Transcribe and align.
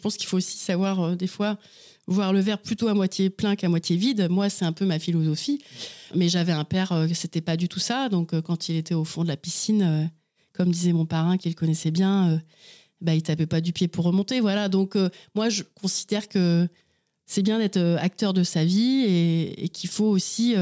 je 0.00 0.02
pense 0.02 0.16
qu'il 0.16 0.26
faut 0.26 0.38
aussi 0.38 0.56
savoir 0.56 1.00
euh, 1.00 1.14
des 1.14 1.26
fois 1.26 1.58
voir 2.06 2.32
le 2.32 2.40
verre 2.40 2.58
plutôt 2.58 2.88
à 2.88 2.94
moitié 2.94 3.30
plein 3.30 3.56
qu'à 3.56 3.68
moitié 3.68 3.96
vide. 3.96 4.28
Moi, 4.30 4.50
c'est 4.50 4.64
un 4.64 4.72
peu 4.72 4.84
ma 4.84 4.98
philosophie. 4.98 5.62
Mais 6.14 6.28
j'avais 6.28 6.52
un 6.52 6.64
père, 6.64 6.92
euh, 6.92 7.06
c'était 7.14 7.40
pas 7.40 7.56
du 7.56 7.68
tout 7.68 7.78
ça. 7.78 8.08
Donc, 8.08 8.34
euh, 8.34 8.42
quand 8.42 8.68
il 8.68 8.76
était 8.76 8.94
au 8.94 9.04
fond 9.04 9.22
de 9.22 9.28
la 9.28 9.36
piscine, 9.36 9.82
euh, 9.82 10.04
comme 10.52 10.70
disait 10.70 10.92
mon 10.92 11.06
parrain, 11.06 11.38
qu'il 11.38 11.54
connaissait 11.54 11.92
bien, 11.92 12.40
bah, 13.00 13.14
il 13.14 13.22
tapait 13.22 13.46
pas 13.46 13.60
du 13.60 13.72
pied 13.72 13.86
pour 13.86 14.04
remonter. 14.04 14.40
Voilà. 14.40 14.68
Donc, 14.68 14.96
moi, 15.34 15.48
je 15.48 15.62
considère 15.80 16.28
que 16.28 16.68
c'est 17.24 17.42
bien 17.42 17.58
d'être 17.58 17.78
acteur 18.00 18.34
de 18.34 18.42
sa 18.42 18.64
vie 18.64 19.04
et, 19.06 19.68
qu'il 19.68 19.88
faut 19.88 20.08
aussi 20.08 20.54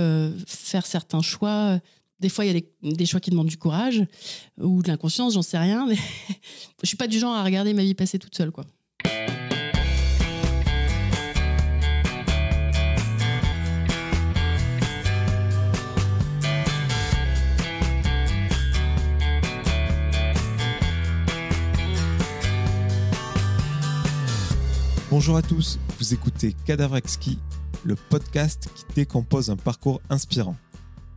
faire 0.46 0.86
certains 0.86 1.22
choix. 1.22 1.80
Des 2.20 2.28
fois, 2.28 2.44
il 2.44 2.48
y 2.48 2.56
a 2.56 2.60
des, 2.60 2.68
des 2.82 3.06
choix 3.06 3.18
qui 3.18 3.30
demandent 3.30 3.48
du 3.48 3.56
courage 3.56 4.04
ou 4.60 4.82
de 4.82 4.88
l'inconscience, 4.88 5.34
j'en 5.34 5.42
sais 5.42 5.58
rien. 5.58 5.86
Mais 5.88 5.96
je 6.82 6.86
suis 6.86 6.96
pas 6.96 7.08
du 7.08 7.18
genre 7.18 7.34
à 7.34 7.42
regarder 7.42 7.72
ma 7.72 7.82
vie 7.82 7.94
passer 7.94 8.20
toute 8.20 8.36
seule, 8.36 8.52
quoi. 8.52 8.66
Bonjour 25.18 25.36
à 25.36 25.42
tous, 25.42 25.80
vous 25.98 26.14
écoutez 26.14 26.54
Cadavre 26.64 26.96
Exquis, 26.96 27.40
le 27.82 27.96
podcast 27.96 28.70
qui 28.76 28.84
décompose 28.94 29.50
un 29.50 29.56
parcours 29.56 30.00
inspirant. 30.10 30.54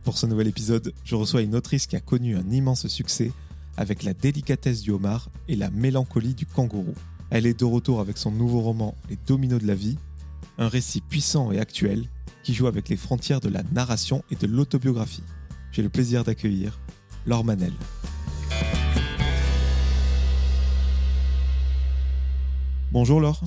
Pour 0.02 0.18
ce 0.18 0.26
nouvel 0.26 0.48
épisode, 0.48 0.92
je 1.04 1.14
reçois 1.14 1.42
une 1.42 1.54
autrice 1.54 1.86
qui 1.86 1.94
a 1.94 2.00
connu 2.00 2.36
un 2.36 2.50
immense 2.50 2.88
succès 2.88 3.30
avec 3.76 4.02
la 4.02 4.12
délicatesse 4.12 4.82
du 4.82 4.90
homard 4.90 5.28
et 5.46 5.54
la 5.54 5.70
mélancolie 5.70 6.34
du 6.34 6.46
kangourou. 6.46 6.96
Elle 7.30 7.46
est 7.46 7.60
de 7.60 7.64
retour 7.64 8.00
avec 8.00 8.18
son 8.18 8.32
nouveau 8.32 8.60
roman 8.60 8.96
Les 9.08 9.16
dominos 9.24 9.62
de 9.62 9.68
la 9.68 9.76
vie, 9.76 9.98
un 10.58 10.66
récit 10.66 11.00
puissant 11.00 11.52
et 11.52 11.60
actuel 11.60 12.08
qui 12.42 12.54
joue 12.54 12.66
avec 12.66 12.88
les 12.88 12.96
frontières 12.96 13.38
de 13.38 13.50
la 13.50 13.62
narration 13.72 14.24
et 14.32 14.34
de 14.34 14.48
l'autobiographie. 14.48 15.22
J'ai 15.70 15.82
le 15.82 15.90
plaisir 15.90 16.24
d'accueillir 16.24 16.80
Laure 17.24 17.44
Manel. 17.44 17.72
Bonjour 22.90 23.20
Laure, 23.20 23.40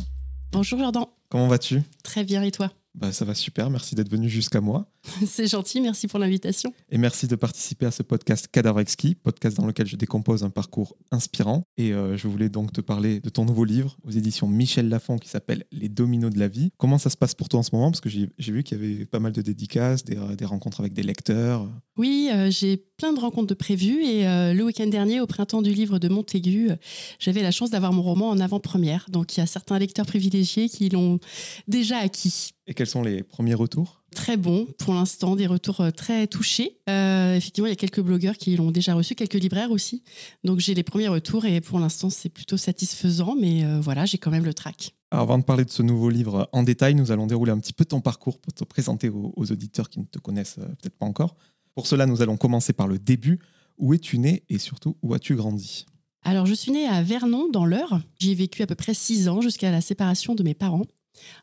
Bonjour 0.52 0.80
Jordan. 0.80 1.06
comment 1.30 1.48
vas-tu? 1.48 1.82
Très 2.04 2.24
bien, 2.24 2.42
et 2.44 2.52
toi? 2.52 2.72
Bah, 2.94 3.12
Ça 3.12 3.26
va 3.26 3.34
super, 3.36 3.70
merci 3.70 3.96
d'être 3.96 4.10
venu 4.10 4.30
jusqu'à 4.30 4.62
moi. 4.62 4.88
C'est 5.26 5.48
gentil, 5.48 5.82
merci 5.82 6.08
pour 6.08 6.20
l'invitation. 6.20 6.74
Et 6.90 6.98
merci 6.98 7.28
de 7.28 7.36
participer 7.36 7.86
à 7.86 7.92
ce 7.92 8.04
podcast 8.04 8.48
Cadavre 8.52 8.80
Exquis, 8.80 9.16
podcast 9.16 9.58
dans 9.58 9.66
lequel 9.66 9.88
je 9.88 9.96
décompose 9.96 10.44
un 10.44 10.50
parcours 10.50 10.96
inspirant. 11.12 11.64
Et 11.78 11.94
euh, 11.94 12.18
je 12.18 12.28
voulais 12.28 12.50
donc 12.50 12.74
te 12.74 12.82
parler 12.82 13.20
de 13.20 13.30
ton 13.30 13.46
nouveau 13.46 13.66
livre 13.66 13.98
aux 14.04 14.12
éditions 14.12 14.48
Michel 14.48 14.90
Lafon 14.90 15.18
qui 15.18 15.30
s'appelle 15.30 15.66
Les 15.72 15.90
dominos 15.90 16.32
de 16.32 16.40
la 16.40 16.48
vie. 16.48 16.72
Comment 16.78 16.98
ça 16.98 17.10
se 17.10 17.18
passe 17.18 17.36
pour 17.36 17.50
toi 17.50 17.60
en 17.60 17.64
ce 17.64 17.74
moment? 17.74 17.92
Parce 17.92 18.02
que 18.02 18.10
j'ai 18.10 18.52
vu 18.52 18.64
qu'il 18.64 18.78
y 18.78 18.84
avait 18.84 19.06
pas 19.06 19.20
mal 19.20 19.32
de 19.32 19.42
dédicaces, 19.42 20.04
des, 20.04 20.18
des 20.38 20.46
rencontres 20.46 20.80
avec 20.80 20.94
des 20.94 21.04
lecteurs. 21.04 21.70
Oui, 21.98 22.30
euh, 22.34 22.52
j'ai 22.52 22.78
plein 22.78 23.14
de 23.14 23.20
rencontres 23.20 23.48
de 23.48 23.54
prévues 23.54 24.04
et 24.04 24.28
euh, 24.28 24.54
le 24.54 24.64
week-end 24.64 24.88
dernier, 24.88 25.22
au 25.22 25.28
printemps 25.28 25.62
du 25.62 25.74
livre 25.74 25.98
de 25.98 26.10
Montaigu, 26.10 26.72
euh, 26.72 26.76
j'avais 27.20 27.42
la 27.42 27.52
chance 27.52 27.70
d'avoir 27.70 27.94
mon 27.94 28.02
roman 28.02 28.30
en 28.30 28.40
avant-première. 28.40 29.06
Donc 29.10 29.36
il 29.36 29.40
y 29.40 29.44
a 29.44 29.46
certains 29.46 29.80
lecteurs 29.80 30.06
privilégiés 30.06 30.68
qui 30.68 30.90
l'ont 30.90 31.20
déjà 31.68 31.98
acquis. 32.00 32.50
Et 32.68 32.74
quels 32.74 32.88
sont 32.88 33.02
les 33.02 33.24
premiers 33.24 33.54
retours? 33.54 34.04
Très 34.16 34.38
bon 34.38 34.66
pour 34.80 34.94
l'instant, 34.94 35.36
des 35.36 35.46
retours 35.46 35.82
euh, 35.82 35.92
très 35.92 36.26
touchés. 36.26 36.80
Euh, 36.90 37.36
effectivement, 37.36 37.68
il 37.68 37.72
y 37.72 37.74
a 37.74 37.76
quelques 37.76 38.00
blogueurs 38.00 38.38
qui 38.38 38.56
l'ont 38.56 38.72
déjà 38.72 38.94
reçu, 38.94 39.14
quelques 39.14 39.34
libraires 39.34 39.72
aussi. 39.72 40.04
Donc 40.46 40.60
j'ai 40.60 40.74
les 40.74 40.84
premiers 40.84 41.10
retours 41.10 41.44
et 41.46 41.60
pour 41.60 41.80
l'instant, 41.80 42.10
c'est 42.10 42.30
plutôt 42.30 42.56
satisfaisant, 42.56 43.36
mais 43.40 43.66
euh, 43.66 43.82
voilà, 43.82 44.06
j'ai 44.06 44.18
quand 44.18 44.32
même 44.32 44.46
le 44.46 44.54
trac. 44.54 44.96
Alors, 45.12 45.24
avant 45.24 45.38
de 45.38 45.44
parler 45.44 45.66
de 45.66 45.70
ce 45.70 45.84
nouveau 45.84 46.10
livre 46.10 46.50
en 46.54 46.64
détail, 46.64 46.96
nous 46.96 47.12
allons 47.12 47.28
dérouler 47.28 47.52
un 47.52 47.60
petit 47.60 47.74
peu 47.74 47.84
ton 47.84 48.00
parcours 48.00 48.40
pour 48.40 48.54
te 48.54 48.64
présenter 48.64 49.10
aux, 49.10 49.34
aux 49.36 49.52
auditeurs 49.52 49.90
qui 49.90 50.00
ne 50.00 50.06
te 50.06 50.18
connaissent 50.18 50.56
peut-être 50.56 50.98
pas 50.98 51.06
encore. 51.06 51.36
Pour 51.76 51.86
cela, 51.86 52.06
nous 52.06 52.22
allons 52.22 52.38
commencer 52.38 52.72
par 52.72 52.88
le 52.88 52.98
début. 52.98 53.40
Où 53.78 53.94
es-tu 53.94 54.18
né 54.18 54.44
et 54.48 54.60
surtout 54.60 54.96
où 55.04 55.14
as-tu 55.14 55.36
grandi? 55.36 55.86
Alors, 56.24 56.46
je 56.46 56.56
suis 56.56 56.72
née 56.72 56.88
à 56.88 57.04
Vernon, 57.04 57.50
dans 57.52 57.66
l'Eure. 57.66 58.00
J'y 58.18 58.32
ai 58.32 58.36
vécu 58.36 58.64
à 58.64 58.68
peu 58.68 58.74
près 58.74 58.96
six 58.96 59.28
ans 59.28 59.42
jusqu'à 59.42 59.70
la 59.70 59.82
séparation 59.82 60.34
de 60.34 60.42
mes 60.42 60.56
parents. 60.56 60.86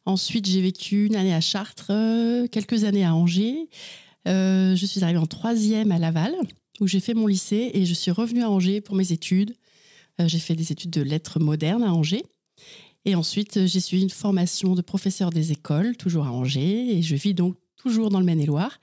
Ensuite, 0.06 0.46
j'ai 0.46 0.60
vécu 0.60 1.06
une 1.06 1.16
année 1.16 1.34
à 1.34 1.40
Chartres, 1.40 1.90
euh, 1.90 2.46
quelques 2.48 2.84
années 2.84 3.04
à 3.04 3.14
Angers. 3.14 3.68
Euh, 4.28 4.76
je 4.76 4.86
suis 4.86 5.02
arrivée 5.02 5.18
en 5.18 5.26
troisième 5.26 5.92
à 5.92 5.98
Laval, 5.98 6.34
où 6.80 6.86
j'ai 6.86 7.00
fait 7.00 7.14
mon 7.14 7.26
lycée, 7.26 7.70
et 7.74 7.84
je 7.84 7.94
suis 7.94 8.10
revenue 8.10 8.42
à 8.42 8.50
Angers 8.50 8.80
pour 8.80 8.94
mes 8.94 9.12
études. 9.12 9.54
Euh, 10.20 10.28
j'ai 10.28 10.38
fait 10.38 10.54
des 10.54 10.72
études 10.72 10.90
de 10.90 11.02
lettres 11.02 11.40
modernes 11.40 11.82
à 11.82 11.92
Angers. 11.92 12.24
Et 13.04 13.14
ensuite, 13.14 13.66
j'ai 13.66 13.80
suivi 13.80 14.02
une 14.04 14.10
formation 14.10 14.74
de 14.74 14.82
professeur 14.82 15.30
des 15.30 15.50
écoles, 15.50 15.96
toujours 15.96 16.26
à 16.26 16.32
Angers, 16.32 16.96
et 16.96 17.02
je 17.02 17.16
vis 17.16 17.34
donc 17.34 17.56
toujours 17.76 18.10
dans 18.10 18.20
le 18.20 18.24
Maine-et-Loire, 18.24 18.78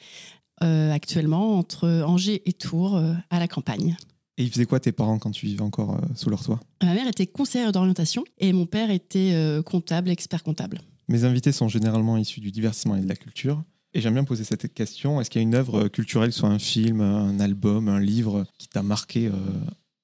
actuellement 0.59 1.57
entre 1.57 2.03
Angers 2.05 2.41
et 2.45 2.51
Tours, 2.51 3.01
à 3.29 3.39
la 3.39 3.47
campagne. 3.47 3.95
Et 4.39 4.43
ils 4.43 4.49
faisaient 4.49 4.65
quoi 4.65 4.79
tes 4.79 4.91
parents 4.93 5.19
quand 5.19 5.31
tu 5.31 5.45
vivais 5.45 5.61
encore 5.61 5.95
euh, 5.95 6.07
sous 6.15 6.29
leur 6.29 6.41
toit? 6.41 6.59
Ma 6.81 6.93
mère 6.93 7.07
était 7.07 7.27
conseillère 7.27 7.71
d'orientation 7.71 8.23
et 8.39 8.53
mon 8.53 8.65
père 8.65 8.89
était 8.89 9.33
euh, 9.33 9.61
comptable, 9.61 10.09
expert 10.09 10.43
comptable. 10.43 10.79
Mes 11.09 11.25
invités 11.25 11.51
sont 11.51 11.67
généralement 11.67 12.17
issus 12.17 12.39
du 12.39 12.49
divertissement 12.49 12.95
et 12.95 13.01
de 13.01 13.07
la 13.07 13.15
culture. 13.15 13.61
Et 13.93 14.01
j'aime 14.01 14.13
bien 14.13 14.23
poser 14.23 14.43
cette 14.43 14.73
question. 14.73 15.19
Est-ce 15.19 15.29
qu'il 15.29 15.41
y 15.41 15.43
a 15.43 15.47
une 15.47 15.55
œuvre 15.55 15.87
culturelle, 15.87 16.31
soit 16.31 16.49
un 16.49 16.59
film, 16.59 17.01
un 17.01 17.39
album, 17.39 17.87
un 17.89 17.99
livre, 17.99 18.45
qui 18.57 18.67
t'a 18.67 18.83
marqué 18.83 19.27
euh, 19.27 19.33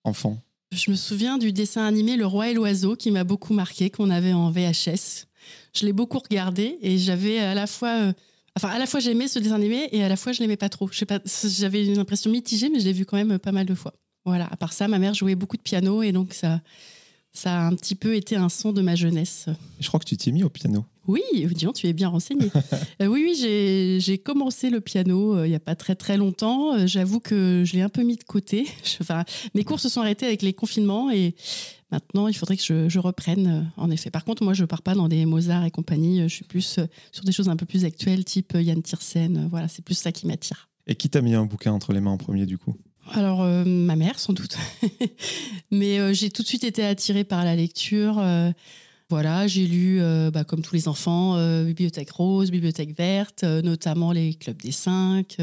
enfant? 0.03 0.41
Je 0.73 0.89
me 0.89 0.95
souviens 0.95 1.37
du 1.37 1.53
dessin 1.53 1.85
animé 1.85 2.17
Le 2.17 2.25
Roi 2.25 2.49
et 2.49 2.53
l'Oiseau 2.53 2.95
qui 2.95 3.11
m'a 3.11 3.23
beaucoup 3.23 3.53
marqué, 3.53 3.89
qu'on 3.89 4.09
avait 4.09 4.33
en 4.33 4.49
VHS. 4.49 5.27
Je 5.73 5.85
l'ai 5.85 5.93
beaucoup 5.93 6.19
regardé 6.19 6.77
et 6.81 6.97
j'avais 6.97 7.39
à 7.39 7.53
la 7.53 7.67
fois, 7.67 8.01
euh, 8.01 8.13
enfin 8.57 8.69
à 8.69 8.79
la 8.79 8.87
fois 8.87 8.99
j'aimais 8.99 9.27
ce 9.27 9.37
dessin 9.37 9.55
animé 9.55 9.87
et 9.91 10.03
à 10.03 10.09
la 10.09 10.17
fois 10.17 10.31
je 10.31 10.41
l'aimais 10.41 10.57
pas 10.57 10.69
trop. 10.69 10.89
J'avais 10.91 11.85
une 11.85 11.99
impression 11.99 12.31
mitigée, 12.31 12.69
mais 12.69 12.79
je 12.79 12.85
l'ai 12.85 12.93
vu 12.93 13.05
quand 13.05 13.17
même 13.17 13.37
pas 13.37 13.51
mal 13.51 13.67
de 13.67 13.75
fois. 13.75 13.93
Voilà. 14.25 14.47
À 14.51 14.57
part 14.57 14.73
ça, 14.73 14.87
ma 14.87 14.99
mère 14.99 15.13
jouait 15.13 15.35
beaucoup 15.35 15.57
de 15.57 15.61
piano 15.61 16.01
et 16.03 16.11
donc 16.11 16.33
ça, 16.33 16.61
ça 17.31 17.59
a 17.61 17.65
un 17.67 17.75
petit 17.75 17.95
peu 17.95 18.15
été 18.15 18.35
un 18.35 18.49
son 18.49 18.73
de 18.73 18.81
ma 18.81 18.95
jeunesse. 18.95 19.45
Je 19.79 19.87
crois 19.87 19.99
que 19.99 20.05
tu 20.05 20.17
t'y 20.17 20.29
es 20.29 20.31
mis 20.31 20.43
au 20.43 20.49
piano. 20.49 20.85
Oui, 21.07 21.21
disons, 21.53 21.71
tu 21.71 21.85
es 21.87 21.93
bien 21.93 22.07
renseigné. 22.09 22.49
Euh, 23.01 23.07
oui, 23.07 23.23
oui, 23.27 23.99
j'ai 23.99 24.17
commencé 24.17 24.69
le 24.69 24.79
piano 24.81 25.35
euh, 25.35 25.45
il 25.45 25.49
n'y 25.49 25.55
a 25.55 25.59
pas 25.59 25.75
très 25.75 25.95
très 25.95 26.15
longtemps. 26.17 26.73
Euh, 26.73 26.87
J'avoue 26.87 27.19
que 27.19 27.63
je 27.65 27.73
l'ai 27.73 27.81
un 27.81 27.89
peu 27.89 28.03
mis 28.03 28.15
de 28.15 28.23
côté. 28.23 28.65
Je- 28.83 28.97
Enfin, 29.01 29.23
mes 29.53 29.63
cours 29.65 29.79
se 29.79 29.89
sont 29.89 29.99
arrêtés 30.01 30.25
avec 30.25 30.41
les 30.41 30.53
confinements 30.53 31.11
et 31.11 31.35
maintenant 31.91 32.27
il 32.29 32.33
faudrait 32.35 32.55
que 32.57 32.63
je, 32.63 32.87
je 32.89 32.99
reprenne. 32.99 33.69
En 33.77 33.91
effet. 33.91 34.09
Par 34.09 34.23
contre, 34.25 34.43
moi, 34.43 34.53
je 34.53 34.63
pars 34.65 34.81
pas 34.81 34.95
dans 34.95 35.07
des 35.09 35.25
Mozart 35.25 35.65
et 35.65 35.71
compagnie. 35.71 36.21
Je 36.23 36.27
suis 36.33 36.45
plus 36.45 36.79
sur 37.11 37.23
des 37.23 37.31
choses 37.33 37.49
un 37.49 37.55
peu 37.57 37.65
plus 37.65 37.83
actuelles, 37.85 38.23
type 38.25 38.53
Yann 38.59 38.81
Tiersen. 38.81 39.47
Voilà, 39.51 39.67
c'est 39.67 39.83
plus 39.83 39.95
ça 39.95 40.11
qui 40.11 40.25
m'attire. 40.25 40.69
Et 40.87 40.95
qui 40.95 41.09
t'a 41.09 41.21
mis 41.21 41.35
un 41.35 41.45
bouquin 41.45 41.73
entre 41.73 41.91
les 41.93 41.99
mains 41.99 42.11
en 42.11 42.17
premier, 42.17 42.45
du 42.45 42.57
coup? 42.57 42.75
Alors, 43.13 43.43
euh, 43.43 43.63
ma 43.65 43.95
mère, 43.95 44.19
sans 44.19 44.33
doute. 44.33 44.57
Mais 45.71 45.99
euh, 45.99 46.13
j'ai 46.13 46.29
tout 46.29 46.41
de 46.41 46.47
suite 46.47 46.63
été 46.63 46.83
attirée 46.83 47.23
par 47.23 47.43
la 47.43 47.55
lecture. 47.55 48.19
euh, 48.19 48.51
voilà, 49.09 49.45
j'ai 49.45 49.67
lu, 49.67 50.01
bah, 50.33 50.43
comme 50.43 50.63
tous 50.63 50.73
les 50.73 50.87
enfants, 50.87 51.37
Bibliothèque 51.63 52.09
rose, 52.09 52.49
Bibliothèque 52.49 52.97
verte, 52.97 53.43
notamment 53.43 54.11
les 54.11 54.33
clubs 54.33 54.57
des 54.57 54.71
cinq. 54.71 55.37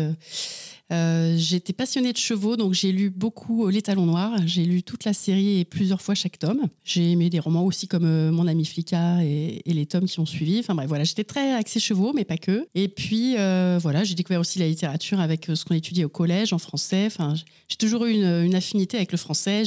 Euh, 0.92 1.34
J'étais 1.36 1.72
passionnée 1.72 2.12
de 2.12 2.18
chevaux, 2.18 2.56
donc 2.56 2.74
j'ai 2.74 2.92
lu 2.92 3.10
beaucoup 3.10 3.66
euh, 3.66 3.70
Les 3.70 3.82
Talons 3.82 4.06
Noirs. 4.06 4.36
J'ai 4.44 4.64
lu 4.64 4.82
toute 4.82 5.04
la 5.04 5.12
série 5.12 5.60
et 5.60 5.64
plusieurs 5.64 6.00
fois 6.00 6.14
chaque 6.14 6.38
tome. 6.38 6.68
J'ai 6.84 7.12
aimé 7.12 7.30
des 7.30 7.38
romans 7.38 7.64
aussi 7.64 7.88
comme 7.88 8.04
euh, 8.04 8.30
Mon 8.30 8.46
ami 8.46 8.64
Flicka 8.64 9.24
et, 9.24 9.62
les 9.64 9.86
tomes 9.86 10.04
qui 10.04 10.20
ont 10.20 10.26
suivi. 10.26 10.58
Enfin 10.58 10.74
bref, 10.74 10.88
voilà, 10.88 11.04
j'étais 11.04 11.24
très 11.24 11.54
axée 11.54 11.80
chevaux, 11.80 12.12
mais 12.14 12.24
pas 12.24 12.36
que. 12.36 12.66
Et 12.74 12.88
puis 12.88 13.34
voilà, 13.80 14.04
j'ai 14.04 14.14
découvert 14.14 14.40
aussi 14.40 14.58
la 14.58 14.68
littérature 14.68 15.18
avec 15.20 15.46
ce 15.46 15.64
qu'on 15.64 15.74
étudiait 15.74 16.04
au 16.04 16.10
collège 16.10 16.52
en 16.52 16.58
français. 16.58 17.06
Enfin, 17.06 17.34
j'ai 17.68 17.76
toujours 17.76 18.04
eu 18.04 18.12
une, 18.12 18.54
affinité 18.54 18.98
avec 18.98 19.12
le 19.12 19.18
français. 19.18 19.62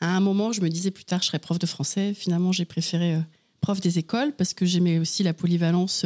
À 0.00 0.16
un 0.16 0.20
moment, 0.20 0.52
je 0.52 0.60
me 0.60 0.68
disais 0.68 0.90
plus 0.90 1.04
tard, 1.04 1.22
je 1.22 1.28
serais 1.28 1.38
prof 1.38 1.58
de 1.58 1.66
français. 1.66 2.12
Finalement, 2.12 2.50
j'ai 2.50 2.64
préféré 2.64 3.18
prof 3.60 3.80
des 3.80 3.98
écoles 3.98 4.32
parce 4.36 4.52
que 4.52 4.66
j'aimais 4.66 4.98
aussi 4.98 5.22
la 5.22 5.32
polyvalence 5.32 6.04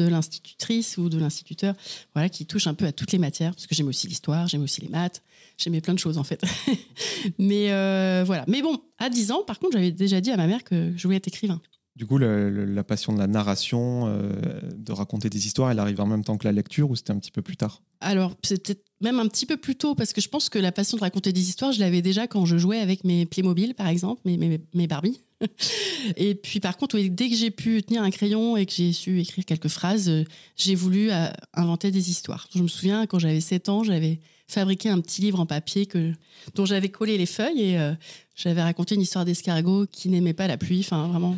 de 0.00 0.08
l'institutrice 0.08 0.96
ou 0.98 1.08
de 1.08 1.18
l'instituteur, 1.18 1.74
voilà, 2.14 2.28
qui 2.28 2.46
touche 2.46 2.66
un 2.66 2.74
peu 2.74 2.86
à 2.86 2.92
toutes 2.92 3.12
les 3.12 3.18
matières. 3.18 3.52
Parce 3.54 3.66
que 3.66 3.74
j'aimais 3.74 3.90
aussi 3.90 4.08
l'histoire, 4.08 4.46
j'aimais 4.48 4.64
aussi 4.64 4.80
les 4.80 4.88
maths, 4.88 5.22
j'aimais 5.58 5.80
plein 5.80 5.94
de 5.94 5.98
choses 5.98 6.18
en 6.18 6.24
fait. 6.24 6.42
Mais 7.38 7.70
euh, 7.70 8.22
voilà. 8.26 8.44
Mais 8.48 8.62
bon, 8.62 8.80
à 8.98 9.10
10 9.10 9.32
ans, 9.32 9.42
par 9.46 9.58
contre, 9.58 9.72
j'avais 9.74 9.92
déjà 9.92 10.20
dit 10.20 10.30
à 10.30 10.36
ma 10.36 10.46
mère 10.46 10.64
que 10.64 10.92
je 10.96 11.02
voulais 11.02 11.18
être 11.18 11.28
écrivain. 11.28 11.60
Du 12.00 12.06
coup, 12.06 12.16
la 12.16 12.82
passion 12.82 13.12
de 13.12 13.18
la 13.18 13.26
narration, 13.26 14.06
euh, 14.06 14.32
de 14.74 14.90
raconter 14.90 15.28
des 15.28 15.46
histoires, 15.46 15.70
elle 15.70 15.78
arrive 15.78 16.00
en 16.00 16.06
même 16.06 16.24
temps 16.24 16.38
que 16.38 16.46
la 16.46 16.52
lecture 16.52 16.90
ou 16.90 16.96
c'était 16.96 17.10
un 17.10 17.18
petit 17.18 17.30
peu 17.30 17.42
plus 17.42 17.58
tard? 17.58 17.82
Alors, 18.00 18.36
peut-être 18.36 18.86
même 19.02 19.20
un 19.20 19.28
petit 19.28 19.44
peu 19.44 19.58
plus 19.58 19.76
tôt, 19.76 19.94
parce 19.94 20.14
que 20.14 20.22
je 20.22 20.30
pense 20.30 20.48
que 20.48 20.58
la 20.58 20.72
passion 20.72 20.96
de 20.96 21.02
raconter 21.02 21.30
des 21.34 21.50
histoires, 21.50 21.72
je 21.72 21.80
l'avais 21.80 22.00
déjà 22.00 22.26
quand 22.26 22.46
je 22.46 22.56
jouais 22.56 22.78
avec 22.78 23.04
mes 23.04 23.26
Playmobil, 23.26 23.74
par 23.74 23.86
exemple, 23.86 24.22
mes, 24.24 24.38
mes, 24.38 24.62
mes 24.72 24.86
Barbie. 24.86 25.20
et 26.16 26.34
puis, 26.34 26.58
par 26.58 26.78
contre, 26.78 26.98
dès 26.98 27.28
que 27.28 27.36
j'ai 27.36 27.50
pu 27.50 27.82
tenir 27.82 28.02
un 28.02 28.10
crayon 28.10 28.56
et 28.56 28.64
que 28.64 28.72
j'ai 28.72 28.94
su 28.94 29.20
écrire 29.20 29.44
quelques 29.44 29.68
phrases, 29.68 30.08
euh, 30.08 30.24
j'ai 30.56 30.76
voulu 30.76 31.10
euh, 31.10 31.26
inventer 31.52 31.90
des 31.90 32.08
histoires. 32.08 32.48
Je 32.56 32.62
me 32.62 32.68
souviens, 32.68 33.04
quand 33.04 33.18
j'avais 33.18 33.42
7 33.42 33.68
ans, 33.68 33.84
j'avais 33.84 34.20
fabriqué 34.50 34.88
un 34.88 35.00
petit 35.00 35.20
livre 35.20 35.40
en 35.40 35.46
papier 35.46 35.86
que, 35.86 36.12
dont 36.54 36.64
j'avais 36.64 36.88
collé 36.88 37.16
les 37.16 37.26
feuilles 37.26 37.62
et 37.62 37.78
euh, 37.78 37.92
j'avais 38.34 38.62
raconté 38.62 38.94
une 38.94 39.00
histoire 39.00 39.24
d'escargot 39.24 39.86
qui 39.90 40.08
n'aimait 40.08 40.32
pas 40.34 40.46
la 40.46 40.56
pluie. 40.56 40.80
Enfin, 40.80 41.08
vraiment 41.08 41.36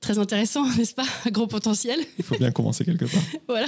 très 0.00 0.18
intéressant, 0.18 0.64
n'est-ce 0.76 0.94
pas? 0.94 1.06
Gros 1.30 1.46
potentiel. 1.46 1.98
Il 2.18 2.24
faut 2.24 2.38
bien 2.38 2.52
commencer 2.52 2.84
quelque 2.84 3.06
part. 3.06 3.22
voilà. 3.48 3.66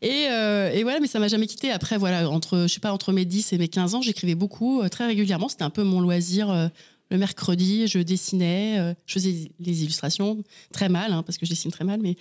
Et, 0.00 0.26
euh, 0.30 0.72
et, 0.72 0.82
voilà, 0.82 1.00
mais 1.00 1.06
ça 1.06 1.18
m'a 1.18 1.28
jamais 1.28 1.46
quitté. 1.46 1.70
Après, 1.70 1.96
voilà, 1.98 2.28
entre, 2.28 2.62
je 2.62 2.74
sais 2.74 2.80
pas, 2.80 2.92
entre 2.92 3.12
mes 3.12 3.24
10 3.24 3.52
et 3.52 3.58
mes 3.58 3.68
15 3.68 3.94
ans, 3.94 4.02
j'écrivais 4.02 4.34
beaucoup, 4.34 4.82
euh, 4.82 4.88
très 4.88 5.06
régulièrement. 5.06 5.48
C'était 5.48 5.64
un 5.64 5.70
peu 5.70 5.84
mon 5.84 6.00
loisir. 6.00 6.70
Le 7.10 7.18
mercredi, 7.18 7.86
je 7.88 7.98
dessinais, 7.98 8.94
je 9.04 9.12
faisais 9.12 9.50
les 9.60 9.82
illustrations 9.82 10.42
très 10.72 10.88
mal, 10.88 11.12
hein, 11.12 11.22
parce 11.22 11.36
que 11.36 11.44
je 11.44 11.50
dessine 11.50 11.70
très 11.70 11.84
mal, 11.84 12.00
mais 12.00 12.16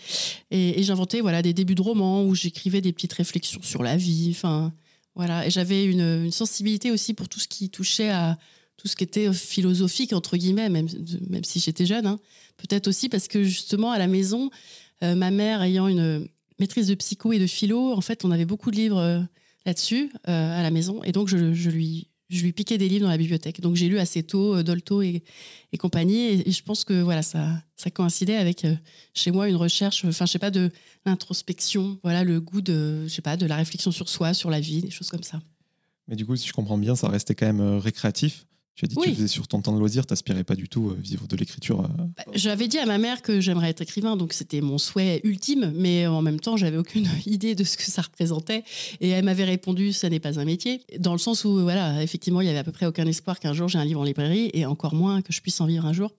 et, 0.51 0.83
j'inventais 0.83 1.21
voilà 1.21 1.41
des 1.41 1.53
débuts 1.53 1.75
de 1.75 1.81
romans 1.81 2.25
où 2.25 2.35
j'écrivais 2.35 2.81
des 2.81 2.91
petites 2.91 3.13
réflexions 3.13 3.61
sur 3.63 3.83
la 3.83 3.95
vie. 3.95 4.33
Enfin, 4.35 4.73
voilà. 5.15 5.45
Et 5.45 5.49
j'avais 5.49 5.85
une, 5.85 6.31
sensibilité 6.31 6.91
aussi 6.91 7.13
pour 7.13 7.29
tout 7.29 7.39
ce 7.39 7.47
qui 7.47 7.69
touchait 7.69 8.09
à 8.09 8.37
tout 8.77 8.87
ce 8.87 8.95
qui 8.95 9.03
était 9.03 9.31
philosophique, 9.31 10.11
entre 10.13 10.37
guillemets, 10.37 10.69
même, 10.69 10.87
même 11.29 11.43
si 11.43 11.59
j'étais 11.59 11.85
jeune. 11.85 12.07
Hein. 12.07 12.19
Peut-être 12.57 12.87
aussi 12.87 13.09
parce 13.09 13.27
que 13.27 13.43
justement, 13.43 13.91
à 13.91 13.99
la 13.99 14.07
maison, 14.07 14.49
euh, 15.03 15.15
ma 15.15 15.31
mère 15.31 15.61
ayant 15.61 15.87
une 15.87 16.27
maîtrise 16.59 16.87
de 16.87 16.95
psycho 16.95 17.33
et 17.33 17.39
de 17.39 17.47
philo, 17.47 17.93
en 17.93 18.01
fait, 18.01 18.23
on 18.25 18.31
avait 18.31 18.45
beaucoup 18.45 18.71
de 18.71 18.75
livres 18.75 18.99
euh, 18.99 19.19
là-dessus 19.65 20.11
euh, 20.27 20.59
à 20.59 20.63
la 20.63 20.71
maison. 20.71 21.03
Et 21.03 21.11
donc, 21.11 21.27
je, 21.27 21.69
lui, 21.69 22.07
je 22.31 22.43
lui 22.43 22.53
piquais 22.53 22.77
des 22.77 22.89
livres 22.89 23.03
dans 23.05 23.11
la 23.11 23.17
bibliothèque. 23.17 23.61
Donc, 23.61 23.75
j'ai 23.75 23.87
lu 23.87 23.99
assez 23.99 24.23
tôt 24.23 24.63
Dolto 24.63 25.01
et, 25.01 25.23
compagnie. 25.79 26.41
Et, 26.45 26.51
je 26.51 26.63
pense 26.63 26.83
que 26.83 27.01
voilà, 27.01 27.21
ça, 27.21 27.61
ça 27.75 27.89
coïncidait 27.89 28.35
avec 28.35 28.65
chez 29.13 29.31
moi 29.31 29.49
une 29.49 29.55
recherche, 29.55 30.05
enfin, 30.05 30.25
je 30.25 30.31
sais 30.31 30.39
pas, 30.39 30.51
de 30.51 30.71
l'introspection, 31.05 31.99
voilà, 32.03 32.23
le 32.23 32.39
goût 32.39 32.61
de, 32.61 33.03
je 33.03 33.13
sais 33.13 33.21
pas, 33.21 33.37
de 33.37 33.45
la 33.45 33.55
réflexion 33.55 33.91
sur 33.91 34.09
soi, 34.09 34.33
sur 34.33 34.49
la 34.49 34.59
vie, 34.59 34.81
des 34.81 34.91
choses 34.91 35.09
comme 35.09 35.23
ça. 35.23 35.41
Mais 36.07 36.15
du 36.15 36.25
coup, 36.25 36.35
si 36.35 36.47
je 36.47 36.53
comprends 36.53 36.77
bien, 36.77 36.95
ça 36.95 37.09
restait 37.09 37.35
quand 37.35 37.45
même 37.45 37.77
récréatif. 37.77 38.45
Tu 38.81 38.85
as 38.85 38.87
dit 38.87 38.95
que 38.95 39.01
tu 39.01 39.13
faisais 39.13 39.27
sur 39.27 39.47
ton 39.47 39.61
temps 39.61 39.73
de 39.73 39.77
loisir, 39.77 40.07
t'aspirais 40.07 40.43
pas 40.43 40.55
du 40.55 40.67
tout 40.67 40.89
à 40.89 40.93
euh, 40.93 40.97
vivre 40.99 41.27
de 41.27 41.35
l'écriture. 41.35 41.81
Euh, 41.81 41.87
bah, 42.17 42.23
j'avais 42.33 42.67
dit 42.67 42.79
à 42.79 42.87
ma 42.87 42.97
mère 42.97 43.21
que 43.21 43.39
j'aimerais 43.39 43.69
être 43.69 43.81
écrivain, 43.81 44.17
donc 44.17 44.33
c'était 44.33 44.59
mon 44.59 44.79
souhait 44.79 45.21
ultime, 45.23 45.71
mais 45.75 46.07
en 46.07 46.23
même 46.23 46.39
temps, 46.39 46.57
j'avais 46.57 46.77
aucune 46.77 47.07
idée 47.27 47.53
de 47.53 47.63
ce 47.63 47.77
que 47.77 47.83
ça 47.83 48.01
représentait. 48.01 48.63
Et 48.99 49.09
elle 49.09 49.23
m'avait 49.23 49.43
répondu, 49.43 49.93
ça 49.93 50.09
n'est 50.09 50.19
pas 50.19 50.39
un 50.39 50.45
métier, 50.45 50.81
dans 50.97 51.11
le 51.11 51.19
sens 51.19 51.45
où, 51.45 51.61
voilà, 51.61 52.01
effectivement, 52.01 52.41
il 52.41 52.47
y 52.47 52.49
avait 52.49 52.57
à 52.57 52.63
peu 52.63 52.71
près 52.71 52.87
aucun 52.87 53.05
espoir 53.05 53.39
qu'un 53.39 53.53
jour 53.53 53.67
j'ai 53.67 53.77
un 53.77 53.85
livre 53.85 54.01
en 54.01 54.03
librairie, 54.03 54.49
et 54.55 54.65
encore 54.65 54.95
moins 54.95 55.21
que 55.21 55.31
je 55.31 55.41
puisse 55.41 55.61
en 55.61 55.67
vivre 55.67 55.85
un 55.85 55.93
jour. 55.93 56.15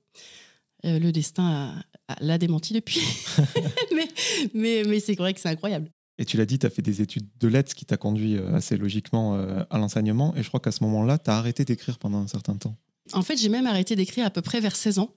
Euh, 0.84 1.00
le 1.00 1.10
destin 1.10 1.74
l'a 2.20 2.38
démenti 2.38 2.74
depuis. 2.74 3.00
mais 3.92 4.08
mais, 4.54 4.82
mais 4.86 5.00
c'est 5.00 5.16
vrai 5.16 5.34
que 5.34 5.40
c'est 5.40 5.48
incroyable. 5.48 5.90
Et 6.18 6.24
tu 6.24 6.36
l'as 6.36 6.46
dit, 6.46 6.58
tu 6.58 6.66
as 6.66 6.70
fait 6.70 6.82
des 6.82 7.00
études 7.00 7.26
de 7.40 7.48
lettres, 7.48 7.74
qui 7.74 7.84
t'a 7.84 7.96
conduit 7.96 8.36
euh, 8.36 8.54
assez 8.54 8.76
logiquement 8.76 9.34
euh, 9.36 9.64
à 9.70 9.78
l'enseignement. 9.78 10.34
Et 10.36 10.42
je 10.42 10.48
crois 10.48 10.60
qu'à 10.60 10.72
ce 10.72 10.84
moment-là, 10.84 11.18
tu 11.18 11.30
as 11.30 11.36
arrêté 11.36 11.64
d'écrire 11.64 11.98
pendant 11.98 12.18
un 12.18 12.26
certain 12.26 12.54
temps. 12.56 12.76
En 13.14 13.22
fait, 13.22 13.36
j'ai 13.36 13.48
même 13.48 13.66
arrêté 13.66 13.96
d'écrire 13.96 14.24
à 14.26 14.30
peu 14.30 14.42
près 14.42 14.60
vers 14.60 14.76
16 14.76 15.00
ans. 15.00 15.10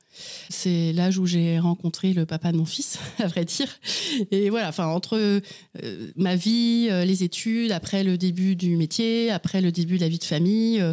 C'est 0.49 0.91
l'âge 0.93 1.19
où 1.19 1.27
j'ai 1.27 1.59
rencontré 1.59 2.13
le 2.13 2.25
papa 2.25 2.51
de 2.51 2.57
mon 2.57 2.65
fils, 2.65 2.97
à 3.19 3.27
vrai 3.27 3.45
dire. 3.45 3.67
Et 4.31 4.49
voilà, 4.49 4.69
enfin, 4.69 4.87
entre 4.87 5.17
euh, 5.17 6.11
ma 6.15 6.35
vie, 6.35 6.87
les 6.89 7.23
études, 7.23 7.71
après 7.71 8.03
le 8.03 8.17
début 8.17 8.55
du 8.55 8.75
métier, 8.77 9.29
après 9.31 9.61
le 9.61 9.71
début 9.71 9.97
de 9.97 10.01
la 10.01 10.09
vie 10.09 10.17
de 10.17 10.23
famille, 10.23 10.83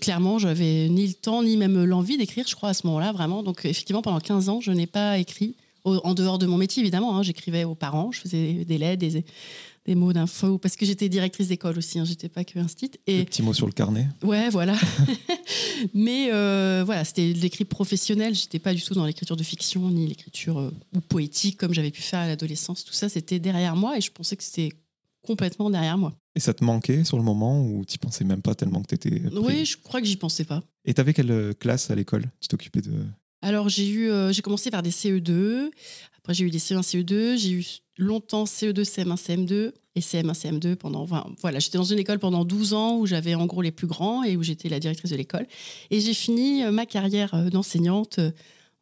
clairement, 0.00 0.38
j'avais 0.38 0.88
ni 0.88 1.08
le 1.08 1.12
temps, 1.12 1.42
ni 1.42 1.58
même 1.58 1.84
l'envie 1.84 2.16
d'écrire, 2.16 2.46
je 2.48 2.54
crois, 2.54 2.70
à 2.70 2.74
ce 2.74 2.86
moment-là, 2.86 3.12
vraiment. 3.12 3.42
Donc, 3.42 3.66
effectivement, 3.66 4.00
pendant 4.00 4.20
15 4.20 4.48
ans, 4.48 4.60
je 4.62 4.70
n'ai 4.70 4.86
pas 4.86 5.18
écrit 5.18 5.56
en 5.84 6.14
dehors 6.14 6.38
de 6.38 6.46
mon 6.46 6.56
métier, 6.56 6.82
évidemment. 6.82 7.16
Hein, 7.16 7.22
j'écrivais 7.22 7.64
aux 7.64 7.74
parents, 7.74 8.10
je 8.12 8.20
faisais 8.20 8.64
des 8.64 8.78
lettres, 8.78 9.00
des, 9.00 9.24
des 9.86 9.94
mots 9.94 10.12
d'info, 10.12 10.58
parce 10.58 10.76
que 10.76 10.86
j'étais 10.86 11.08
directrice 11.08 11.48
d'école 11.48 11.76
aussi, 11.78 11.98
hein, 11.98 12.04
j'étais 12.04 12.28
pas 12.28 12.44
que 12.44 12.58
instit. 12.58 12.90
Et 13.06 13.18
des 13.18 13.24
petits 13.24 13.42
mots 13.42 13.52
sur 13.52 13.66
le 13.66 13.72
carnet. 13.72 14.08
Ouais, 14.22 14.48
voilà. 14.48 14.74
Mais 15.94 16.30
euh, 16.32 16.82
voilà, 16.86 17.04
c'était 17.04 17.32
de 17.34 17.38
l'écrit 17.38 17.64
professionnel. 17.64 18.34
J'étais 18.34 18.58
pas 18.58 18.72
du 18.72 18.82
tout 18.82 18.94
dans 18.94 19.04
l'écriture 19.04 19.36
de 19.36 19.42
fiction 19.42 19.90
ni 19.90 20.06
l'écriture 20.06 20.58
euh, 20.58 20.70
ou 20.94 21.00
poétique 21.00 21.58
comme 21.58 21.74
j'avais 21.74 21.90
pu 21.90 22.02
faire 22.02 22.20
à 22.20 22.26
l'adolescence. 22.26 22.84
Tout 22.84 22.94
ça, 22.94 23.08
c'était 23.08 23.38
derrière 23.38 23.76
moi 23.76 23.98
et 23.98 24.00
je 24.00 24.10
pensais 24.10 24.36
que 24.36 24.44
c'était 24.44 24.70
complètement 25.22 25.70
derrière 25.70 25.98
moi. 25.98 26.14
Et 26.36 26.40
ça 26.40 26.54
te 26.54 26.64
manquait 26.64 27.04
sur 27.04 27.16
le 27.16 27.22
moment 27.22 27.62
ou 27.62 27.84
tu 27.84 27.98
pensais 27.98 28.24
même 28.24 28.42
pas 28.42 28.54
tellement 28.54 28.82
que 28.82 28.88
tu 28.88 28.94
étais. 28.94 29.22
Oui, 29.36 29.64
je 29.64 29.76
crois 29.76 30.00
que 30.00 30.06
j'y 30.06 30.16
pensais 30.16 30.44
pas. 30.44 30.62
Et 30.84 30.94
tu 30.94 31.00
avais 31.00 31.14
quelle 31.14 31.30
euh, 31.30 31.52
classe 31.52 31.90
à 31.90 31.94
l'école? 31.94 32.24
Tu 32.40 32.48
t'occupais 32.48 32.80
de. 32.80 32.92
Alors, 33.44 33.68
j'ai 33.68 33.86
eu, 33.86 34.10
euh, 34.10 34.32
j'ai 34.32 34.40
commencé 34.40 34.70
par 34.70 34.82
des 34.82 34.90
CE2. 34.90 35.70
Après, 36.16 36.32
j'ai 36.32 36.46
eu 36.46 36.50
des 36.50 36.58
CE1, 36.58 36.80
CE2. 36.80 37.36
J'ai 37.36 37.50
eu 37.50 37.66
longtemps 37.98 38.44
CE2, 38.44 38.84
CM1, 38.84 39.16
CM2 39.16 39.72
et 39.96 40.00
CM1, 40.00 40.32
CM2 40.32 40.76
pendant. 40.76 41.06
voilà, 41.42 41.58
j'étais 41.58 41.76
dans 41.76 41.84
une 41.84 41.98
école 41.98 42.18
pendant 42.18 42.46
12 42.46 42.72
ans 42.72 42.96
où 42.96 43.04
j'avais 43.04 43.34
en 43.34 43.44
gros 43.44 43.60
les 43.60 43.70
plus 43.70 43.86
grands 43.86 44.24
et 44.24 44.38
où 44.38 44.42
j'étais 44.42 44.70
la 44.70 44.80
directrice 44.80 45.10
de 45.10 45.16
l'école. 45.16 45.46
Et 45.90 46.00
j'ai 46.00 46.14
fini 46.14 46.64
euh, 46.64 46.72
ma 46.72 46.86
carrière 46.86 47.34
euh, 47.34 47.50
d'enseignante 47.50 48.18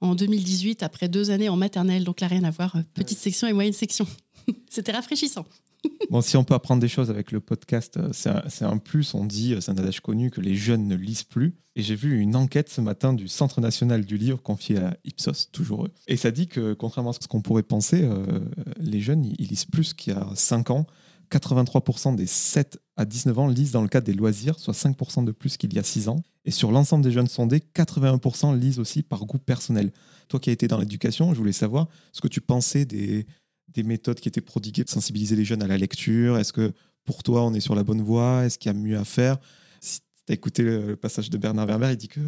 en 0.01 0.15
2018 0.15 0.85
après 0.85 1.09
deux 1.09 1.33
années 1.33 1.49
en 1.49 1.57
maternelle. 1.57 2.05
Donc 2.05 2.21
là, 2.21 2.29
rien 2.29 2.45
à 2.45 2.53
voir. 2.53 2.77
Petite 2.95 3.19
section 3.19 3.49
et 3.49 3.53
moyenne 3.53 3.73
section. 3.73 4.07
C'était 4.71 4.93
rafraîchissant. 4.93 5.45
Bon, 6.11 6.21
si 6.21 6.37
on 6.37 6.45
peut 6.45 6.55
apprendre 6.55 6.81
des 6.81 6.89
choses 6.89 7.11
avec 7.11 7.33
le 7.33 7.41
podcast, 7.41 7.97
euh, 7.97 8.11
c'est 8.13 8.65
un, 8.65 8.79
plus. 8.79 9.15
On 9.15 9.25
dit, 9.25 9.55
euh, 9.55 9.61
c'est 9.61 9.71
un 9.71 9.79
adage 9.79 10.01
connu, 10.01 10.31
que 10.31 10.41
les 10.41 10.55
jeunes 10.55 10.87
ne 10.87 10.95
lisent 10.95 11.23
plus. 11.23 11.57
Et 11.75 11.83
j'ai 11.83 11.95
vu 11.95 12.19
une 12.19 12.37
enquête 12.37 12.69
ce 12.69 12.83
matin 12.83 13.15
du 13.15 13.29
Centre 13.29 13.61
national 13.61 14.05
du 14.05 14.19
livre 14.19 14.43
confié 14.43 14.77
à 14.79 14.97
Ipsos, 15.05 15.51
toujours 15.53 15.87
eux. 15.87 15.91
Et 16.09 16.19
ça 16.19 16.31
dit 16.31 16.49
que, 16.49 16.75
contrairement 16.75 17.11
à 17.11 17.15
ce 17.15 17.27
qu'on 17.29 17.41
pourrait 17.41 17.63
penser, 17.63 18.03
euh, 18.03 18.41
les 18.79 19.01
jeunes, 19.01 19.25
ils 19.25 19.47
lisent 19.47 19.65
plus 19.65 19.95
qu'il 19.95 20.13
y 20.13 20.17
a 20.17 20.29
5 20.35 20.71
ans. 20.71 20.87
83% 21.31 22.15
des 22.15 22.27
7 22.27 22.79
à 22.99 23.07
19 23.07 23.39
ans 23.39 23.49
lisent 23.49 23.73
dans 23.73 23.81
le 23.81 23.89
cadre 23.89 24.05
des 24.05 24.13
loisirs, 24.13 24.59
soit 24.59 24.75
5% 24.75 25.25
de 25.25 25.33
plus 25.33 25.57
qu'il 25.57 25.73
y 25.73 25.79
a 25.79 25.83
6 25.83 26.09
ans. 26.09 26.23
Et 26.45 26.51
sur 26.51 26.73
l'ensemble 26.73 27.05
des 27.05 27.13
jeunes 27.13 27.29
sondés, 27.29 27.63
81% 27.75 28.59
lisent 28.59 28.79
aussi 28.79 29.03
par 29.03 29.25
goût 29.25 29.39
personnel. 29.39 29.93
Toi 30.29 30.41
qui 30.41 30.51
as 30.51 30.53
été 30.53 30.69
dans 30.69 30.79
l'éducation, 30.79 31.33
je 31.33 31.39
voulais 31.39 31.53
savoir 31.53 31.89
ce 32.13 32.21
que 32.21 32.29
tu 32.29 32.43
pensais 32.43 32.85
des, 32.85 33.27
des 33.75 33.83
méthodes 33.83 34.21
qui 34.21 34.29
étaient 34.29 34.41
prodiguées 34.41 34.85
de 34.85 34.91
sensibiliser 34.91 35.37
les 35.37 35.45
jeunes 35.45 35.63
à 35.63 35.67
la 35.67 35.79
lecture? 35.79 36.39
Est-ce 36.39 36.53
que 36.53 36.73
pour 37.05 37.23
toi, 37.23 37.43
on 37.45 37.55
est 37.55 37.61
sur 37.61 37.75
la 37.75 37.83
bonne 37.83 38.03
voie? 38.03 38.45
Est-ce 38.45 38.59
qu'il 38.59 38.71
y 38.71 38.75
a 38.75 38.79
mieux 38.79 38.99
à 38.99 39.05
faire? 39.05 39.39
Si 39.81 40.01
tu 40.27 40.33
as 40.33 40.35
écouté 40.35 40.63
le 40.63 40.97
passage 40.97 41.31
de 41.31 41.39
Bernard 41.39 41.67
Werber, 41.67 41.91
il 41.91 41.97
dit 41.97 42.09
que 42.09 42.21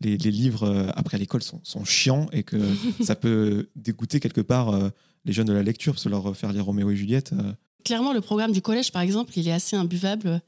les, 0.00 0.16
livres 0.16 0.64
euh, 0.64 0.86
après 0.94 1.18
l'école 1.18 1.42
sont, 1.42 1.60
sont, 1.62 1.84
chiants 1.84 2.26
et 2.32 2.42
que 2.42 2.56
ça 3.02 3.14
peut 3.14 3.68
dégoûter 3.76 4.20
quelque 4.20 4.40
part 4.40 4.70
euh, 4.70 4.88
les 5.24 5.32
jeunes 5.32 5.46
de 5.46 5.52
la 5.52 5.62
lecture, 5.62 5.94
parce 5.94 6.04
que 6.04 6.08
leur 6.08 6.36
faire 6.36 6.52
lire 6.52 6.64
Roméo 6.64 6.90
et 6.90 6.96
Juliette. 6.96 7.32
Euh. 7.32 7.52
Clairement, 7.84 8.12
le 8.12 8.20
programme 8.20 8.52
du 8.52 8.62
collège, 8.62 8.92
par 8.92 9.02
exemple, 9.02 9.32
il 9.36 9.46
est 9.46 9.52
assez 9.52 9.76
imbuvable, 9.76 10.40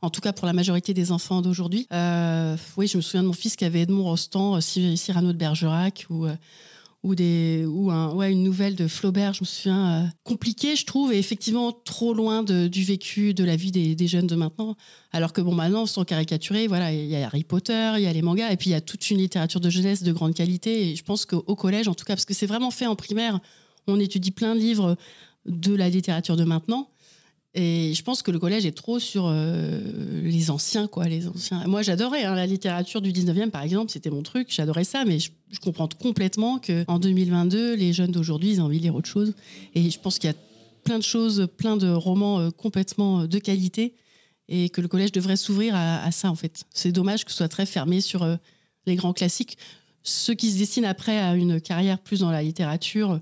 en 0.00 0.10
tout 0.10 0.20
cas 0.20 0.32
pour 0.32 0.46
la 0.46 0.52
majorité 0.52 0.94
des 0.94 1.10
enfants 1.10 1.42
d'aujourd'hui. 1.42 1.88
oui, 1.90 2.86
je 2.86 2.96
me 2.96 3.02
souviens 3.02 3.22
de 3.22 3.26
mon 3.26 3.32
fils 3.32 3.56
qui 3.56 3.64
avait 3.64 3.80
Edmond 3.80 4.04
Rostand, 4.04 4.60
Cyrano 4.60 5.32
de 5.32 5.36
Bergerac, 5.38 6.06
ou 6.08 6.28
ou, 7.04 7.14
des, 7.14 7.66
ou 7.68 7.90
un, 7.90 8.12
ouais, 8.14 8.32
une 8.32 8.42
nouvelle 8.42 8.74
de 8.74 8.88
Flaubert, 8.88 9.34
je 9.34 9.42
me 9.42 9.46
souviens, 9.46 10.04
euh, 10.04 10.06
compliquée, 10.24 10.74
je 10.74 10.86
trouve, 10.86 11.12
et 11.12 11.18
effectivement 11.18 11.70
trop 11.70 12.14
loin 12.14 12.42
du 12.42 12.82
vécu, 12.82 13.34
de 13.34 13.44
la 13.44 13.56
vie 13.56 13.70
des, 13.70 13.94
des, 13.94 14.06
jeunes 14.08 14.26
de 14.26 14.34
maintenant. 14.34 14.74
Alors 15.12 15.34
que, 15.34 15.42
bon, 15.42 15.54
maintenant, 15.54 15.84
sans 15.84 16.04
caricaturer, 16.04 16.66
voilà, 16.66 16.92
il 16.92 17.04
y 17.04 17.14
a 17.14 17.26
Harry 17.26 17.44
Potter, 17.44 17.92
il 17.96 18.02
y 18.02 18.06
a 18.06 18.12
les 18.12 18.22
mangas, 18.22 18.50
et 18.50 18.56
puis 18.56 18.70
il 18.70 18.72
y 18.72 18.76
a 18.76 18.80
toute 18.80 19.10
une 19.10 19.18
littérature 19.18 19.60
de 19.60 19.68
jeunesse 19.68 20.02
de 20.02 20.12
grande 20.12 20.32
qualité. 20.32 20.88
Et 20.88 20.96
je 20.96 21.04
pense 21.04 21.26
qu'au 21.26 21.54
collège, 21.54 21.88
en 21.88 21.94
tout 21.94 22.06
cas, 22.06 22.14
parce 22.14 22.24
que 22.24 22.32
c'est 22.32 22.46
vraiment 22.46 22.70
fait 22.70 22.86
en 22.86 22.96
primaire, 22.96 23.38
on 23.86 24.00
étudie 24.00 24.30
plein 24.30 24.54
de 24.54 24.60
livres 24.60 24.96
de 25.44 25.74
la 25.74 25.90
littérature 25.90 26.36
de 26.36 26.44
maintenant. 26.44 26.88
Et 27.56 27.94
je 27.94 28.02
pense 28.02 28.22
que 28.22 28.32
le 28.32 28.40
collège 28.40 28.66
est 28.66 28.76
trop 28.76 28.98
sur 28.98 29.26
euh, 29.28 29.80
les 30.22 30.50
anciens, 30.50 30.88
quoi. 30.88 31.04
Les 31.04 31.28
anciens. 31.28 31.64
Moi, 31.66 31.82
j'adorais 31.82 32.24
hein, 32.24 32.34
la 32.34 32.46
littérature 32.46 33.00
du 33.00 33.12
19e, 33.12 33.50
par 33.50 33.62
exemple, 33.62 33.92
c'était 33.92 34.10
mon 34.10 34.22
truc, 34.22 34.48
j'adorais 34.50 34.82
ça, 34.82 35.04
mais 35.04 35.20
je, 35.20 35.30
comprends 35.62 35.86
complètement 35.86 36.58
qu'en 36.58 36.98
2022, 36.98 37.74
les 37.74 37.92
jeunes 37.92 38.10
d'aujourd'hui, 38.10 38.50
ils 38.50 38.60
ont 38.60 38.64
envie 38.64 38.78
de 38.78 38.82
lire 38.82 38.96
autre 38.96 39.08
chose. 39.08 39.34
Et 39.76 39.88
je 39.88 40.00
pense 40.00 40.18
qu'il 40.18 40.30
y 40.30 40.32
a 40.32 40.36
plein 40.82 40.98
de 40.98 41.04
choses, 41.04 41.46
plein 41.56 41.76
de 41.76 41.88
romans 41.88 42.40
euh, 42.40 42.50
complètement 42.50 43.20
euh, 43.20 43.26
de 43.28 43.38
qualité, 43.38 43.94
et 44.48 44.68
que 44.68 44.80
le 44.80 44.88
collège 44.88 45.12
devrait 45.12 45.36
s'ouvrir 45.36 45.76
à, 45.76 46.10
ça, 46.10 46.30
en 46.30 46.34
fait. 46.34 46.64
C'est 46.74 46.92
dommage 46.92 47.24
que 47.24 47.30
ce 47.30 47.38
soit 47.38 47.48
très 47.48 47.64
fermé 47.64 48.02
sur 48.02 48.28
les 48.84 48.94
grands 48.94 49.14
classiques. 49.14 49.56
Ceux 50.02 50.34
qui 50.34 50.50
se 50.50 50.58
destinent 50.58 50.86
après 50.86 51.16
à 51.16 51.34
une 51.34 51.62
carrière 51.62 51.98
plus 51.98 52.20
dans 52.20 52.30
la 52.30 52.42
littérature, 52.42 53.20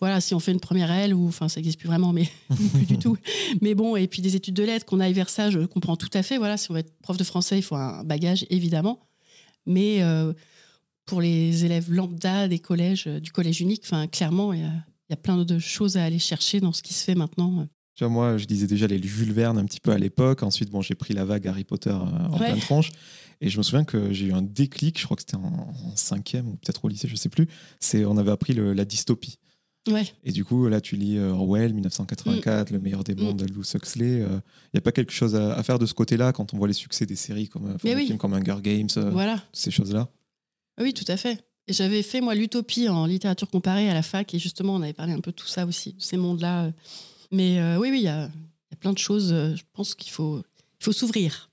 voilà, 0.00 0.20
si 0.20 0.34
on 0.34 0.40
fait 0.40 0.52
une 0.52 0.60
première 0.60 0.90
L, 0.90 1.14
ou 1.14 1.28
enfin, 1.28 1.48
ça 1.48 1.60
n'existe 1.60 1.78
plus 1.78 1.86
vraiment, 1.86 2.12
mais 2.12 2.28
plus 2.74 2.86
du 2.86 2.98
tout. 2.98 3.16
Mais 3.60 3.74
bon, 3.74 3.96
et 3.96 4.08
puis 4.08 4.22
des 4.22 4.34
études 4.34 4.54
de 4.54 4.62
lettres, 4.62 4.86
qu'on 4.86 4.98
aille 4.98 5.12
vers 5.12 5.28
ça, 5.28 5.50
je 5.50 5.60
comprends 5.60 5.96
tout 5.96 6.10
à 6.14 6.22
fait. 6.22 6.38
Voilà, 6.38 6.56
si 6.56 6.70
on 6.70 6.74
veut 6.74 6.80
être 6.80 6.92
prof 7.02 7.16
de 7.16 7.24
français, 7.24 7.58
il 7.58 7.62
faut 7.62 7.76
un 7.76 8.02
bagage, 8.02 8.46
évidemment. 8.48 9.00
Mais 9.66 10.02
euh, 10.02 10.32
pour 11.04 11.20
les 11.20 11.64
élèves 11.64 11.92
lambda 11.92 12.48
des 12.48 12.58
collèges, 12.58 13.04
euh, 13.06 13.20
du 13.20 13.30
collège 13.30 13.60
unique, 13.60 13.82
enfin, 13.84 14.06
clairement, 14.06 14.52
il 14.54 14.60
y, 14.60 15.12
a, 15.12 15.16
plein 15.16 15.44
de 15.44 15.58
choses 15.58 15.96
à 15.96 16.04
aller 16.04 16.18
chercher 16.18 16.60
dans 16.60 16.72
ce 16.72 16.82
qui 16.82 16.94
se 16.94 17.04
fait 17.04 17.14
maintenant. 17.14 17.66
Tu 17.94 18.04
vois, 18.04 18.12
moi, 18.12 18.38
je 18.38 18.46
disais 18.46 18.66
déjà 18.66 18.86
les 18.86 19.02
Jules 19.02 19.32
Verne 19.32 19.58
un 19.58 19.64
petit 19.66 19.80
peu 19.80 19.90
à 19.90 19.98
l'époque. 19.98 20.42
Ensuite, 20.42 20.70
bon, 20.70 20.80
j'ai 20.80 20.94
pris 20.94 21.12
la 21.12 21.26
vague 21.26 21.46
Harry 21.46 21.64
Potter 21.64 21.90
euh, 21.90 22.28
en 22.28 22.38
pleine 22.38 22.60
tronche. 22.60 22.90
Et 23.42 23.50
je 23.50 23.58
me 23.58 23.62
souviens 23.62 23.84
que 23.84 24.12
j'ai 24.12 24.26
eu 24.26 24.32
un 24.32 24.42
déclic, 24.42 24.98
je 24.98 25.04
crois 25.04 25.16
que 25.16 25.22
c'était 25.22 25.36
en, 25.36 25.74
cinquième 25.94 26.48
ou 26.48 26.52
peut-être 26.52 26.84
au 26.84 26.88
lycée, 26.88 27.08
je 27.08 27.16
sais 27.16 27.28
plus. 27.28 27.48
C'est 27.80 28.04
on 28.04 28.16
avait 28.16 28.30
appris 28.30 28.54
la 28.54 28.84
dystopie. 28.84 29.38
Et 30.24 30.32
du 30.32 30.44
coup, 30.44 30.68
là, 30.68 30.80
tu 30.80 30.96
lis 30.96 31.16
euh, 31.16 31.30
Orwell, 31.30 31.72
1984, 31.72 32.70
mm. 32.70 32.74
Le 32.74 32.80
meilleur 32.80 33.02
des 33.02 33.14
mondes 33.14 33.38
de 33.38 33.44
Aldous 33.44 33.64
Huxley. 33.74 34.18
Il 34.18 34.22
euh, 34.22 34.40
n'y 34.74 34.78
a 34.78 34.80
pas 34.80 34.92
quelque 34.92 35.12
chose 35.12 35.34
à, 35.34 35.62
faire 35.62 35.78
de 35.78 35.86
ce 35.86 35.94
côté-là 35.94 36.32
quand 36.32 36.54
on 36.54 36.58
voit 36.58 36.68
les 36.68 36.74
succès 36.74 37.06
des 37.06 37.16
séries 37.16 37.48
comme, 37.48 37.70
euh, 37.70 37.76
des 37.82 38.04
films 38.04 38.18
comme 38.18 38.34
Hunger 38.34 38.58
Games, 38.62 38.88
voilà. 39.10 39.42
ces 39.52 39.70
choses-là? 39.70 40.08
Oui, 40.80 40.94
tout 40.94 41.04
à 41.08 41.16
fait. 41.16 41.44
Et 41.66 41.72
j'avais 41.72 42.02
fait, 42.02 42.20
moi, 42.20 42.34
l'utopie 42.34 42.88
en 42.88 43.06
littérature 43.06 43.48
comparée 43.48 43.88
à 43.88 43.94
la 43.94 44.02
fac. 44.02 44.34
Et 44.34 44.38
justement, 44.38 44.74
on 44.74 44.82
avait 44.82 44.92
parlé 44.92 45.12
un 45.12 45.20
peu 45.20 45.30
de 45.30 45.36
tout 45.36 45.46
ça 45.46 45.66
aussi, 45.66 45.92
de 45.92 46.02
ces 46.02 46.16
mondes-là. 46.16 46.72
Mais 47.30 47.60
euh, 47.60 47.78
oui, 47.78 47.90
oui, 47.90 47.98
il 48.00 48.04
y 48.04 48.08
a, 48.08 48.24
y 48.24 48.72
a, 48.72 48.76
plein 48.78 48.92
de 48.92 48.98
choses. 48.98 49.32
euh, 49.32 49.54
Je 49.54 49.62
pense 49.72 49.94
qu'il 49.94 50.10
faut, 50.10 50.42
il 50.80 50.84
faut 50.84 50.92
s'ouvrir. 50.92 51.48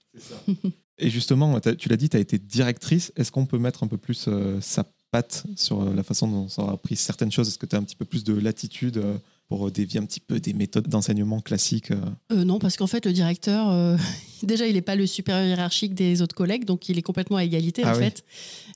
Et 0.98 1.12
justement, 1.12 1.60
tu 1.60 1.90
l'as 1.90 1.98
dit, 1.98 2.10
tu 2.10 2.18
as 2.18 2.20
été 2.20 2.40
directrice. 2.40 3.12
Est-ce 3.16 3.32
qu'on 3.32 3.46
peut 3.46 3.60
mettre 3.60 3.84
un 3.84 3.88
peu 3.88 3.98
plus 3.98 4.26
euh, 4.28 4.60
sa 4.62 4.84
patte 5.12 5.46
sur 5.56 5.82
euh, 5.82 5.94
la 5.94 6.04
façon 6.04 6.28
dont 6.28 6.48
on 6.58 6.70
a 6.70 6.74
appris 6.74 6.96
certaines 6.96 7.32
choses 7.32 7.48
Est-ce 7.48 7.58
que 7.58 7.66
tu 7.66 7.76
as 7.76 7.80
un 7.80 7.84
petit 7.84 7.96
peu 7.96 8.06
plus 8.06 8.24
de 8.24 8.34
latitude 8.34 8.98
euh, 8.98 9.18
pour 9.48 9.72
dévier 9.72 10.00
un 10.00 10.06
petit 10.06 10.20
peu 10.20 10.40
des 10.40 10.54
méthodes 10.54 10.88
d'enseignement 10.88 11.40
classiques 11.40 11.92
euh? 11.92 12.02
Euh, 12.32 12.44
non, 12.44 12.60
parce 12.60 12.76
qu'en 12.76 12.88
fait, 12.88 13.06
le 13.06 13.14
directeur, 13.14 13.70
euh, 13.70 13.96
déjà, 14.44 14.68
il 14.68 14.74
n'est 14.74 14.82
pas 14.82 14.96
le 14.96 15.08
supérieur 15.08 15.48
hiérarchique 15.48 15.94
des 15.94 16.22
autres 16.22 16.36
collègues, 16.36 16.66
donc 16.66 16.90
il 16.90 16.98
est 16.98 17.02
complètement 17.02 17.38
à 17.38 17.44
égalité, 17.44 17.82
Ah 17.86 17.94
en 17.94 17.98
oui. 17.98 18.04
fait. 18.04 18.26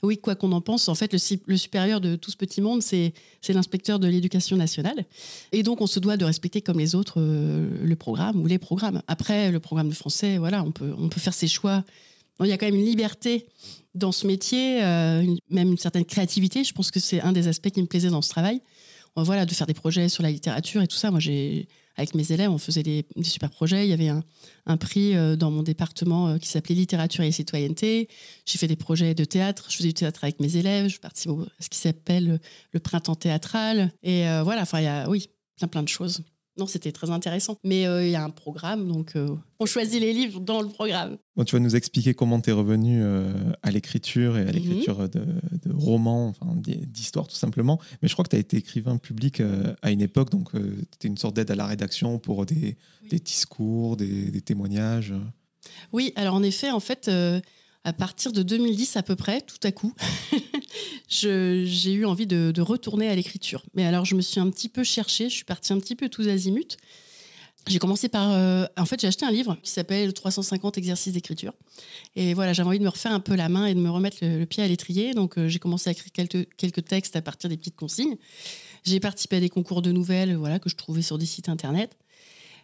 Oui, 0.02 0.18
quoi 0.18 0.36
qu'on 0.36 0.52
en 0.54 0.62
pense, 0.62 0.88
en 0.88 0.96
fait, 0.96 1.14
le, 1.14 1.58
supérieur 1.58 2.00
de 2.00 2.16
tout 2.16 2.32
ce 2.32 2.38
petit 2.38 2.62
monde, 2.62 2.82
c'est 2.82 3.14
c'est 3.42 3.54
l'inspecteur 3.54 4.00
de 4.00 4.08
l'éducation 4.08 4.56
nationale. 4.56 5.06
Et 5.52 5.64
donc, 5.64 5.82
on 5.82 5.88
se 5.88 6.00
doit 6.00 6.16
de 6.16 6.26
respecter 6.26 6.62
comme 6.62 6.80
les 6.80 6.96
autres 6.96 7.16
euh, 7.18 7.70
le 7.84 7.96
programme 7.96 8.42
ou 8.42 8.48
les 8.48 8.58
programmes. 8.60 9.02
Après, 9.08 9.52
le 9.52 9.60
programme 9.60 9.90
de 9.90 9.96
français, 9.96 10.38
voilà, 10.38 10.64
on 10.64 10.72
peut, 10.72 10.94
on 10.98 11.10
peut 11.10 11.20
faire 11.20 11.34
ses 11.34 11.48
choix. 11.48 11.84
Il 12.44 12.50
y 12.50 12.54
a 12.54 12.58
quand 12.58 12.66
même 12.66 12.76
une 12.76 12.86
liberté 12.86 13.46
dans 13.94 14.12
ce 14.12 14.26
métier, 14.26 14.84
euh, 14.84 15.26
même 15.50 15.70
une 15.70 15.78
certaine 15.78 16.06
créativité. 16.06 16.64
Je 16.64 16.74
pense 16.74 16.92
que 16.92 17.00
c'est 17.00 17.22
un 17.22 17.32
des 17.32 17.48
aspects 17.48 17.70
qui 17.70 17.82
me 17.82 17.88
plaisait 17.88 18.10
dans 18.10 18.22
ce 18.22 18.30
travail. 18.30 18.62
Voilà, 19.18 19.46
de 19.46 19.54
faire 19.54 19.68
des 19.68 19.74
projets 19.74 20.08
sur 20.08 20.24
la 20.24 20.32
littérature 20.32 20.82
et 20.82 20.88
tout 20.88 20.96
ça. 20.96 21.12
Moi, 21.12 21.20
j'ai, 21.20 21.68
avec 21.98 22.16
mes 22.16 22.32
élèves, 22.32 22.50
on 22.50 22.58
faisait 22.58 22.82
des, 22.82 23.06
super 23.24 23.50
projets. 23.50 23.86
Il 23.86 23.90
y 23.90 23.94
avait 23.94 24.08
un, 24.08 24.78
prix 24.78 25.18
euh, 25.18 25.36
dans 25.36 25.52
mon 25.52 25.64
département 25.64 26.30
euh, 26.30 26.38
qui 26.38 26.48
s'appelait 26.48 26.76
Littérature 26.76 27.26
et 27.26 27.32
citoyenneté. 27.34 28.08
J'ai 28.46 28.58
fait 28.58 28.68
des 28.68 28.78
projets 28.78 29.14
de 29.14 29.26
théâtre. 29.26 29.66
Je 29.70 29.76
faisais 29.76 29.90
du 29.90 29.94
théâtre 29.94 30.24
avec 30.24 30.40
mes 30.40 30.56
élèves. 30.56 30.88
Je 30.88 31.00
participe 31.00 31.32
à 31.32 31.62
ce 31.62 31.70
qui 31.70 31.78
s'appelle 31.78 32.40
le, 32.72 32.80
printemps 32.80 33.16
théâtral. 33.16 33.92
Et 34.02 34.24
voilà, 34.44 34.62
enfin, 34.62 34.80
il 34.80 34.86
y 34.86 34.88
a, 34.88 35.10
oui, 35.10 35.28
plein, 35.58 35.68
plein 35.68 35.84
de 35.84 35.90
choses. 35.90 36.24
Non, 36.62 36.68
c'était 36.68 36.92
très 36.92 37.10
intéressant. 37.10 37.58
Mais 37.64 37.88
euh, 37.88 38.06
il 38.06 38.12
y 38.12 38.16
a 38.16 38.24
un 38.24 38.30
programme, 38.30 38.88
donc 38.88 39.16
euh, 39.16 39.28
on 39.60 39.66
choisit 39.66 40.00
les 40.00 40.14
livres 40.14 40.40
dans 40.40 40.62
le 40.62 40.68
programme. 40.68 41.18
Bon, 41.36 41.44
tu 41.44 41.56
vas 41.56 41.60
nous 41.60 41.76
expliquer 41.76 42.14
comment 42.14 42.40
tu 42.40 42.52
es 42.52 42.54
revenu 42.54 43.02
euh, 43.02 43.34
à 43.64 43.72
l'écriture 43.72 44.38
et 44.38 44.42
à 44.42 44.46
Mhm. 44.46 44.52
l'écriture 44.52 45.10
de, 45.10 45.22
de 45.66 45.74
romans, 45.74 46.28
enfin, 46.28 46.56
d'histoires 46.56 47.28
tout 47.28 47.36
simplement. 47.36 47.80
Mais 48.02 48.08
je 48.08 48.14
crois 48.14 48.24
que 48.24 48.30
tu 48.30 48.36
as 48.36 48.40
été 48.40 48.58
écrivain 48.58 48.98
public 48.98 49.42
à 49.82 49.90
une 49.92 50.02
époque, 50.02 50.30
donc 50.30 50.52
tu 50.52 50.60
étais 50.94 51.08
une 51.08 51.18
sorte 51.18 51.36
d'aide 51.36 51.50
à 51.50 51.56
la 51.56 51.66
rédaction 51.66 52.20
pour 52.20 52.46
des, 52.46 52.78
Oui. 53.02 53.10
des 53.10 53.20
discours, 53.20 53.98
des, 53.98 54.30
des 54.30 54.42
témoignages. 54.42 55.16
Oui, 55.94 56.14
alors 56.16 56.36
en 56.36 56.44
effet, 56.44 56.70
en 56.70 56.80
fait, 56.80 57.10
à 57.84 57.94
partir 57.94 58.32
de 58.32 58.44
2010 58.44 58.98
à 58.98 59.04
peu 59.04 59.16
près, 59.16 59.42
tout 59.42 59.60
à 59.64 59.72
coup, 59.72 59.94
j'ai 61.08 61.92
eu 61.92 62.06
envie 62.06 62.28
de, 62.28 62.62
retourner 62.62 63.10
à 63.10 63.16
l'écriture. 63.16 63.64
Mais 63.74 63.86
alors, 63.86 64.06
je 64.06 64.16
me 64.16 64.22
suis 64.22 64.40
un 64.40 64.50
petit 64.50 64.70
peu 64.70 64.84
cherchée, 64.84 65.30
je 65.30 65.36
suis 65.36 65.46
partie 65.46 65.74
un 65.74 65.80
petit 65.80 65.96
peu 65.96 66.10
tous 66.10 66.28
azimuts. 66.28 66.78
J'ai 67.68 67.78
commencé 67.78 68.10
par. 68.10 68.32
euh, 68.32 68.66
en 68.76 68.86
fait, 68.86 69.00
j'ai 69.00 69.08
acheté 69.08 69.24
un 69.24 69.32
livre 69.32 69.56
qui 69.62 69.70
s'appelle 69.70 70.14
350 70.14 70.80
exercices 70.80 71.14
d'écriture. 71.14 71.54
Et 72.16 72.34
voilà, 72.34 72.54
j'avais 72.54 72.68
envie 72.68 72.80
de 72.80 72.84
me 72.84 72.90
refaire 72.90 73.12
un 73.12 73.20
peu 73.20 73.36
la 73.36 73.50
main 73.50 73.68
et 73.68 73.76
de 73.76 73.80
me 73.80 73.90
remettre 73.92 74.18
le, 74.22 74.40
le 74.40 74.46
pied 74.48 74.64
à 74.64 74.68
l'étrier. 74.68 75.14
Donc, 75.14 75.38
euh, 75.38 75.48
j'ai 75.48 75.60
commencé 75.60 75.90
à 75.90 75.92
écrire 75.92 76.12
quelques, 76.12 76.48
quelques 76.56 76.86
textes 76.86 77.16
à 77.16 77.22
partir 77.22 77.52
des 77.52 77.58
petites 77.58 77.76
consignes. 77.76 78.18
J'ai 78.84 79.00
participé 79.00 79.36
à 79.36 79.40
des 79.40 79.50
concours 79.50 79.84
de 79.84 79.92
nouvelles 79.92 80.36
voilà, 80.36 80.58
que 80.58 80.70
je 80.70 80.76
trouvais 80.76 81.04
sur 81.04 81.20
des 81.20 81.28
sites 81.28 81.50
internet. 81.50 81.96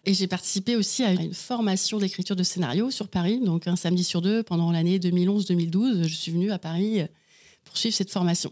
Et 0.08 0.14
j'ai 0.14 0.28
participé 0.28 0.78
aussi 0.78 1.04
à 1.04 1.12
une 1.12 1.34
formation 1.34 2.00
d'écriture 2.00 2.38
de 2.38 2.44
scénario 2.44 2.90
sur 2.92 3.10
Paris. 3.10 3.42
Donc, 3.44 3.68
un 3.68 3.76
samedi 3.76 4.06
sur 4.06 4.22
deux, 4.22 4.42
pendant 4.42 4.72
l'année 4.72 5.00
2011-2012, 5.00 6.08
je 6.08 6.16
suis 6.16 6.32
venue 6.32 6.50
à 6.50 6.58
Paris 6.58 7.02
euh, 7.02 7.08
pour 7.66 7.76
suivre 7.76 7.94
cette 7.94 8.10
formation. 8.10 8.50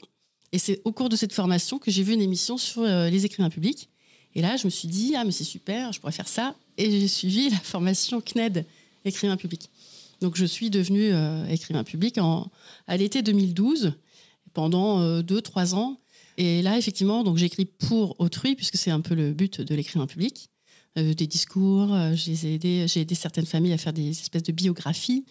Et 0.51 0.59
c'est 0.59 0.81
au 0.83 0.91
cours 0.91 1.07
de 1.07 1.15
cette 1.15 1.31
formation 1.31 1.79
que 1.79 1.91
j'ai 1.91 2.03
vu 2.03 2.13
une 2.13 2.21
émission 2.21 2.57
sur 2.57 2.81
euh, 2.81 3.09
les 3.09 3.23
écrivains 3.23 3.49
publics. 3.49 3.87
Et 4.35 4.41
là, 4.41 4.57
je 4.57 4.65
me 4.65 4.69
suis 4.69 4.89
dit, 4.89 5.15
ah, 5.15 5.23
mais 5.23 5.31
c'est 5.31 5.45
super, 5.45 5.93
je 5.93 6.01
pourrais 6.01 6.11
faire 6.11 6.27
ça. 6.27 6.55
Et 6.77 6.91
j'ai 6.91 7.07
suivi 7.07 7.49
la 7.49 7.57
formation 7.57 8.19
CNED, 8.19 8.65
écrivain 9.05 9.37
public. 9.37 9.69
Donc, 10.19 10.35
je 10.35 10.43
suis 10.43 10.69
devenue 10.69 11.13
euh, 11.13 11.47
écrivain 11.47 11.85
public 11.85 12.17
en, 12.17 12.51
à 12.85 12.97
l'été 12.97 13.21
2012, 13.21 13.93
pendant 14.53 14.99
euh, 14.99 15.21
deux, 15.21 15.41
trois 15.41 15.73
ans. 15.73 16.01
Et 16.37 16.61
là, 16.61 16.77
effectivement, 16.77 17.23
j'écris 17.37 17.63
pour 17.63 18.19
autrui, 18.19 18.55
puisque 18.55 18.75
c'est 18.75 18.91
un 18.91 18.99
peu 18.99 19.15
le 19.15 19.31
but 19.31 19.61
de 19.61 19.73
l'écrivain 19.73 20.05
public. 20.05 20.49
Euh, 20.97 21.13
des 21.13 21.27
discours, 21.27 21.93
euh, 21.93 22.13
j'ai 22.15 22.55
aidé 22.55 23.15
certaines 23.15 23.45
familles 23.45 23.73
à 23.73 23.77
faire 23.77 23.93
des 23.93 24.09
espèces 24.09 24.43
de 24.43 24.51
biographies. 24.51 25.25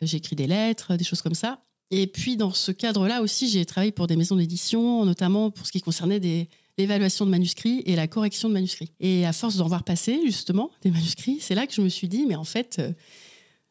J'ai 0.00 0.18
écrit 0.18 0.36
des 0.36 0.46
lettres, 0.46 0.96
des 0.96 1.04
choses 1.04 1.22
comme 1.22 1.34
ça. 1.34 1.60
Et 1.90 2.06
puis, 2.06 2.36
dans 2.36 2.52
ce 2.52 2.70
cadre-là 2.70 3.22
aussi, 3.22 3.48
j'ai 3.48 3.64
travaillé 3.64 3.92
pour 3.92 4.06
des 4.06 4.16
maisons 4.16 4.36
d'édition, 4.36 5.04
notamment 5.04 5.50
pour 5.50 5.66
ce 5.66 5.72
qui 5.72 5.80
concernait 5.80 6.20
des, 6.20 6.48
l'évaluation 6.78 7.26
de 7.26 7.30
manuscrits 7.30 7.82
et 7.84 7.96
la 7.96 8.06
correction 8.06 8.48
de 8.48 8.54
manuscrits. 8.54 8.92
Et 9.00 9.26
à 9.26 9.32
force 9.32 9.56
d'en 9.56 9.66
voir 9.66 9.82
passer, 9.82 10.20
justement, 10.24 10.70
des 10.82 10.90
manuscrits, 10.90 11.38
c'est 11.40 11.54
là 11.54 11.66
que 11.66 11.74
je 11.74 11.80
me 11.80 11.88
suis 11.88 12.08
dit, 12.08 12.24
mais 12.26 12.36
en 12.36 12.44
fait, 12.44 12.76
euh, 12.78 12.92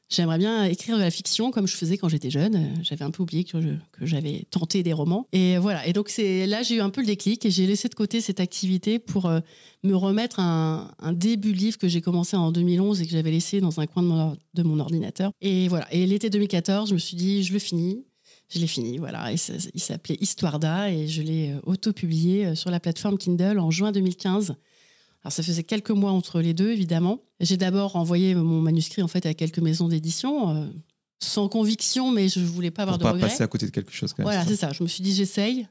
j'aimerais 0.09 0.37
bien 0.37 0.63
écrire 0.65 0.97
de 0.97 1.01
la 1.01 1.11
fiction 1.11 1.51
comme 1.51 1.67
je 1.67 1.75
faisais 1.75 1.97
quand 1.97 2.09
j'étais 2.09 2.29
jeune. 2.29 2.73
J'avais 2.81 3.03
un 3.03 3.11
peu 3.11 3.23
oublié 3.23 3.43
que, 3.43 3.57
j'avais 4.01 4.45
tenté 4.49 4.83
des 4.83 4.93
romans. 4.93 5.27
Et 5.31 5.57
voilà. 5.57 5.85
Et 5.87 5.93
donc, 5.93 6.09
c'est 6.09 6.45
là, 6.47 6.63
j'ai 6.63 6.75
eu 6.75 6.81
un 6.81 6.89
peu 6.89 7.01
le 7.01 7.07
déclic 7.07 7.45
et 7.45 7.51
j'ai 7.51 7.67
laissé 7.67 7.89
de 7.89 7.95
côté 7.95 8.21
cette 8.21 8.39
activité 8.39 8.99
pour 8.99 9.25
euh, 9.25 9.39
me 9.83 9.95
remettre 9.95 10.39
un, 10.39 10.91
un 10.99 11.13
début 11.13 11.53
livre 11.53 11.77
que 11.77 11.87
j'ai 11.87 12.01
commencé 12.01 12.35
en 12.35 12.51
2011 12.51 13.01
et 13.01 13.05
que 13.05 13.11
j'avais 13.11 13.31
laissé 13.31 13.61
dans 13.61 13.79
un 13.79 13.87
coin 13.87 14.03
de 14.53 14.63
mon, 14.63 14.79
ordinateur. 14.79 15.31
Et 15.41 15.67
voilà. 15.67 15.87
Et 15.93 16.05
l'été 16.05 16.29
2014, 16.29 16.89
je 16.89 16.93
me 16.93 16.99
suis 16.99 17.17
dit, 17.17 17.43
je 17.43 17.53
le 17.53 17.59
finis. 17.59 18.05
Je 18.49 18.59
l'ai 18.59 18.67
fini, 18.67 18.97
voilà. 18.97 19.29
Il 19.31 19.81
s'appelait 19.81 20.17
Histoire 20.21 20.59
d'A 20.59 20.89
et 20.89 21.07
je 21.07 21.21
l'ai 21.21 21.51
euh, 21.51 21.59
auto-publié 21.65 22.45
euh, 22.45 22.55
sur 22.55 22.71
la 22.71 22.79
plateforme 22.79 23.17
Kindle 23.17 23.59
en 23.59 23.71
juin 23.71 23.91
2015. 23.91 24.55
Alors 25.23 25.31
ça 25.31 25.43
faisait 25.43 25.63
quelques 25.63 25.91
mois 25.91 26.11
entre 26.11 26.41
les 26.41 26.53
deux, 26.53 26.71
évidemment. 26.71 27.19
J'ai 27.39 27.57
d'abord 27.57 27.95
envoyé 27.95 28.33
mon 28.35 28.61
manuscrit 28.61 29.01
en 29.01 29.07
fait 29.07 29.25
à 29.25 29.33
quelques 29.33 29.59
maisons 29.59 29.87
d'édition, 29.87 30.55
euh, 30.55 30.67
sans 31.19 31.49
conviction, 31.49 32.11
mais 32.11 32.29
je 32.29 32.39
voulais 32.39 32.71
pas 32.71 32.83
avoir 32.83 32.97
Pour 32.97 33.07
de 33.07 33.11
pas 33.11 33.13
regrets. 33.13 33.29
passer 33.29 33.43
à 33.43 33.47
côté 33.47 33.65
de 33.65 33.71
quelque 33.71 33.91
chose 33.91 34.13
quand 34.13 34.19
même. 34.23 34.27
Voilà, 34.31 34.45
c'est 34.45 34.55
ça. 34.55 34.71
Je 34.71 34.83
me 34.83 34.87
suis 34.87 35.03
dit, 35.03 35.13
j'essaye. 35.13 35.67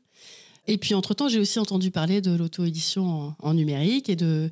Et 0.67 0.79
puis, 0.79 0.95
entre-temps, 0.95 1.29
j'ai 1.29 1.38
aussi 1.38 1.59
entendu 1.61 1.91
parler 1.93 2.21
de 2.21 2.33
l'auto-édition 2.33 3.09
en, 3.09 3.37
en 3.38 3.55
numérique 3.55 4.09
et 4.09 4.17
de, 4.17 4.50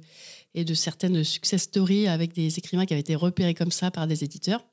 et 0.55 0.65
de 0.65 0.73
certaines 0.75 1.25
success 1.25 1.63
stories 1.63 2.07
avec 2.07 2.33
des 2.33 2.57
écrivains 2.59 2.87
qui 2.87 2.95
avaient 2.95 3.01
été 3.01 3.17
repérés 3.17 3.55
comme 3.55 3.73
ça 3.73 3.91
par 3.91 4.07
des 4.07 4.23
éditeurs. 4.23 4.65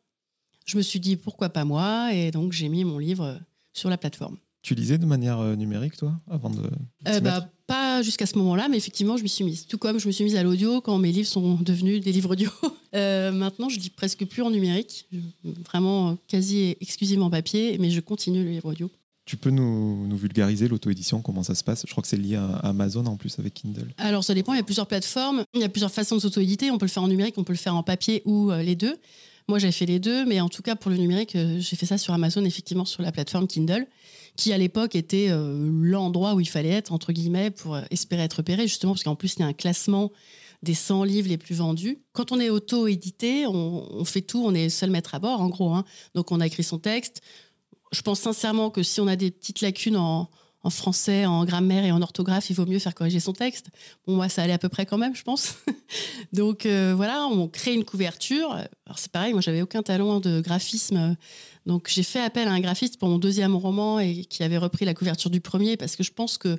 Je 0.65 0.77
me 0.77 0.83
suis 0.83 0.99
dit, 0.99 1.15
pourquoi 1.15 1.49
pas 1.49 1.65
moi? 1.65 2.13
Et 2.13 2.29
donc, 2.29 2.51
j'ai 2.53 2.69
mis 2.69 2.83
mon 2.83 2.99
livre 2.99 3.23
euh, 3.25 3.35
sur 3.73 3.89
la 3.89 3.97
plateforme. 3.97 4.37
Tu 4.61 4.75
lisais 4.75 4.99
de 4.99 5.07
manière 5.07 5.39
euh, 5.39 5.55
numérique, 5.55 5.97
toi, 5.97 6.15
avant 6.29 6.51
de. 6.51 6.61
Euh, 7.07 7.19
bah, 7.19 7.49
pas 7.71 8.01
jusqu'à 8.01 8.25
ce 8.25 8.37
moment-là, 8.37 8.67
mais 8.69 8.77
effectivement, 8.77 9.15
je 9.15 9.23
m'y 9.23 9.29
suis 9.29 9.43
mise. 9.43 9.65
Tout 9.65 9.77
comme 9.77 9.97
je 9.97 10.07
me 10.07 10.11
suis 10.11 10.23
mise 10.23 10.35
à 10.35 10.43
l'audio 10.43 10.81
quand 10.81 10.97
mes 10.97 11.11
livres 11.11 11.27
sont 11.27 11.55
devenus 11.55 12.01
des 12.01 12.11
livres 12.11 12.31
audio. 12.31 12.49
Euh, 12.93 13.31
maintenant, 13.31 13.69
je 13.69 13.79
lis 13.79 13.89
presque 13.89 14.25
plus 14.25 14.41
en 14.41 14.51
numérique, 14.51 15.07
vraiment 15.65 16.17
quasi 16.27 16.75
exclusivement 16.81 17.29
papier, 17.29 17.77
mais 17.79 17.89
je 17.89 18.01
continue 18.01 18.43
le 18.43 18.49
livre 18.49 18.67
audio. 18.67 18.91
Tu 19.23 19.37
peux 19.37 19.49
nous, 19.49 20.05
nous 20.05 20.17
vulgariser 20.17 20.67
l'auto-édition, 20.67 21.21
comment 21.21 21.41
ça 21.41 21.55
se 21.55 21.63
passe? 21.63 21.85
Je 21.87 21.91
crois 21.91 22.01
que 22.01 22.09
c'est 22.09 22.17
lié 22.17 22.35
à 22.35 22.47
Amazon 22.63 23.05
en 23.05 23.15
plus 23.15 23.39
avec 23.39 23.53
Kindle. 23.53 23.93
Alors, 23.97 24.25
ça 24.25 24.33
dépend. 24.33 24.53
Il 24.53 24.57
y 24.57 24.59
a 24.59 24.63
plusieurs 24.63 24.87
plateformes. 24.87 25.45
Il 25.53 25.61
y 25.61 25.63
a 25.63 25.69
plusieurs 25.69 25.89
façons 25.89 26.17
de 26.17 26.21
s'auto-éditer. 26.21 26.69
On 26.69 26.77
peut 26.77 26.85
le 26.85 26.91
faire 26.91 27.03
en 27.03 27.07
numérique, 27.07 27.37
on 27.37 27.45
peut 27.45 27.53
le 27.53 27.57
faire 27.57 27.77
en 27.77 27.83
papier 27.83 28.23
ou 28.25 28.51
euh, 28.51 28.61
les 28.61 28.75
deux. 28.75 28.97
Moi, 29.47 29.59
j'ai 29.59 29.71
fait 29.71 29.85
les 29.85 29.99
deux, 29.99 30.25
mais 30.25 30.41
en 30.41 30.49
tout 30.49 30.61
cas, 30.61 30.75
pour 30.75 30.91
le 30.91 30.97
numérique, 30.97 31.37
euh, 31.37 31.59
j'ai 31.59 31.77
fait 31.77 31.85
ça 31.85 31.97
sur 31.97 32.13
Amazon, 32.13 32.43
effectivement, 32.43 32.83
sur 32.83 33.03
la 33.03 33.13
plateforme 33.13 33.47
Kindle, 33.47 33.87
qui 34.35 34.53
à 34.53 34.57
l'époque 34.57 34.95
était 34.95 35.27
euh, 35.29 35.69
l'endroit 35.81 36.33
où 36.33 36.39
il 36.39 36.47
fallait 36.47 36.69
être, 36.69 36.93
entre 36.93 37.11
guillemets, 37.11 37.51
pour 37.51 37.75
euh, 37.75 37.81
espérer 37.91 38.23
être 38.23 38.35
repéré, 38.35 38.67
justement, 38.67 38.93
parce 38.93 39.03
qu'en 39.03 39.15
plus, 39.15 39.35
il 39.35 39.39
y 39.39 39.43
a 39.43 39.47
un 39.47 39.53
classement 39.53 40.11
des 40.63 40.73
100 40.73 41.03
livres 41.03 41.29
les 41.29 41.37
plus 41.37 41.55
vendus. 41.55 41.99
Quand 42.13 42.31
on 42.31 42.39
est 42.39 42.49
auto-édité, 42.49 43.47
on, 43.47 44.05
fait 44.05 44.21
tout, 44.21 44.43
on 44.45 44.53
est 44.53 44.69
seul 44.69 44.91
maître 44.91 45.15
à 45.15 45.19
bord, 45.19 45.41
en 45.41 45.49
gros. 45.49 45.73
hein. 45.73 45.85
Donc, 46.13 46.31
on 46.31 46.39
a 46.39 46.47
écrit 46.47 46.63
son 46.63 46.77
texte. 46.77 47.21
Je 47.91 48.01
pense 48.01 48.19
sincèrement 48.19 48.69
que 48.69 48.83
si 48.83 49.01
on 49.01 49.07
a 49.07 49.15
des 49.15 49.31
petites 49.31 49.61
lacunes 49.61 49.97
en, 49.97 50.29
en 50.63 50.69
français, 50.69 51.25
en 51.25 51.43
grammaire 51.43 51.83
et 51.85 51.91
en 51.91 52.01
orthographe, 52.01 52.49
il 52.49 52.55
vaut 52.55 52.65
mieux 52.65 52.79
faire 52.79 52.93
corriger 52.93 53.19
son 53.19 53.33
texte. 53.33 53.69
Bon, 54.05 54.15
moi, 54.15 54.29
ça 54.29 54.43
allait 54.43 54.53
à 54.53 54.57
peu 54.59 54.69
près 54.69 54.85
quand 54.85 54.97
même, 54.97 55.15
je 55.15 55.23
pense. 55.23 55.55
Donc 56.33 56.65
euh, 56.65 56.93
voilà, 56.95 57.25
on 57.25 57.47
crée 57.47 57.73
une 57.73 57.83
couverture. 57.83 58.51
Alors 58.85 58.97
c'est 58.99 59.11
pareil, 59.11 59.33
moi, 59.33 59.41
j'avais 59.41 59.61
aucun 59.61 59.81
talent 59.81 60.19
de 60.19 60.39
graphisme. 60.41 61.15
Donc 61.65 61.89
j'ai 61.89 62.03
fait 62.03 62.21
appel 62.21 62.47
à 62.47 62.51
un 62.51 62.59
graphiste 62.59 62.99
pour 62.99 63.09
mon 63.09 63.17
deuxième 63.17 63.55
roman 63.55 63.99
et 63.99 64.25
qui 64.25 64.43
avait 64.43 64.57
repris 64.57 64.85
la 64.85 64.93
couverture 64.93 65.29
du 65.29 65.41
premier 65.41 65.77
parce 65.77 65.95
que 65.95 66.03
je 66.03 66.11
pense 66.11 66.37
que 66.37 66.57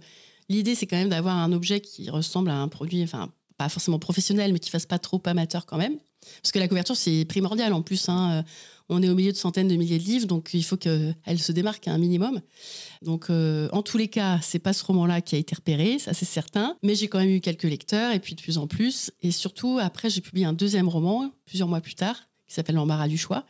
l'idée, 0.48 0.74
c'est 0.74 0.86
quand 0.86 0.96
même 0.96 1.08
d'avoir 1.08 1.36
un 1.36 1.52
objet 1.52 1.80
qui 1.80 2.10
ressemble 2.10 2.50
à 2.50 2.56
un 2.56 2.68
produit, 2.68 3.02
enfin, 3.04 3.30
pas 3.56 3.68
forcément 3.68 3.98
professionnel, 3.98 4.52
mais 4.52 4.58
qui 4.58 4.70
fasse 4.70 4.86
pas 4.86 4.98
trop 4.98 5.22
amateur 5.26 5.66
quand 5.66 5.78
même. 5.78 5.96
Parce 6.42 6.52
que 6.52 6.58
la 6.58 6.68
couverture, 6.68 6.96
c'est 6.96 7.24
primordial 7.24 7.72
en 7.72 7.82
plus. 7.82 8.08
hein. 8.08 8.44
On 8.88 9.02
est 9.02 9.08
au 9.08 9.14
milieu 9.14 9.32
de 9.32 9.36
centaines 9.36 9.68
de 9.68 9.76
milliers 9.76 9.98
de 9.98 10.04
livres, 10.04 10.26
donc 10.26 10.50
il 10.52 10.64
faut 10.64 10.76
qu'elle 10.76 11.38
se 11.38 11.52
démarque 11.52 11.88
à 11.88 11.92
un 11.92 11.98
minimum. 11.98 12.40
Donc, 13.02 13.30
euh, 13.30 13.68
en 13.72 13.82
tous 13.82 13.98
les 13.98 14.08
cas, 14.08 14.40
c'est 14.42 14.58
pas 14.58 14.72
ce 14.72 14.84
roman-là 14.84 15.20
qui 15.20 15.34
a 15.34 15.38
été 15.38 15.54
repéré, 15.54 15.98
ça 15.98 16.14
c'est 16.14 16.24
certain. 16.24 16.76
Mais 16.82 16.94
j'ai 16.94 17.08
quand 17.08 17.18
même 17.18 17.30
eu 17.30 17.40
quelques 17.40 17.64
lecteurs, 17.64 18.12
et 18.12 18.20
puis 18.20 18.34
de 18.34 18.40
plus 18.40 18.58
en 18.58 18.66
plus. 18.66 19.10
Et 19.22 19.30
surtout, 19.30 19.78
après, 19.80 20.10
j'ai 20.10 20.20
publié 20.20 20.46
un 20.46 20.52
deuxième 20.52 20.88
roman, 20.88 21.30
plusieurs 21.46 21.68
mois 21.68 21.80
plus 21.80 21.94
tard, 21.94 22.16
qui 22.46 22.54
s'appelle 22.54 22.76
L'embarras 22.76 23.08
du 23.08 23.18
choix, 23.18 23.44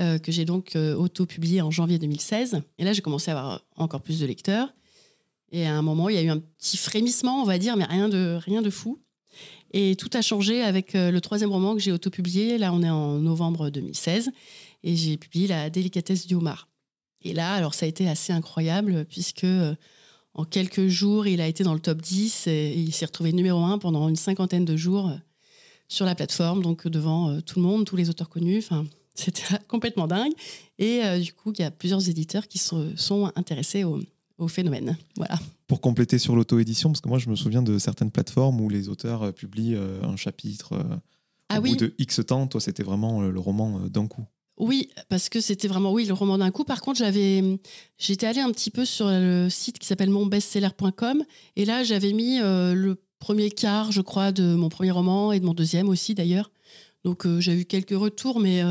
euh, 0.00 0.18
que 0.18 0.32
j'ai 0.32 0.44
donc 0.44 0.76
euh, 0.76 0.94
auto-publié 0.94 1.62
en 1.62 1.70
janvier 1.70 1.98
2016. 1.98 2.62
Et 2.78 2.84
là, 2.84 2.92
j'ai 2.92 3.02
commencé 3.02 3.30
à 3.30 3.38
avoir 3.38 3.64
encore 3.76 4.02
plus 4.02 4.20
de 4.20 4.26
lecteurs. 4.26 4.72
Et 5.52 5.66
à 5.66 5.74
un 5.74 5.82
moment, 5.82 6.08
il 6.08 6.14
y 6.14 6.18
a 6.18 6.22
eu 6.22 6.28
un 6.28 6.38
petit 6.38 6.76
frémissement, 6.76 7.42
on 7.42 7.44
va 7.44 7.58
dire, 7.58 7.76
mais 7.76 7.84
rien 7.84 8.08
de, 8.08 8.38
rien 8.44 8.62
de 8.62 8.70
fou. 8.70 9.00
Et 9.72 9.94
tout 9.96 10.10
a 10.14 10.22
changé 10.22 10.62
avec 10.62 10.94
euh, 10.94 11.10
le 11.10 11.20
troisième 11.20 11.50
roman 11.50 11.74
que 11.74 11.80
j'ai 11.80 11.92
autopublié. 11.92 12.58
Là, 12.58 12.72
on 12.72 12.82
est 12.82 12.90
en 12.90 13.18
novembre 13.18 13.70
2016. 13.70 14.30
Et 14.82 14.96
j'ai 14.96 15.16
publié 15.16 15.46
La 15.46 15.70
délicatesse 15.70 16.26
du 16.26 16.34
homard. 16.34 16.68
Et 17.22 17.32
là, 17.32 17.52
alors, 17.52 17.74
ça 17.74 17.86
a 17.86 17.88
été 17.88 18.08
assez 18.08 18.32
incroyable, 18.32 19.04
puisque 19.08 19.44
euh, 19.44 19.74
en 20.34 20.44
quelques 20.44 20.88
jours, 20.88 21.26
il 21.26 21.40
a 21.40 21.46
été 21.46 21.62
dans 21.62 21.74
le 21.74 21.80
top 21.80 22.00
10 22.00 22.46
et 22.46 22.72
il 22.72 22.92
s'est 22.92 23.04
retrouvé 23.04 23.32
numéro 23.32 23.62
1 23.62 23.78
pendant 23.78 24.08
une 24.08 24.16
cinquantaine 24.16 24.64
de 24.64 24.76
jours 24.76 25.08
euh, 25.08 25.16
sur 25.86 26.06
la 26.06 26.14
plateforme, 26.14 26.62
donc 26.62 26.88
devant 26.88 27.40
tout 27.42 27.58
le 27.58 27.66
monde, 27.66 27.84
tous 27.84 27.96
les 27.96 28.08
auteurs 28.10 28.28
connus. 28.28 28.58
Enfin, 28.58 28.86
c'était 29.14 29.42
complètement 29.68 30.06
dingue. 30.06 30.32
Et 30.78 31.02
du 31.18 31.32
coup, 31.32 31.52
il 31.52 31.60
y 31.60 31.64
a 31.64 31.70
plusieurs 31.70 32.08
éditeurs 32.08 32.48
qui 32.48 32.58
sont, 32.58 32.92
sont 32.96 33.30
intéressés 33.34 33.84
au, 33.84 34.00
au 34.38 34.48
phénomène. 34.48 34.96
Voilà. 35.16 35.38
Pour 35.70 35.80
compléter 35.80 36.18
sur 36.18 36.34
l'auto-édition, 36.34 36.90
parce 36.90 37.00
que 37.00 37.08
moi 37.08 37.20
je 37.20 37.30
me 37.30 37.36
souviens 37.36 37.62
de 37.62 37.78
certaines 37.78 38.10
plateformes 38.10 38.60
où 38.60 38.68
les 38.68 38.88
auteurs 38.88 39.22
euh, 39.22 39.30
publient 39.30 39.76
euh, 39.76 40.02
un 40.02 40.16
chapitre 40.16 40.72
euh, 40.72 40.96
ah 41.48 41.60
au 41.60 41.62
oui. 41.62 41.70
bout 41.70 41.76
de 41.76 41.94
X 41.96 42.26
temps. 42.26 42.48
Toi, 42.48 42.60
c'était 42.60 42.82
vraiment 42.82 43.20
le 43.20 43.38
roman 43.38 43.78
d'un 43.88 44.08
coup. 44.08 44.24
Oui, 44.58 44.88
parce 45.08 45.28
que 45.28 45.40
c'était 45.40 45.68
vraiment 45.68 45.92
oui 45.92 46.06
le 46.06 46.12
roman 46.12 46.38
d'un 46.38 46.50
coup. 46.50 46.64
Par 46.64 46.80
contre, 46.80 46.98
j'avais 46.98 47.60
j'étais 47.98 48.26
allée 48.26 48.40
un 48.40 48.50
petit 48.50 48.72
peu 48.72 48.84
sur 48.84 49.06
le 49.10 49.46
site 49.48 49.78
qui 49.78 49.86
s'appelle 49.86 50.10
monbestseller.com 50.10 51.22
et 51.54 51.64
là 51.64 51.84
j'avais 51.84 52.12
mis 52.14 52.40
le 52.40 52.96
premier 53.20 53.52
quart, 53.52 53.92
je 53.92 54.00
crois, 54.00 54.32
de 54.32 54.56
mon 54.56 54.70
premier 54.70 54.90
roman 54.90 55.30
et 55.30 55.38
de 55.38 55.46
mon 55.46 55.54
deuxième 55.54 55.88
aussi 55.88 56.16
d'ailleurs. 56.16 56.50
Donc 57.04 57.28
j'ai 57.38 57.60
eu 57.60 57.64
quelques 57.64 57.96
retours, 57.96 58.40
mais 58.40 58.64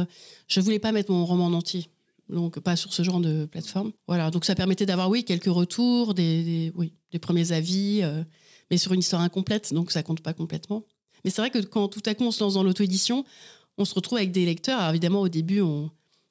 je 0.49 0.59
voulais 0.59 0.79
pas 0.79 0.91
mettre 0.91 1.13
mon 1.13 1.25
roman 1.25 1.45
en 1.45 1.53
entier 1.53 1.87
donc 2.29 2.59
pas 2.59 2.75
sur 2.75 2.93
ce 2.93 3.03
genre 3.03 3.19
de 3.19 3.45
plateforme. 3.45 3.91
Voilà, 4.07 4.31
donc 4.31 4.45
ça 4.45 4.55
permettait 4.55 4.85
d'avoir, 4.85 5.09
oui, 5.09 5.23
quelques 5.23 5.45
retours, 5.45 6.13
des, 6.13 6.71
oui, 6.75 6.93
des 7.11 7.19
premiers 7.19 7.51
avis, 7.51 8.01
euh, 8.03 8.23
mais 8.71 8.77
sur 8.77 8.93
une 8.93 8.99
histoire 8.99 9.21
incomplète, 9.21 9.73
donc 9.73 9.91
ça 9.91 10.03
compte 10.03 10.21
pas 10.21 10.33
complètement. 10.33 10.85
Mais 11.23 11.31
c'est 11.31 11.41
vrai 11.41 11.49
que 11.49 11.59
quand 11.59 11.87
tout 11.87 12.03
à 12.05 12.13
coup 12.13 12.23
on 12.23 12.31
se 12.31 12.43
lance 12.43 12.53
dans 12.53 12.63
l'auto-édition, 12.63 13.25
on 13.77 13.85
se 13.85 13.93
retrouve 13.93 14.17
avec 14.17 14.31
des 14.31 14.45
lecteurs. 14.45 14.79
Alors 14.79 14.91
évidemment, 14.91 15.21
au 15.21 15.29
début, 15.29 15.61
on, 15.61 15.89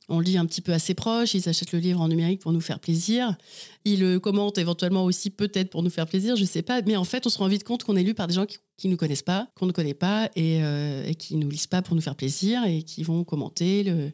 on 0.09 0.21
lit 0.21 0.38
un 0.38 0.47
petit 0.47 0.62
peu 0.62 0.73
à 0.73 0.78
ses 0.78 0.95
proches, 0.95 1.35
ils 1.35 1.49
achètent 1.49 1.73
le 1.73 1.78
livre 1.78 2.00
en 2.00 2.09
numérique 2.09 2.40
pour 2.40 2.52
nous 2.52 2.61
faire 2.61 2.81
plaisir. 2.81 3.37
Ils 3.85 4.00
le 4.00 4.19
commentent 4.19 4.59
éventuellement 4.59 5.05
aussi 5.05 5.31
peut-être 5.31 5.69
pour 5.69 5.83
nous 5.83 5.90
faire 5.90 6.07
plaisir, 6.07 6.37
je 6.37 6.45
sais 6.45 6.62
pas. 6.62 6.81
Mais 6.83 6.97
en 6.97 7.05
fait, 7.05 7.26
on 7.26 7.31
se 7.31 7.38
rend 7.38 7.49
vite 7.49 7.64
compte 7.64 7.85
qu'on 7.85 7.97
est 7.97 8.02
lu 8.02 8.14
par 8.14 8.26
des 8.26 8.35
gens 8.35 8.47
qui 8.47 8.87
ne 8.87 8.93
nous 8.93 8.97
connaissent 8.97 9.23
pas, 9.23 9.49
qu'on 9.57 9.67
ne 9.67 9.73
connaît 9.73 9.95
pas 9.95 10.31
et, 10.37 10.62
euh, 10.62 11.07
et 11.07 11.14
qui 11.14 11.37
nous 11.37 11.50
lisent 11.50 11.67
pas 11.67 11.83
pour 11.83 11.95
nous 11.95 12.00
faire 12.00 12.17
plaisir 12.17 12.64
et 12.64 12.83
qui 12.83 13.02
vont 13.02 13.25
commenter 13.25 13.83
le, 13.83 14.12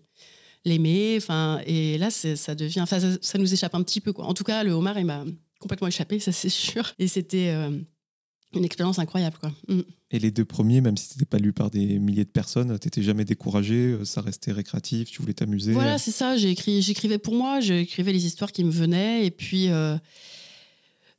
l'aimer. 0.64 1.14
Enfin, 1.16 1.61
et 1.66 1.99
là, 1.99 2.11
ça 2.11 2.54
devient, 2.54 2.80
enfin, 2.80 2.99
ça, 3.21 3.38
nous 3.38 3.52
échappe 3.52 3.75
un 3.75 3.83
petit 3.83 4.00
peu. 4.00 4.12
Quoi. 4.12 4.26
En 4.26 4.35
tout 4.35 4.44
cas, 4.44 4.64
le 4.64 4.73
homard, 4.73 4.99
il 4.99 5.06
m'a 5.06 5.25
complètement 5.61 5.88
échappé, 5.88 6.18
ça 6.18 6.33
c'est 6.33 6.49
sûr. 6.49 6.92
Et 6.99 7.09
c'était 7.09 7.50
euh, 7.50 7.71
une 8.54 8.64
expérience 8.64 8.99
incroyable. 8.99 9.37
Quoi. 9.40 9.52
Mm. 9.68 9.80
Et 10.11 10.18
les 10.18 10.30
deux 10.30 10.44
premiers, 10.44 10.80
même 10.80 10.97
si 10.97 11.09
tu 11.09 11.14
n'étais 11.14 11.26
pas 11.26 11.38
lu 11.38 11.52
par 11.52 11.71
des 11.71 11.99
milliers 11.99 12.25
de 12.25 12.30
personnes, 12.30 12.78
tu 12.78 12.87
n'étais 12.87 13.02
jamais 13.02 13.25
découragé, 13.25 13.75
euh, 13.75 14.04
ça 14.04 14.21
restait 14.21 14.52
récréatif, 14.52 15.11
tu 15.11 15.21
voulais 15.21 15.35
t'amuser? 15.35 15.73
Voilà, 15.73 15.99
c'est 15.99 16.11
ça. 16.11 16.37
J'écrivais 16.37 17.18
pour 17.18 17.35
moi, 17.35 17.61
j'écrivais 17.61 18.12
les 18.12 18.26
histoires 18.26 18.52
qui 18.52 18.64
me 18.64 18.71
venaient. 18.71 19.26
Et 19.26 19.30
puis. 19.30 19.68
Euh, 19.68 19.97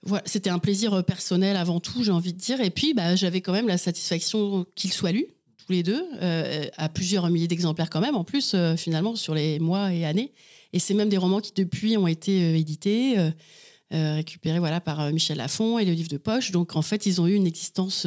voilà, 0.07 0.21
c'était 0.27 0.51
un 0.51 0.59
plaisir 0.59 1.03
personnel 1.03 1.57
avant 1.57 1.79
tout, 1.79 2.03
j'ai 2.03 2.11
envie 2.11 2.31
de 2.31 2.37
dire. 2.37 2.61
Et 2.61 2.69
puis, 2.69 2.93
bah, 2.93 3.15
j'avais 3.15 3.41
quand 3.41 3.53
même 3.53 3.67
la 3.67 3.79
satisfaction 3.79 4.63
qu'il 4.75 4.93
soit 4.93 5.11
lu 5.11 5.25
tous 5.65 5.71
les 5.71 5.83
deux, 5.83 6.05
euh, 6.21 6.65
à 6.77 6.89
plusieurs 6.89 7.29
milliers 7.29 7.47
d'exemplaires 7.47 7.89
quand 7.89 8.01
même, 8.01 8.15
en 8.15 8.23
plus, 8.23 8.53
euh, 8.53 8.75
finalement, 8.75 9.15
sur 9.15 9.33
les 9.33 9.59
mois 9.59 9.93
et 9.93 10.05
années. 10.05 10.31
Et 10.73 10.79
c'est 10.79 10.93
même 10.93 11.09
des 11.09 11.17
romans 11.17 11.41
qui, 11.41 11.51
depuis, 11.55 11.97
ont 11.97 12.07
été 12.07 12.43
euh, 12.43 12.57
édités, 12.57 13.15
récupérés 13.91 14.59
voilà, 14.59 14.81
par 14.81 15.11
Michel 15.13 15.37
Lafon 15.37 15.79
et 15.79 15.85
le 15.85 15.93
livre 15.93 16.09
de 16.09 16.17
poche. 16.17 16.51
Donc, 16.51 16.75
en 16.75 16.81
fait, 16.81 17.05
ils 17.05 17.21
ont 17.21 17.27
eu 17.27 17.33
une 17.33 17.47
existence 17.47 18.05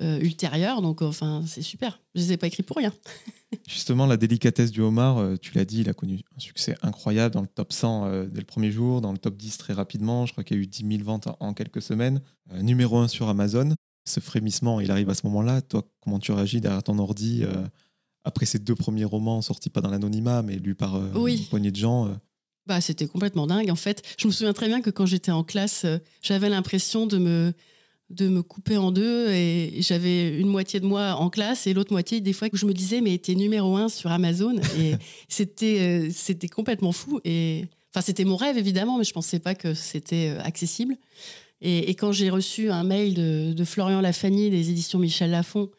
ultérieure. 0.00 0.82
Donc, 0.82 1.00
enfin, 1.00 1.42
c'est 1.46 1.62
super. 1.62 2.02
Je 2.14 2.20
ne 2.20 2.26
les 2.26 2.32
ai 2.32 2.36
pas 2.36 2.48
écrits 2.48 2.62
pour 2.62 2.76
rien. 2.76 2.92
Justement, 3.66 4.04
la 4.04 4.18
délicatesse 4.18 4.70
du 4.70 4.82
homard, 4.82 5.38
tu 5.40 5.54
l'as 5.54 5.64
dit, 5.64 5.80
il 5.80 5.88
a 5.88 5.94
connu 5.94 6.20
un 6.36 6.40
succès 6.40 6.74
incroyable 6.82 7.32
dans 7.32 7.40
le 7.40 7.46
top 7.46 7.72
100 7.72 8.26
dès 8.26 8.40
le 8.40 8.46
premier 8.46 8.70
jour, 8.70 9.00
dans 9.00 9.12
le 9.12 9.18
top 9.18 9.38
10 9.38 9.56
très 9.56 9.72
rapidement. 9.72 10.26
Je 10.26 10.32
crois 10.32 10.44
qu'il 10.44 10.58
y 10.58 10.60
a 10.60 10.62
eu 10.62 10.66
10 10.66 10.84
000 10.86 11.04
ventes 11.04 11.28
en 11.40 11.54
quelques 11.54 11.80
semaines. 11.80 12.20
numéro 12.60 12.98
1 12.98 13.08
sur 13.08 13.28
Amazon 13.28 13.74
ce 14.08 14.20
frémissement, 14.20 14.80
il 14.80 14.90
arrive 14.90 15.10
à 15.10 15.14
ce 15.14 15.26
moment-là. 15.26 15.62
Toi, 15.62 15.84
comment 16.00 16.18
tu 16.18 16.32
réagis 16.32 16.60
derrière 16.60 16.82
ton 16.82 16.98
ordi 16.98 17.44
euh, 17.44 17.64
après 18.24 18.46
ces 18.46 18.58
deux 18.58 18.74
premiers 18.74 19.04
romans 19.04 19.42
sortis 19.42 19.70
pas 19.70 19.80
dans 19.80 19.90
l'anonymat, 19.90 20.42
mais 20.42 20.56
lus 20.56 20.74
par 20.74 20.96
euh, 20.96 21.26
une 21.26 21.44
poignée 21.46 21.70
de 21.70 21.76
gens 21.76 22.06
euh? 22.06 22.14
bah, 22.66 22.80
C'était 22.80 23.06
complètement 23.06 23.46
dingue. 23.46 23.70
En 23.70 23.76
fait, 23.76 24.02
je 24.18 24.26
me 24.26 24.32
souviens 24.32 24.52
très 24.52 24.68
bien 24.68 24.80
que 24.80 24.90
quand 24.90 25.06
j'étais 25.06 25.30
en 25.30 25.44
classe, 25.44 25.86
j'avais 26.22 26.48
l'impression 26.48 27.06
de 27.06 27.18
me, 27.18 27.52
de 28.10 28.28
me 28.28 28.42
couper 28.42 28.76
en 28.76 28.92
deux 28.92 29.28
et 29.30 29.80
j'avais 29.80 30.38
une 30.38 30.48
moitié 30.48 30.80
de 30.80 30.86
moi 30.86 31.14
en 31.14 31.30
classe 31.30 31.66
et 31.66 31.74
l'autre 31.74 31.92
moitié, 31.92 32.20
des 32.20 32.32
fois, 32.32 32.50
que 32.50 32.56
je 32.56 32.66
me 32.66 32.74
disais, 32.74 33.00
mais 33.00 33.18
t'es 33.18 33.34
numéro 33.34 33.76
un 33.76 33.88
sur 33.88 34.10
Amazon. 34.10 34.56
Et 34.78 34.94
c'était, 35.28 36.10
c'était 36.10 36.48
complètement 36.48 36.92
fou. 36.92 37.20
Et 37.24 37.66
enfin, 37.94 38.04
c'était 38.04 38.24
mon 38.24 38.36
rêve, 38.36 38.58
évidemment, 38.58 38.98
mais 38.98 39.04
je 39.04 39.12
pensais 39.12 39.38
pas 39.38 39.54
que 39.54 39.74
c'était 39.74 40.36
accessible. 40.42 40.96
Et, 41.60 41.94
quand 41.94 42.12
j'ai 42.12 42.30
reçu 42.30 42.70
un 42.70 42.84
mail 42.84 43.14
de, 43.54 43.64
Florian 43.64 44.00
Lafani 44.00 44.50
des 44.50 44.70
éditions 44.70 44.98
Michel 44.98 45.30
Lafon, 45.30 45.70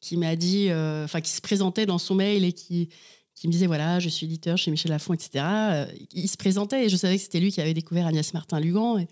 qui 0.00 0.16
m'a 0.16 0.36
dit, 0.36 0.68
euh, 0.68 1.04
enfin, 1.04 1.20
qui 1.20 1.30
se 1.30 1.40
présentait 1.40 1.86
dans 1.86 1.98
son 1.98 2.14
mail 2.14 2.44
et 2.44 2.52
qui, 2.52 2.88
qui 3.34 3.46
me 3.46 3.52
disait 3.52 3.66
voilà, 3.66 4.00
je 4.00 4.08
suis 4.08 4.26
éditeur 4.26 4.58
chez 4.58 4.70
Michel 4.70 4.90
Lafon, 4.90 5.14
etc. 5.14 5.44
Euh, 5.44 5.86
il 6.12 6.28
se 6.28 6.36
présentait 6.36 6.86
et 6.86 6.88
je 6.88 6.96
savais 6.96 7.16
que 7.16 7.22
c'était 7.22 7.40
lui 7.40 7.52
qui 7.52 7.60
avait 7.60 7.74
découvert 7.74 8.06
Agnès 8.06 8.34
Martin-Lugan. 8.34 8.98
Et, 8.98 9.08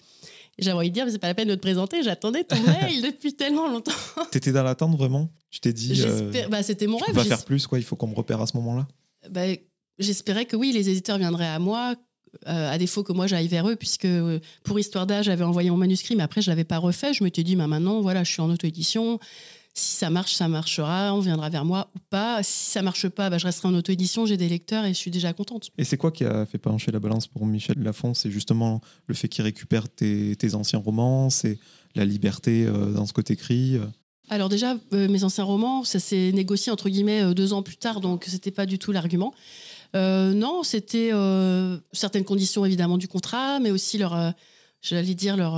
j'avais 0.59 0.77
envie 0.77 0.91
de 0.91 0.95
dire, 0.95 1.07
mais 1.07 1.12
c'est 1.12 1.19
pas 1.19 1.29
la 1.29 1.35
peine 1.35 1.49
de 1.49 1.55
te 1.55 1.61
présenter, 1.61 2.03
j'attendais 2.03 2.45
ton 2.45 2.61
mail 2.67 3.01
depuis 3.01 3.35
tellement 3.35 3.69
longtemps. 3.69 3.93
T'étais 4.31 4.53
dans 4.53 4.62
l'attente 4.62 4.97
vraiment? 4.97 5.31
Tu 5.51 5.61
t'es 5.61 5.73
dit. 5.73 6.03
Euh, 6.05 6.31
bah, 6.51 6.62
c'était 6.62 6.87
mon 6.87 6.99
rêve. 6.99 7.11
On 7.11 7.15
va 7.15 7.25
faire 7.25 7.45
plus, 7.45 7.67
quoi, 7.67 7.79
il 7.79 7.85
faut 7.85 7.97
qu'on 7.97 8.09
me 8.09 8.15
repère 8.15 8.41
à 8.41 8.47
ce 8.47 8.57
moment-là 8.59 8.87
bah, 9.31 9.47
J'espérais 9.99 10.45
que 10.45 10.57
oui, 10.57 10.73
les 10.73 10.91
éditeurs 10.91 11.17
viendraient 11.17 11.47
à 11.47 11.59
moi, 11.59 11.95
à 12.47 12.79
défaut 12.79 13.03
que 13.03 13.12
moi 13.12 13.27
j'aille 13.27 13.49
vers 13.49 13.68
eux, 13.68 13.77
puisque 13.77 14.05
euh, 14.05 14.40
pour 14.64 14.79
Histoire 14.79 15.07
d'âge, 15.07 15.27
j'avais 15.27 15.45
envoyé 15.45 15.71
mon 15.71 15.77
manuscrit, 15.77 16.16
mais 16.16 16.23
après 16.23 16.42
je 16.42 16.51
l'avais 16.51 16.64
pas 16.64 16.79
refait. 16.79 17.12
Je 17.12 17.23
m'étais 17.23 17.42
dit, 17.42 17.57
bah, 17.57 17.66
maintenant, 17.66 18.01
voilà, 18.01 18.25
je 18.25 18.33
suis 18.33 18.40
en 18.40 18.51
auto-édition. 18.51 19.18
Si 19.75 19.97
ça 19.97 20.11
marche, 20.11 20.35
ça 20.35 20.49
marchera, 20.49 21.14
on 21.14 21.21
viendra 21.21 21.49
vers 21.49 21.64
moi 21.64 21.88
ou 21.97 21.99
pas. 22.11 22.42
Si 22.42 22.71
ça 22.71 22.83
marche 22.83 23.09
pas, 23.09 23.31
bah, 23.31 23.38
je 23.38 23.47
resterai 23.47 23.68
en 23.68 23.75
auto-édition, 23.75 24.27
j'ai 24.27 24.37
des 24.37 24.49
lecteurs 24.49 24.85
et 24.85 24.88
je 24.88 24.99
suis 24.99 25.11
déjà 25.11 25.33
contente. 25.33 25.71
Et 25.79 25.85
c'est 25.85 25.97
quoi 25.97 26.11
qui 26.11 26.25
a 26.25 26.45
fait 26.45 26.59
pencher 26.59 26.90
la 26.90 26.99
balance 26.99 27.27
pour 27.27 27.47
Michel 27.47 27.79
Lafon 27.79 28.12
C'est 28.12 28.31
justement 28.31 28.81
le 29.07 29.14
fait 29.14 29.29
qu'il 29.29 29.45
récupère 29.45 29.88
tes, 29.88 30.37
anciens 30.55 30.79
romans, 30.79 31.31
c'est 31.31 31.59
la 31.95 32.05
liberté 32.05 32.66
euh, 32.66 32.92
dans 32.92 33.07
ce 33.07 33.12
que 33.12 33.21
tu 33.21 33.33
écris 33.33 33.79
alors 34.31 34.49
déjà, 34.49 34.77
mes 34.92 35.25
anciens 35.25 35.45
romans, 35.45 35.85
ça 35.85 35.99
s'est 35.99 36.33
négocié 36.33 36.73
entre 36.73 36.88
guillemets 36.88 37.35
deux 37.35 37.53
ans 37.53 37.62
plus 37.62 37.77
tard, 37.77 38.01
donc 38.01 38.25
c'était 38.27 38.53
pas 38.53 38.64
du 38.64 38.79
tout 38.79 38.90
l'argument. 38.90 39.35
Euh, 39.95 40.33
non, 40.33 40.63
c'était 40.63 41.11
euh, 41.13 41.79
certaines 41.93 42.25
conditions 42.25 42.65
évidemment 42.65 42.99
du 42.99 43.09
contrat, 43.09 43.61
mais 43.61 43.71
aussi 43.71 43.99
leur, 43.99 44.15
euh, 44.15 44.31
j'allais 44.81 45.15
dire 45.15 45.37
leur. 45.37 45.55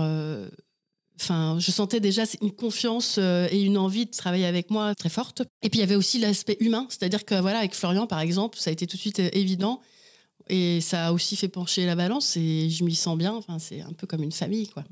Enfin, 1.20 1.59
je 1.61 1.70
sentais 1.70 2.01
déjà 2.01 2.25
une 2.42 2.51
confiance 2.51 3.18
et 3.18 3.62
une 3.62 3.79
envie 3.79 4.07
de 4.07 4.11
travailler 4.11 4.47
avec 4.47 4.70
moi 4.70 4.97
très 4.97 5.09
forte. 5.09 5.42
Et 5.62 5.70
puis 5.70 5.79
il 5.79 5.81
y 5.81 5.85
avait 5.85 5.94
aussi 5.94 6.18
l'aspect 6.18 6.57
humain, 6.59 6.87
c'est-à-dire 6.88 7.25
que 7.25 7.40
voilà, 7.40 7.59
avec 7.59 7.75
Florian 7.75 8.09
par 8.09 8.18
exemple, 8.18 8.59
ça 8.59 8.70
a 8.70 8.73
été 8.73 8.87
tout 8.88 8.97
de 8.97 9.01
suite 9.01 9.20
évident. 9.20 9.81
Et 10.49 10.81
ça 10.81 11.07
a 11.07 11.12
aussi 11.12 11.37
fait 11.37 11.49
pencher 11.49 11.87
la 11.87 11.94
balance 11.94 12.37
et 12.37 12.68
je 12.68 12.85
m'y 12.85 12.97
sens 12.97 13.16
bien. 13.16 13.33
Enfin, 13.33 13.59
c'est 13.59 13.81
un 13.81 13.92
peu 13.92 14.07
comme 14.07 14.23
une 14.23 14.33
famille, 14.33 14.68
quoi. 14.68 14.85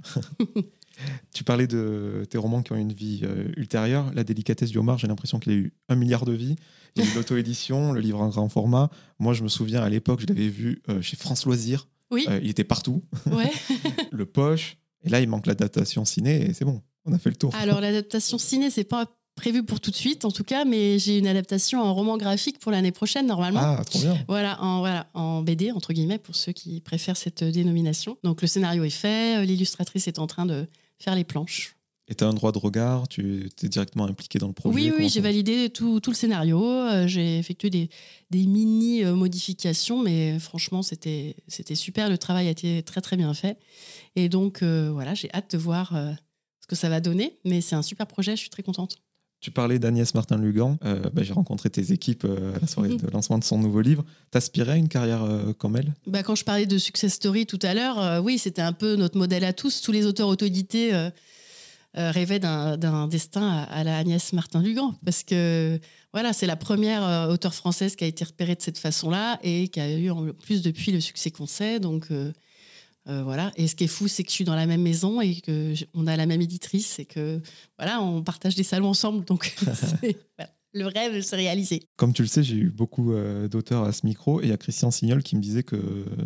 tu 1.34 1.44
parlais 1.44 1.66
de 1.66 2.24
tes 2.30 2.38
romans 2.38 2.62
qui 2.62 2.72
ont 2.72 2.76
une 2.76 2.92
vie 2.92 3.22
ultérieure. 3.56 4.10
La 4.14 4.22
délicatesse 4.22 4.70
du 4.70 4.78
homard, 4.78 4.98
j'ai 4.98 5.08
l'impression 5.08 5.40
qu'il 5.40 5.52
a 5.52 5.56
eu 5.56 5.72
un 5.88 5.96
milliard 5.96 6.24
de 6.24 6.32
vies. 6.32 6.56
Il 6.96 7.04
y 7.04 7.06
a 7.06 7.10
eu 7.10 7.14
l'auto-édition, 7.14 7.92
le 7.92 8.00
livre 8.00 8.20
en 8.20 8.28
grand 8.28 8.48
format. 8.48 8.90
Moi, 9.18 9.34
je 9.34 9.42
me 9.42 9.48
souviens 9.48 9.82
à 9.82 9.88
l'époque, 9.88 10.20
je 10.20 10.26
l'avais 10.26 10.48
vu 10.48 10.82
euh, 10.88 11.00
chez 11.00 11.16
France 11.16 11.46
Loisirs. 11.46 11.88
Oui. 12.10 12.26
Euh, 12.28 12.38
il 12.42 12.50
était 12.50 12.64
partout. 12.64 13.02
Ouais. 13.30 13.50
le 14.12 14.26
poche. 14.26 14.76
Et 15.04 15.08
là, 15.08 15.20
il 15.20 15.28
manque 15.28 15.46
l'adaptation 15.46 16.04
ciné 16.04 16.50
et 16.50 16.52
c'est 16.54 16.64
bon. 16.64 16.82
On 17.04 17.12
a 17.12 17.18
fait 17.18 17.30
le 17.30 17.36
tour. 17.36 17.54
Alors, 17.54 17.80
l'adaptation 17.80 18.38
ciné, 18.38 18.70
c'est 18.70 18.84
pas 18.84 19.06
prévu 19.34 19.64
pour 19.64 19.80
tout 19.80 19.90
de 19.90 19.96
suite, 19.96 20.24
en 20.24 20.30
tout 20.30 20.44
cas, 20.44 20.64
mais 20.64 20.98
j'ai 20.98 21.18
une 21.18 21.26
adaptation 21.26 21.80
en 21.82 21.94
roman 21.94 22.18
graphique 22.18 22.58
pour 22.58 22.70
l'année 22.70 22.92
prochaine, 22.92 23.26
normalement. 23.26 23.60
Ah, 23.62 23.82
trop 23.84 23.98
bien. 23.98 24.16
Voilà 24.28 24.62
en, 24.62 24.80
voilà, 24.80 25.08
en 25.14 25.42
BD, 25.42 25.72
entre 25.72 25.92
guillemets, 25.94 26.18
pour 26.18 26.36
ceux 26.36 26.52
qui 26.52 26.80
préfèrent 26.80 27.16
cette 27.16 27.42
dénomination. 27.42 28.18
Donc, 28.22 28.42
le 28.42 28.46
scénario 28.46 28.84
est 28.84 28.90
fait, 28.90 29.44
l'illustratrice 29.44 30.06
est 30.06 30.18
en 30.18 30.26
train 30.26 30.46
de 30.46 30.66
faire 30.98 31.14
les 31.14 31.24
planches. 31.24 31.74
Et 32.08 32.14
tu 32.14 32.24
as 32.24 32.26
un 32.26 32.34
droit 32.34 32.52
de 32.52 32.58
regard 32.58 33.06
Tu 33.08 33.48
es 33.62 33.68
directement 33.68 34.04
impliqué 34.06 34.38
dans 34.38 34.48
le 34.48 34.52
projet 34.52 34.74
Oui, 34.74 34.92
oui, 34.96 35.08
j'ai 35.08 35.20
validé 35.20 35.70
tout, 35.70 36.00
tout, 36.00 36.10
le 36.10 36.16
scénario. 36.16 36.64
Euh, 36.64 37.06
j'ai 37.06 37.38
effectué 37.38 37.70
des, 37.70 37.90
des 38.30 38.46
mini-modifications, 38.46 40.02
mais 40.02 40.38
franchement, 40.38 40.82
c'était 40.82 41.34
super. 41.74 42.10
Le 42.10 42.18
travail 42.18 42.48
a 42.48 42.50
été 42.50 42.82
très, 42.82 43.00
très 43.00 43.16
bien 43.16 43.32
fait. 43.34 43.58
Et 44.16 44.28
donc, 44.28 44.62
euh, 44.62 44.90
voilà, 44.92 45.14
j'ai 45.14 45.32
hâte 45.32 45.52
de 45.52 45.58
voir 45.58 45.94
euh, 45.94 46.12
ce 46.60 46.66
que 46.66 46.76
ça 46.76 46.88
va 46.88 47.00
donner. 47.00 47.38
Mais 47.44 47.60
c'est 47.60 47.76
un 47.76 47.82
super 47.82 48.06
projet, 48.06 48.32
je 48.32 48.40
suis 48.40 48.50
très 48.50 48.62
contente. 48.62 48.98
Tu 49.42 49.50
parlais 49.50 49.80
d'Agnès 49.80 50.14
Martin-Lugan. 50.14 50.78
Euh, 50.84 51.10
bah, 51.12 51.24
j'ai 51.24 51.32
rencontré 51.32 51.68
tes 51.68 51.92
équipes 51.92 52.24
euh, 52.24 52.54
à 52.54 52.60
la 52.60 52.66
soirée 52.68 52.90
de 52.90 53.10
lancement 53.12 53.38
de 53.38 53.44
son 53.44 53.58
nouveau 53.58 53.80
livre. 53.80 54.04
T'aspirais 54.30 54.74
à 54.74 54.76
une 54.76 54.88
carrière 54.88 55.24
euh, 55.24 55.52
comme 55.52 55.76
elle? 55.76 55.92
Bah, 56.06 56.22
quand 56.22 56.36
je 56.36 56.44
parlais 56.44 56.64
de 56.64 56.78
success 56.78 57.14
story 57.14 57.44
tout 57.44 57.58
à 57.62 57.74
l'heure, 57.74 58.00
euh, 58.00 58.20
oui, 58.20 58.38
c'était 58.38 58.62
un 58.62 58.72
peu 58.72 58.94
notre 58.94 59.18
modèle 59.18 59.42
à 59.42 59.52
tous. 59.52 59.80
Tous 59.80 59.90
les 59.90 60.06
auteurs 60.06 60.28
autodités 60.28 60.92
euh, 61.98 62.10
rêvaient 62.10 62.38
d'un 62.38 63.06
destin 63.06 63.66
à, 63.68 63.84
la 63.84 63.98
Agnès 63.98 64.32
Martin-Lugan. 64.32 64.94
Parce 65.04 65.22
que 65.22 65.78
voilà, 66.12 66.32
c'est 66.32 66.46
la 66.46 66.56
première 66.56 67.04
euh, 67.04 67.32
auteure 67.32 67.54
française 67.54 67.96
qui 67.96 68.04
a 68.04 68.06
été 68.06 68.24
repérée 68.24 68.54
de 68.54 68.62
cette 68.62 68.78
façon-là 68.78 69.38
et 69.42 69.68
qui 69.68 69.80
a 69.80 69.92
eu 69.92 70.10
en 70.10 70.32
plus 70.32 70.62
depuis 70.62 70.90
le 70.92 71.00
succès 71.00 71.30
qu'on 71.30 71.46
sait. 71.46 71.80
Donc 71.80 72.08
euh, 72.10 72.32
voilà. 73.06 73.52
Et 73.56 73.68
ce 73.68 73.74
qui 73.74 73.84
est 73.84 73.88
fou, 73.88 74.08
c'est 74.08 74.22
que 74.22 74.30
je 74.30 74.34
suis 74.34 74.44
dans 74.44 74.54
la 74.54 74.66
même 74.66 74.82
maison 74.82 75.20
et 75.20 75.40
que 75.40 75.74
on 75.92 76.06
a 76.06 76.16
la 76.16 76.24
même 76.26 76.40
éditrice 76.40 76.98
et 76.98 77.04
que 77.04 77.40
voilà, 77.78 78.00
on 78.00 78.22
partage 78.22 78.54
des 78.54 78.62
salons 78.62 78.88
ensemble. 78.88 79.24
Donc 79.24 79.54
le 80.72 80.86
rêve 80.86 81.20
s'est 81.22 81.36
réalisé. 81.36 81.82
Comme 81.96 82.12
tu 82.12 82.22
le 82.22 82.28
sais, 82.28 82.42
j'ai 82.42 82.56
eu 82.56 82.70
beaucoup 82.70 83.12
euh, 83.12 83.48
d'auteurs 83.48 83.84
à 83.84 83.92
ce 83.92 84.06
micro 84.06 84.40
et 84.40 84.44
il 84.44 84.48
y 84.48 84.52
a 84.52 84.56
Christian 84.56 84.90
Signol 84.90 85.22
qui 85.22 85.36
me 85.36 85.40
disait 85.40 85.62
que 85.62 85.76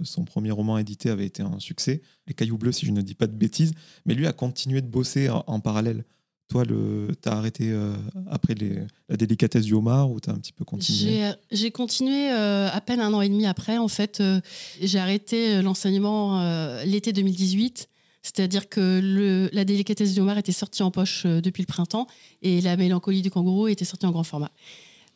son 0.02 0.24
premier 0.24 0.50
roman 0.50 0.78
édité 0.78 1.10
avait 1.10 1.26
été 1.26 1.42
un 1.42 1.58
succès, 1.58 2.02
Les 2.26 2.34
Cailloux 2.34 2.58
Bleus, 2.58 2.72
si 2.72 2.86
je 2.86 2.92
ne 2.92 3.02
dis 3.02 3.14
pas 3.14 3.26
de 3.26 3.34
bêtises, 3.36 3.72
mais 4.04 4.14
lui 4.14 4.26
a 4.26 4.32
continué 4.32 4.80
de 4.82 4.86
bosser 4.88 5.28
en, 5.30 5.42
en 5.46 5.60
parallèle. 5.60 6.04
Toi, 6.48 6.62
le, 6.64 7.08
t'as 7.20 7.32
arrêté 7.32 7.72
euh, 7.72 7.92
après 8.30 8.54
les- 8.54 8.78
la 9.08 9.16
délicatesse 9.16 9.64
du 9.64 9.74
homard 9.74 10.12
ou 10.12 10.20
t'as 10.20 10.30
un 10.30 10.38
petit 10.38 10.52
peu 10.52 10.64
continué? 10.64 11.00
J'ai 11.10 11.32
j'ai 11.50 11.70
continué 11.72 12.30
euh, 12.30 12.68
à 12.70 12.80
peine 12.80 13.00
un 13.00 13.12
an 13.14 13.20
et 13.20 13.28
demi 13.28 13.46
après. 13.46 13.78
En 13.78 13.88
fait, 13.88 14.20
euh, 14.20 14.40
j'ai 14.80 15.00
arrêté 15.00 15.60
l'enseignement 15.60 16.40
euh, 16.40 16.84
l'été 16.84 17.12
2018. 17.12 17.88
C'est-à-dire 18.26 18.68
que 18.68 19.48
la 19.52 19.64
délicatesse 19.64 20.14
du 20.14 20.20
homard 20.20 20.36
était 20.36 20.50
sortie 20.50 20.82
en 20.82 20.90
poche 20.90 21.22
euh, 21.26 21.40
depuis 21.40 21.62
le 21.62 21.66
printemps 21.66 22.08
et 22.42 22.60
la 22.60 22.76
mélancolie 22.76 23.22
du 23.22 23.30
kangourou 23.30 23.68
était 23.68 23.84
sortie 23.84 24.04
en 24.04 24.10
grand 24.10 24.24
format. 24.24 24.50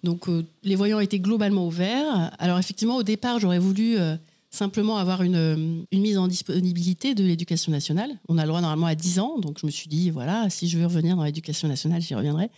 Donc 0.05 0.29
euh, 0.29 0.47
les 0.63 0.77
voyants 0.77 1.01
étaient 1.01 1.19
globalement 1.19 1.67
ouverts. 1.67 2.31
Alors 2.39 2.61
effectivement, 2.61 2.97
au 2.97 3.03
départ, 3.03 3.41
j'aurais 3.41 3.59
voulu 3.59 3.99
euh, 3.99 4.15
simplement 4.51 4.97
avoir 4.97 5.23
une, 5.23 5.85
mise 5.93 6.19
en 6.19 6.29
disponibilité 6.29 7.17
de 7.17 7.25
l'éducation 7.25 7.73
nationale. 7.73 8.13
On 8.29 8.39
a 8.39 8.43
le 8.43 8.49
droit 8.49 8.61
normalement 8.61 8.87
à 8.87 8.95
10 8.95 9.19
ans, 9.19 9.39
donc 9.41 9.59
je 9.61 9.67
me 9.67 9.73
suis 9.73 9.89
dit, 9.89 10.11
voilà, 10.11 10.49
si 10.49 10.69
je 10.69 10.79
veux 10.79 10.87
revenir 10.87 11.17
dans 11.17 11.25
l'éducation 11.25 11.67
nationale, 11.67 12.03
j'y 12.03 12.15
reviendrai. 12.15 12.49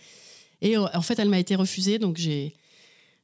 Et 0.61 0.77
en 0.77 1.01
fait, 1.01 1.17
elle 1.17 1.29
m'a 1.29 1.39
été 1.39 1.55
refusée, 1.55 1.97
donc 1.99 2.17
j'ai 2.17 2.53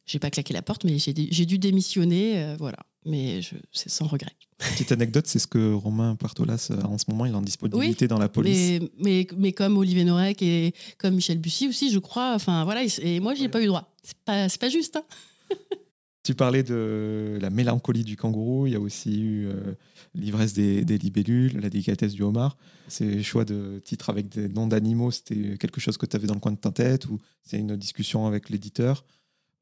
j'ai 0.06 0.18
pas 0.18 0.32
claqué 0.32 0.54
la 0.54 0.64
porte, 0.64 0.84
mais 0.84 0.98
j'ai 0.98 1.46
dû 1.46 1.60
démissionner, 1.60 2.56
voilà. 2.58 2.80
Mais 3.06 3.44
je- 3.44 3.56
c'est 3.72 3.90
sans 3.90 4.08
regret. 4.08 4.34
Petite 4.60 4.92
anecdote, 4.92 5.26
c'est 5.26 5.40
ce 5.40 5.48
que 5.48 5.74
Romain 5.74 6.16
Partolas 6.16 6.70
a 6.72 6.86
en 6.86 6.98
ce 6.98 7.06
moment, 7.10 7.26
il 7.26 7.32
est 7.32 7.36
en 7.36 7.42
disponibilité 7.42 8.08
dans 8.10 8.20
la 8.20 8.28
police. 8.30 8.80
Mais, 8.82 8.90
mais, 9.00 9.28
mais 9.38 9.54
comme 9.54 9.78
Olivier 9.78 10.04
Norek 10.04 10.42
et 10.42 10.74
comme 10.98 11.16
Michel 11.16 11.40
Bussy 11.40 11.70
aussi, 11.70 11.92
je 11.92 12.00
crois. 12.00 12.34
Enfin 12.36 12.66
voilà, 12.66 12.84
et- 13.02 13.20
moi, 13.22 13.34
j'ai 13.36 13.48
pas 13.50 13.62
eu 13.62 13.68
droit. 13.68 13.90
C'est 14.04 14.18
pas, 14.18 14.48
pas 14.60 14.70
juste. 14.70 14.98
hein. 14.98 15.04
Tu 16.24 16.36
parlais 16.36 16.62
de 16.62 17.40
la 17.42 17.50
mélancolie 17.50 18.04
du 18.04 18.16
kangourou, 18.18 18.68
il 18.68 18.74
y 18.74 18.76
a 18.76 18.80
aussi 18.80 19.22
eu 19.22 19.48
euh, 19.48 19.74
l'ivresse 20.14 20.54
des, 20.54 20.84
des 20.86 20.98
libellules, 20.98 21.60
la 21.60 21.70
délicatesse 21.70 22.14
du 22.14 22.22
homard. 22.22 22.58
Ces 22.90 23.24
choix 23.24 23.46
de 23.46 23.82
titres 23.84 24.10
avec 24.12 24.28
des 24.30 24.48
noms 24.50 24.68
d'animaux, 24.68 25.10
c'était 25.12 25.58
quelque 25.58 25.80
chose 25.80 25.98
que 25.98 26.06
tu 26.06 26.16
avais 26.18 26.28
dans 26.28 26.34
le 26.36 26.40
coin 26.42 26.52
de 26.52 26.58
ta 26.58 26.72
tête 26.72 27.08
ou 27.08 27.20
c'est 27.42 27.58
une 27.58 27.76
discussion 27.78 28.28
avec 28.28 28.50
l'éditeur? 28.50 29.06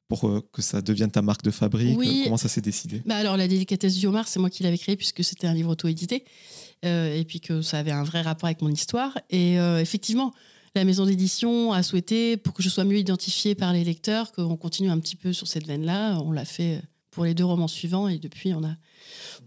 Pour 0.07 0.27
euh, 0.27 0.41
que 0.53 0.61
ça 0.61 0.81
devienne 0.81 1.11
ta 1.11 1.21
marque 1.21 1.43
de 1.43 1.51
fabrique 1.51 1.97
Oui. 1.97 2.21
Comment 2.23 2.37
ça 2.37 2.47
s'est 2.49 2.61
décidé? 2.61 3.01
Bah 3.05 3.15
alors, 3.17 3.35
la 3.37 3.47
délicatesse 3.47 3.95
du 3.97 4.07
homard, 4.07 4.27
c'est 4.27 4.39
moi 4.39 4.49
qui 4.49 4.63
l'avais 4.63 4.77
créée 4.77 4.95
puisque 4.95 5.23
c'était 5.23 5.47
un 5.47 5.53
livre 5.53 5.71
auto-édité. 5.71 6.23
euh, 6.85 7.15
et 7.15 7.25
puis 7.25 7.39
que 7.41 7.61
ça 7.61 7.79
avait 7.79 7.91
un 7.91 8.03
vrai 8.03 8.21
rapport 8.21 8.45
avec 8.47 8.61
mon 8.61 8.69
histoire. 8.69 9.17
Et 9.29 9.59
euh, 9.59 9.79
effectivement, 9.81 10.33
la 10.75 10.85
maison 10.85 11.05
d'édition 11.05 11.73
a 11.73 11.81
souhaité, 11.83 12.37
pour 12.37 12.53
que 12.53 12.61
je 12.63 12.69
sois 12.69 12.83
mieux 12.83 12.99
identifiée 12.99 13.55
par 13.55 13.73
les 13.73 13.83
lecteurs, 13.83 14.31
qu'on 14.31 14.55
continue 14.57 14.89
un 14.89 14.99
petit 14.99 15.15
peu 15.15 15.33
sur 15.33 15.47
cette 15.47 15.65
veine-là. 15.67 16.19
On 16.21 16.31
l'a 16.31 16.45
fait 16.45 16.81
pour 17.11 17.25
les 17.25 17.33
deux 17.33 17.45
romans 17.45 17.67
suivants 17.67 18.07
et 18.07 18.19
depuis, 18.19 18.53
on, 18.53 18.63
a, 18.63 18.75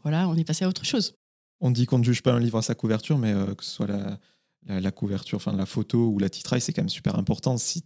voilà, 0.02 0.28
on 0.28 0.34
est 0.36 0.44
passé 0.44 0.64
à 0.64 0.68
autre 0.68 0.84
chose. 0.84 1.14
On 1.60 1.70
dit 1.70 1.86
qu'on 1.86 1.98
ne 1.98 2.04
juge 2.04 2.22
pas 2.22 2.32
un 2.32 2.40
livre 2.40 2.58
à 2.58 2.62
sa 2.62 2.74
couverture, 2.74 3.16
mais 3.18 3.32
que 3.56 3.64
ce 3.64 3.70
soit 3.70 3.86
la, 3.86 4.18
la, 4.66 4.80
la 4.80 4.90
couverture, 4.90 5.36
enfin 5.36 5.52
la 5.52 5.66
photo 5.66 6.08
ou 6.08 6.18
la 6.18 6.28
titraille, 6.30 6.60
c'est 6.60 6.72
quand 6.72 6.82
même 6.82 6.88
super 6.88 7.16
important. 7.16 7.56
Si, 7.58 7.84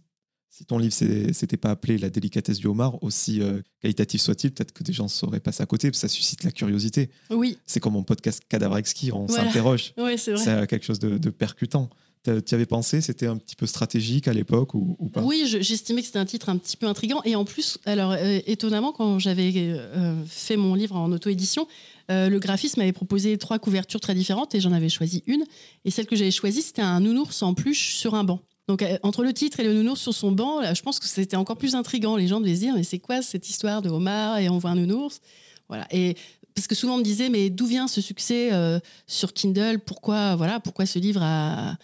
si 0.57 0.65
ton 0.65 0.77
livre 0.77 0.93
s'était 0.93 1.57
pas 1.57 1.71
appelé 1.71 1.97
La 1.97 2.09
délicatesse 2.09 2.59
du 2.59 2.67
homard, 2.67 3.01
aussi 3.03 3.41
euh, 3.41 3.61
qualitatif 3.81 4.21
soit-il, 4.21 4.51
peut-être 4.51 4.71
que 4.71 4.83
des 4.83 4.93
gens 4.93 5.07
sauraient 5.07 5.39
passer 5.41 5.61
à 5.63 5.65
côté, 5.65 5.89
parce 5.91 6.01
que 6.01 6.07
ça 6.07 6.13
suscite 6.13 6.43
la 6.43 6.51
curiosité. 6.51 7.09
Oui, 7.29 7.57
C'est 7.65 7.79
comme 7.79 7.93
mon 7.93 8.03
podcast 8.03 8.41
Cadavre 8.47 8.77
Exquis, 8.77 9.11
on 9.11 9.25
Voilà. 9.25 9.45
s'interroge. 9.45 9.93
ouais, 9.97 10.17
c'est 10.17 10.31
vrai. 10.33 10.43
C'est 10.43 10.51
euh, 10.51 10.65
quelque 10.65 10.85
chose 10.85 10.99
de, 10.99 11.17
de 11.17 11.29
percutant. 11.29 11.89
Tu 12.23 12.31
y 12.31 12.55
avais 12.55 12.65
pensé, 12.65 13.01
c'était 13.01 13.27
un 13.27 13.37
petit 13.37 13.55
peu 13.55 13.67
stratégique 13.67 14.27
à 14.27 14.33
l'époque 14.33 14.73
ou, 14.73 14.95
ou 14.97 15.09
pas? 15.09 15.21
Oui, 15.21 15.43
je- 15.47 15.61
j'estimais 15.61 16.01
que 16.01 16.07
c'était 16.07 16.17
un 16.17 16.25
titre 16.25 16.49
un 16.49 16.57
petit 16.57 16.75
peu 16.75 16.87
intrigant. 16.87 17.21
Et 17.23 17.35
en 17.35 17.45
plus, 17.45 17.77
alors 17.85 18.13
euh, 18.13 18.39
étonnamment, 18.47 18.93
quand 18.93 19.19
j'avais 19.19 19.51
euh, 19.55 20.15
fait 20.25 20.57
mon 20.57 20.73
livre 20.73 20.95
en 20.95 21.11
auto-édition, 21.11 21.67
euh, 22.09 22.27
le 22.29 22.39
graphiste 22.39 22.77
m'avait 22.77 22.93
proposé 22.93 23.37
trois 23.37 23.59
couvertures 23.59 23.99
très 23.99 24.15
différentes 24.15 24.55
et 24.55 24.59
j'en 24.59 24.71
avais 24.71 24.89
choisi 24.89 25.21
une. 25.27 25.43
Et 25.83 25.91
celle 25.91 26.07
que 26.07 26.15
j'avais 26.15 26.31
choisie, 26.31 26.63
c'était 26.63 26.81
un 26.81 26.99
nounours 26.99 27.43
en 27.43 27.53
pluche 27.53 27.93
sur 27.95 28.15
un 28.15 28.23
banc. 28.23 28.39
Donc 28.67 28.81
euh, 28.81 28.97
entre 29.03 29.23
le 29.23 29.33
titre 29.33 29.59
et 29.59 29.63
le 29.63 29.73
nounours 29.73 30.01
sur 30.01 30.13
son 30.13 30.31
banc, 30.31 30.61
je 30.73 30.81
pense 30.81 30.99
que 30.99 31.05
c'était 31.05 31.35
encore 31.35 31.57
plus 31.57 31.75
intrigant. 31.75 32.15
Les 32.15 32.27
gens 32.27 32.39
devaient 32.39 32.55
se 32.55 32.59
dire, 32.59 32.73
mais 32.75 32.83
c'est 32.83 32.99
quoi 32.99 33.21
cette 33.21 33.49
histoire 33.49 33.81
de 33.81 33.89
homard 33.89 34.39
et 34.39 34.49
on 34.49 34.57
voit 34.57 34.71
un 34.71 34.75
nounours? 34.75 35.21
Voilà. 35.69 35.87
Et 35.91 36.15
parce 36.55 36.67
que 36.67 36.75
souvent 36.75 36.95
on 36.95 36.99
me 36.99 37.03
disait, 37.03 37.29
mais 37.29 37.49
d'où 37.49 37.67
vient 37.67 37.87
ce 37.87 38.01
succès 38.01 38.53
euh, 38.53 38.79
sur 39.07 39.33
Kindle? 39.33 39.79
Pourquoi, 39.85 40.35
voilà, 40.35 40.59
pourquoi 40.59 40.85
ce 40.85 40.99
livre 40.99 41.21
a, 41.21 41.77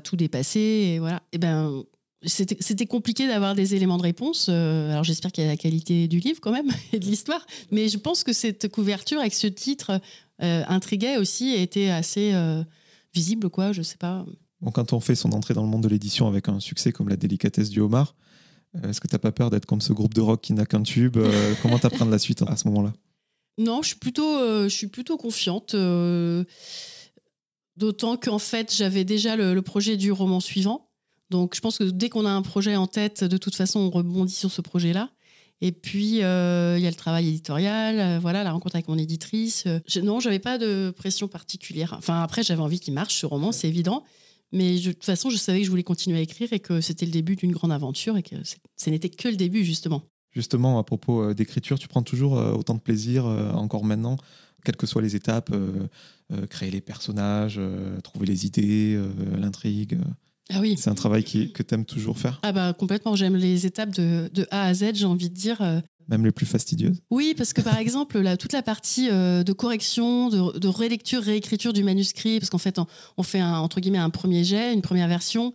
tout 0.00 0.16
dépassé? 0.16 0.98
Voilà. 0.98 1.22
Et 1.32 1.38
ben 1.38 1.82
c'était 2.24 2.86
compliqué 2.86 3.26
d'avoir 3.26 3.56
des 3.56 3.74
éléments 3.74 3.96
de 3.96 4.02
réponse. 4.02 4.46
Euh, 4.48 4.92
alors 4.92 5.02
j'espère 5.02 5.32
qu'il 5.32 5.42
y 5.42 5.46
a 5.46 5.50
la 5.50 5.56
qualité 5.56 6.06
du 6.06 6.20
livre 6.20 6.38
quand 6.40 6.52
même 6.52 6.70
et 6.92 6.98
de 6.98 7.04
l'histoire. 7.04 7.44
Mais 7.70 7.88
je 7.88 7.98
pense 7.98 8.24
que 8.24 8.32
cette 8.32 8.68
couverture 8.68 9.20
avec 9.20 9.34
ce 9.34 9.46
titre 9.46 10.00
intriguait 10.40 11.18
aussi 11.18 11.50
et 11.50 11.62
était 11.62 11.90
assez 11.90 12.34
visible, 13.14 13.48
quoi. 13.48 13.70
Je 13.70 13.82
sais 13.82 13.96
pas. 13.96 14.24
Bon, 14.62 14.70
Quand 14.70 14.92
on 14.92 15.00
fait 15.00 15.14
son 15.14 15.32
entrée 15.32 15.54
dans 15.54 15.62
le 15.62 15.68
monde 15.68 15.82
de 15.82 15.88
l'édition 15.88 16.26
avec 16.28 16.48
un 16.48 16.60
succès 16.60 16.92
comme 16.92 17.08
La 17.08 17.16
délicatesse 17.16 17.68
du 17.68 17.80
homard, 17.80 18.14
euh, 18.76 18.88
est-ce 18.90 19.00
que 19.00 19.08
t'as 19.08 19.18
pas 19.18 19.32
peur 19.32 19.50
d'être 19.50 19.66
comme 19.66 19.80
ce 19.80 19.92
groupe 19.92 20.14
de 20.14 20.20
rock 20.20 20.40
qui 20.40 20.52
n'a 20.54 20.64
qu'un 20.66 20.82
tube 20.82 21.16
Euh, 21.18 21.54
Comment 21.62 21.78
t'apprendre 21.78 22.10
la 22.10 22.18
suite 22.18 22.42
à 22.42 22.56
ce 22.56 22.66
moment-là? 22.68 22.92
Non, 23.58 23.82
je 23.82 23.88
suis 23.88 23.96
plutôt, 23.98 24.36
euh, 24.38 24.64
je 24.68 24.74
suis 24.74 24.86
plutôt 24.86 25.16
confiante. 25.18 25.74
euh, 25.74 26.44
D'autant 27.76 28.16
qu'en 28.16 28.38
fait, 28.38 28.74
j'avais 28.74 29.04
déjà 29.04 29.34
le, 29.34 29.54
le 29.54 29.62
projet 29.62 29.96
du 29.96 30.12
roman 30.12 30.40
suivant. 30.40 30.88
Donc, 31.30 31.54
je 31.56 31.60
pense 31.60 31.78
que 31.78 31.84
dès 31.84 32.10
qu'on 32.10 32.26
a 32.26 32.30
un 32.30 32.42
projet 32.42 32.76
en 32.76 32.86
tête, 32.86 33.24
de 33.24 33.36
toute 33.38 33.54
façon, 33.54 33.80
on 33.80 33.90
rebondit 33.90 34.34
sur 34.34 34.50
ce 34.52 34.60
projet-là. 34.60 35.08
Et 35.62 35.72
puis, 35.72 36.22
euh, 36.22 36.76
il 36.76 36.82
y 36.84 36.86
a 36.86 36.90
le 36.90 36.96
travail 36.96 37.28
éditorial, 37.28 38.18
voilà, 38.20 38.42
la 38.44 38.52
rencontre 38.52 38.76
avec 38.76 38.88
mon 38.88 38.98
éditrice. 38.98 39.64
Je- 39.86 40.00
non, 40.00 40.20
j'avais 40.20 40.38
pas 40.40 40.58
de 40.58 40.92
pression 40.94 41.28
particulière. 41.28 41.94
Enfin, 41.96 42.20
après, 42.22 42.42
j'avais 42.42 42.60
envie 42.60 42.78
qu'il 42.80 42.92
marche, 42.92 43.14
ce 43.14 43.26
roman, 43.26 43.52
c'est 43.52 43.68
évident. 43.68 44.04
Mais 44.52 44.78
de 44.78 44.92
toute 44.92 45.04
façon, 45.04 45.30
je 45.30 45.36
savais 45.36 45.60
que 45.60 45.64
je 45.64 45.70
voulais 45.70 45.82
continuer 45.82 46.18
à 46.18 46.20
écrire 46.20 46.52
et 46.52 46.60
que 46.60 46.80
c'était 46.80 47.06
le 47.06 47.12
début 47.12 47.36
d'une 47.36 47.52
grande 47.52 47.72
aventure 47.72 48.16
et 48.16 48.22
que 48.22 48.36
ce 48.76 48.90
n'était 48.90 49.08
que 49.08 49.28
le 49.28 49.36
début, 49.36 49.64
justement. 49.64 50.02
Justement, 50.32 50.78
à 50.78 50.84
propos 50.84 51.22
euh, 51.22 51.34
d'écriture, 51.34 51.78
tu 51.78 51.88
prends 51.88 52.02
toujours 52.02 52.38
euh, 52.38 52.52
autant 52.52 52.74
de 52.74 52.80
plaisir, 52.80 53.26
euh, 53.26 53.50
encore 53.52 53.84
maintenant, 53.84 54.16
quelles 54.64 54.76
que 54.76 54.86
soient 54.86 55.02
les 55.02 55.16
étapes, 55.16 55.52
créer 56.48 56.70
les 56.70 56.80
personnages, 56.80 57.60
trouver 58.04 58.26
les 58.26 58.46
idées, 58.46 58.96
l'intrigue. 59.36 59.98
Ah 60.50 60.60
oui. 60.60 60.76
C'est 60.78 60.90
un 60.90 60.94
travail 60.94 61.24
qui, 61.24 61.52
que 61.52 61.62
tu 61.62 61.74
aimes 61.74 61.84
toujours 61.84 62.18
faire, 62.18 62.40
Ah 62.42 62.52
bah 62.52 62.72
complètement, 62.72 63.16
j'aime 63.16 63.36
les 63.36 63.64
étapes 63.66 63.90
de, 63.94 64.30
de 64.34 64.46
A 64.50 64.64
à 64.64 64.74
Z, 64.74 64.94
j'ai 64.94 65.04
envie 65.06 65.30
de 65.30 65.34
dire. 65.34 65.60
euh, 65.62 65.80
même 66.08 66.24
les 66.24 66.32
plus 66.32 66.46
fastidieuses. 66.46 67.00
Oui, 67.10 67.32
parce 67.38 67.52
que 67.52 67.62
par 67.62 67.78
exemple, 67.78 68.18
la, 68.18 68.36
toute 68.36 68.52
la 68.52 68.62
partie 68.62 69.08
euh, 69.10 69.44
de 69.44 69.52
correction, 69.52 70.28
de, 70.28 70.58
de 70.58 70.68
relecture, 70.68 71.22
réécriture 71.22 71.72
du 71.72 71.84
manuscrit, 71.84 72.40
parce 72.40 72.50
qu'en 72.50 72.58
fait, 72.58 72.78
on, 72.80 72.86
on 73.16 73.22
fait 73.22 73.38
un, 73.38 73.58
entre 73.58 73.80
guillemets 73.80 73.98
un 73.98 74.10
premier 74.10 74.42
jet, 74.42 74.74
une 74.74 74.82
première 74.82 75.06
version, 75.08 75.52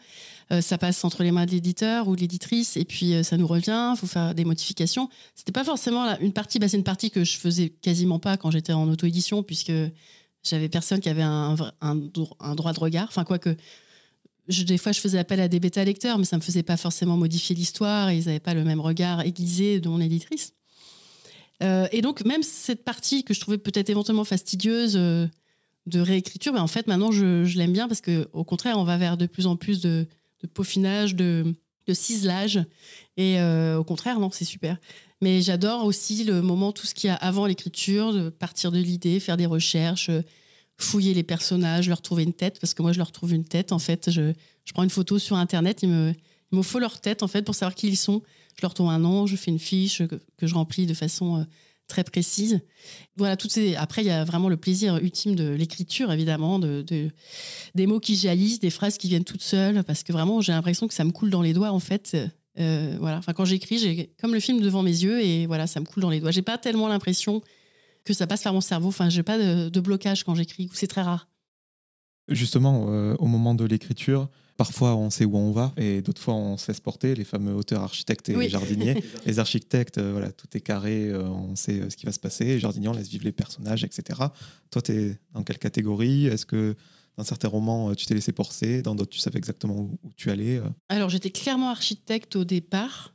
euh, 0.54 0.62
ça 0.62 0.78
passe 0.78 1.04
entre 1.04 1.22
les 1.24 1.32
mains 1.32 1.46
de 1.46 1.52
l'éditeur 1.52 2.08
ou 2.08 2.16
de 2.16 2.22
l'éditrice, 2.22 2.78
et 2.78 2.86
puis 2.86 3.14
euh, 3.14 3.24
ça 3.24 3.36
nous 3.36 3.46
revient, 3.46 3.92
il 3.94 3.98
faut 4.00 4.08
faire 4.08 4.34
des 4.34 4.46
modifications. 4.46 5.10
C'était 5.36 5.52
pas 5.52 5.66
forcément 5.66 6.06
la- 6.06 6.20
une 6.22 6.32
partie, 6.34 6.60
bah, 6.60 6.70
c'est 6.70 6.78
une 6.78 6.84
partie 6.86 7.12
que 7.12 7.26
je 7.26 7.38
faisais 7.38 7.70
quasiment 7.70 8.18
pas 8.20 8.38
quand 8.38 8.50
j'étais 8.50 8.74
en 8.74 8.88
auto-édition, 8.90 9.44
puisque 9.44 9.74
j'avais 10.44 10.70
personne 10.70 11.02
qui 11.02 11.10
avait 11.10 11.24
un, 11.24 11.56
un, 11.82 12.00
un 12.40 12.56
droit 12.56 12.72
de 12.74 12.80
regard. 12.80 13.08
Enfin, 13.10 13.26
quoique, 13.26 13.54
je, 14.48 14.64
des 14.64 14.78
fois, 14.78 14.92
je 14.92 15.00
faisais 15.00 15.18
appel 15.18 15.40
à 15.40 15.48
des 15.48 15.60
bêta-lecteurs, 15.60 16.18
mais 16.18 16.26
ça 16.26 16.38
me 16.38 16.42
faisait 16.42 16.64
pas 16.64 16.78
forcément 16.78 17.18
modifier 17.18 17.56
l'histoire, 17.56 18.10
et 18.10 18.18
ils 18.18 18.26
n'avaient 18.26 18.40
pas 18.40 18.54
le 18.54 18.64
même 18.64 18.80
regard 18.80 19.22
aiguisé 19.22 19.80
de 19.80 19.90
mon 19.90 20.00
éditrice. 20.00 20.54
Euh, 21.64 21.88
et 21.92 22.02
donc, 22.02 22.24
même 22.26 22.44
cette 22.44 22.84
partie 22.84 23.24
que 23.24 23.34
je 23.34 23.40
trouvais 23.40 23.58
peut-être 23.58 23.90
éventuellement 23.90 24.24
fastidieuse 24.24 24.96
euh, 24.96 25.28
de 25.86 26.00
réécriture, 26.00 26.54
ben, 26.54 26.62
en 26.62 26.68
fait, 26.68 26.88
maintenant, 26.88 27.12
je, 27.12 27.46
je 27.46 27.58
l'aime 27.58 27.74
bien 27.74 27.88
parce 27.88 28.02
que, 28.02 28.28
au 28.34 28.44
contraire, 28.44 28.78
on 28.78 28.84
va 28.84 28.98
vers 28.98 29.18
de 29.18 29.26
plus 29.26 29.48
en 29.48 29.56
plus 29.56 29.82
de, 29.82 30.08
peaufinage, 30.54 31.16
de, 31.16 31.56
ciselage. 31.94 32.60
Et 33.16 33.40
euh, 33.40 33.78
au 33.78 33.84
contraire, 33.84 34.20
non, 34.20 34.30
c'est 34.30 34.46
super. 34.46 34.78
Mais 35.22 35.42
j'adore 35.42 35.86
aussi 35.86 36.26
le 36.26 36.42
moment, 36.42 36.72
tout 36.72 36.86
ce 36.86 36.94
qu'il 36.94 37.08
y 37.08 37.12
a 37.12 37.16
avant 37.16 37.46
l'écriture, 37.46 38.14
de 38.14 38.30
partir 38.30 38.72
de 38.72 38.78
l'idée, 38.78 39.20
faire 39.20 39.38
des 39.38 39.46
recherches, 39.46 40.12
fouiller 40.78 41.14
les 41.14 41.24
personnages, 41.24 41.90
leur 41.90 42.02
trouver 42.02 42.24
une 42.24 42.34
tête, 42.34 42.60
parce 42.60 42.74
que 42.74 42.82
moi, 42.82 42.92
je 42.92 42.98
leur 42.98 43.12
trouve 43.12 43.34
une 43.34 43.46
tête. 43.46 43.72
En 43.72 43.80
fait, 43.80 44.12
je, 44.12 44.34
je 44.66 44.74
prends 44.74 44.84
une 44.84 44.90
photo 44.90 45.20
sur 45.20 45.36
Internet, 45.36 45.84
ils 45.84 45.90
me, 45.90 46.14
Il 46.52 46.58
me 46.58 46.64
faut 46.64 46.80
leur 46.80 47.02
tête, 47.02 47.24
en 47.24 47.28
fait, 47.28 47.42
pour 47.44 47.56
savoir 47.56 47.76
qui 47.76 47.88
ils 47.88 47.98
sont. 47.98 48.22
Je 48.56 48.62
leur 48.62 48.74
tourne 48.74 48.94
un 48.94 49.00
nom, 49.00 49.28
je 49.28 49.36
fais 49.36 49.52
une 49.52 49.60
fiche 49.60 50.04
que, 50.08 50.48
je 50.48 50.54
remplis 50.54 50.86
de 50.86 50.94
façon 50.94 51.46
très 51.88 52.04
précise. 52.04 52.60
Voilà, 53.16 53.38
toutes 53.38 53.52
ces... 53.52 53.76
Après, 53.76 54.02
il 54.04 54.08
y 54.08 54.12
a 54.12 54.24
vraiment 54.24 54.50
le 54.50 54.58
plaisir 54.58 54.98
ultime 54.98 55.36
de 55.36 55.50
l'écriture, 55.50 56.12
évidemment, 56.12 56.60
de, 56.60 56.84
des 57.76 57.88
mots 57.88 58.00
qui 58.00 58.16
jalissent, 58.16 58.60
des 58.60 58.70
phrases 58.70 58.98
qui 58.98 59.08
viennent 59.08 59.24
toutes 59.24 59.44
seules, 59.44 59.84
parce 59.84 60.04
que 60.04 60.12
vraiment, 60.14 60.42
j'ai 60.42 60.52
l'impression 60.52 60.88
que 60.88 60.94
ça 60.94 61.04
me 61.04 61.12
coule 61.12 61.30
dans 61.30 61.42
les 61.42 61.54
doigts, 61.54 61.72
en 61.72 61.80
fait. 61.80 62.18
Euh, 62.60 62.98
voilà. 63.00 63.18
Enfin, 63.18 63.34
quand 63.34 63.46
j'écris, 63.46 63.78
j'ai 63.78 64.10
comme 64.20 64.34
le 64.34 64.40
film 64.40 64.60
devant 64.62 64.84
mes 64.84 65.04
yeux 65.04 65.22
et 65.22 65.46
voilà, 65.46 65.68
ça 65.68 65.80
me 65.80 65.86
coule 65.86 66.02
dans 66.02 66.10
les 66.10 66.20
doigts. 66.20 66.32
J'ai 66.32 66.42
pas 66.42 66.58
tellement 66.58 66.88
l'impression 66.88 67.42
que 68.08 68.14
ça 68.14 68.26
passe 68.26 68.44
par 68.44 68.54
mon 68.54 68.62
cerveau. 68.62 68.88
Enfin, 68.88 69.10
j'ai 69.10 69.24
pas 69.24 69.38
de, 69.38 69.80
blocage 69.80 70.24
quand 70.24 70.34
j'écris. 70.34 70.70
C'est 70.74 70.88
très 70.88 71.02
rare. 71.02 71.28
Justement, 72.30 72.88
euh, 72.90 73.16
au 73.20 73.28
moment 73.28 73.54
de 73.54 73.66
l'écriture, 73.66 74.30
Parfois, 74.58 74.96
on 74.96 75.12
sait 75.12 75.24
où 75.24 75.38
on 75.38 75.52
va 75.52 75.72
et 75.78 76.02
d'autres 76.02 76.20
fois, 76.20 76.34
on 76.34 76.58
se 76.58 76.68
laisse 76.68 76.80
porter. 76.80 77.14
Les 77.14 77.26
fameux 77.26 77.54
auteurs, 77.54 77.84
architectes 77.84 78.30
et 78.30 78.50
jardiniers. 78.50 79.04
les 79.28 79.38
architectes, 79.38 80.00
euh, 80.00 80.12
voilà, 80.14 80.32
tout 80.32 80.48
est 80.58 80.62
carré, 80.62 81.10
euh, 81.10 81.28
on 81.28 81.56
sait 81.56 81.88
ce 81.92 81.96
qui 81.96 82.08
va 82.08 82.12
se 82.12 82.20
passer. 82.20 82.46
Les 82.46 82.60
jardiniers, 82.60 82.88
on 82.88 82.94
laisse 82.94 83.08
vivre 83.08 83.24
les 83.24 83.32
personnages, 83.32 83.84
etc. 83.84 84.20
Toi, 84.72 84.82
tu 84.82 84.94
es 84.94 85.20
dans 85.36 85.44
quelle 85.44 85.60
catégorie? 85.60 86.26
Est-ce 86.26 86.48
que 86.48 86.76
dans 87.18 87.24
certains 87.24 87.50
romans, 87.50 87.94
tu 87.94 88.08
t'es 88.08 88.16
laissé 88.16 88.32
porter? 88.32 88.82
Dans 88.82 88.96
d'autres, 88.96 89.12
tu 89.12 89.20
savais 89.20 89.38
exactement 89.38 89.76
où, 89.76 90.00
tu 90.16 90.32
allais 90.32 90.60
Alors, 90.90 91.10
j'étais 91.10 91.30
clairement 91.30 91.70
architecte 91.70 92.36
au 92.36 92.44
départ. 92.44 93.14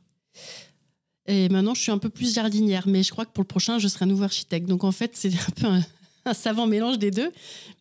Et 1.27 1.49
maintenant, 1.49 1.73
je 1.73 1.81
suis 1.81 1.91
un 1.91 1.97
peu 1.97 2.09
plus 2.09 2.33
jardinière. 2.33 2.87
Mais 2.87 3.03
je 3.03 3.11
crois 3.11 3.25
que 3.25 3.31
pour 3.31 3.43
le 3.43 3.47
prochain, 3.47 3.79
je 3.79 3.87
serai 3.87 4.05
nouveau 4.05 4.23
architecte. 4.23 4.67
Donc, 4.67 4.83
en 4.83 4.91
fait, 4.91 5.11
c'est 5.15 5.33
un 5.47 5.51
peu 5.55 5.67
un, 5.67 5.81
un, 6.25 6.33
savant 6.33 6.67
mélange 6.67 6.99
des 6.99 7.11
deux. 7.11 7.31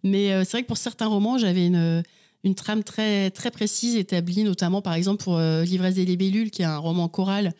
Mais 0.02 0.28
c'est 0.44 0.52
vrai 0.52 0.62
que 0.62 0.68
pour 0.68 0.76
certains 0.76 1.06
romans, 1.06 1.38
j'avais 1.38 1.66
une 2.44 2.54
trame 2.54 2.82
très, 2.82 3.30
très 3.30 3.50
précise 3.50 3.96
établie, 3.96 4.42
notamment 4.42 4.82
par 4.82 4.94
exemple 4.94 5.22
pour 5.22 5.36
euh, 5.36 5.64
L'ivresse 5.64 5.94
des 5.94 6.04
libellules, 6.04 6.50
qui 6.50 6.62
est 6.62 6.66
un 6.66 6.78
roman 6.78 7.08
choral 7.08 7.54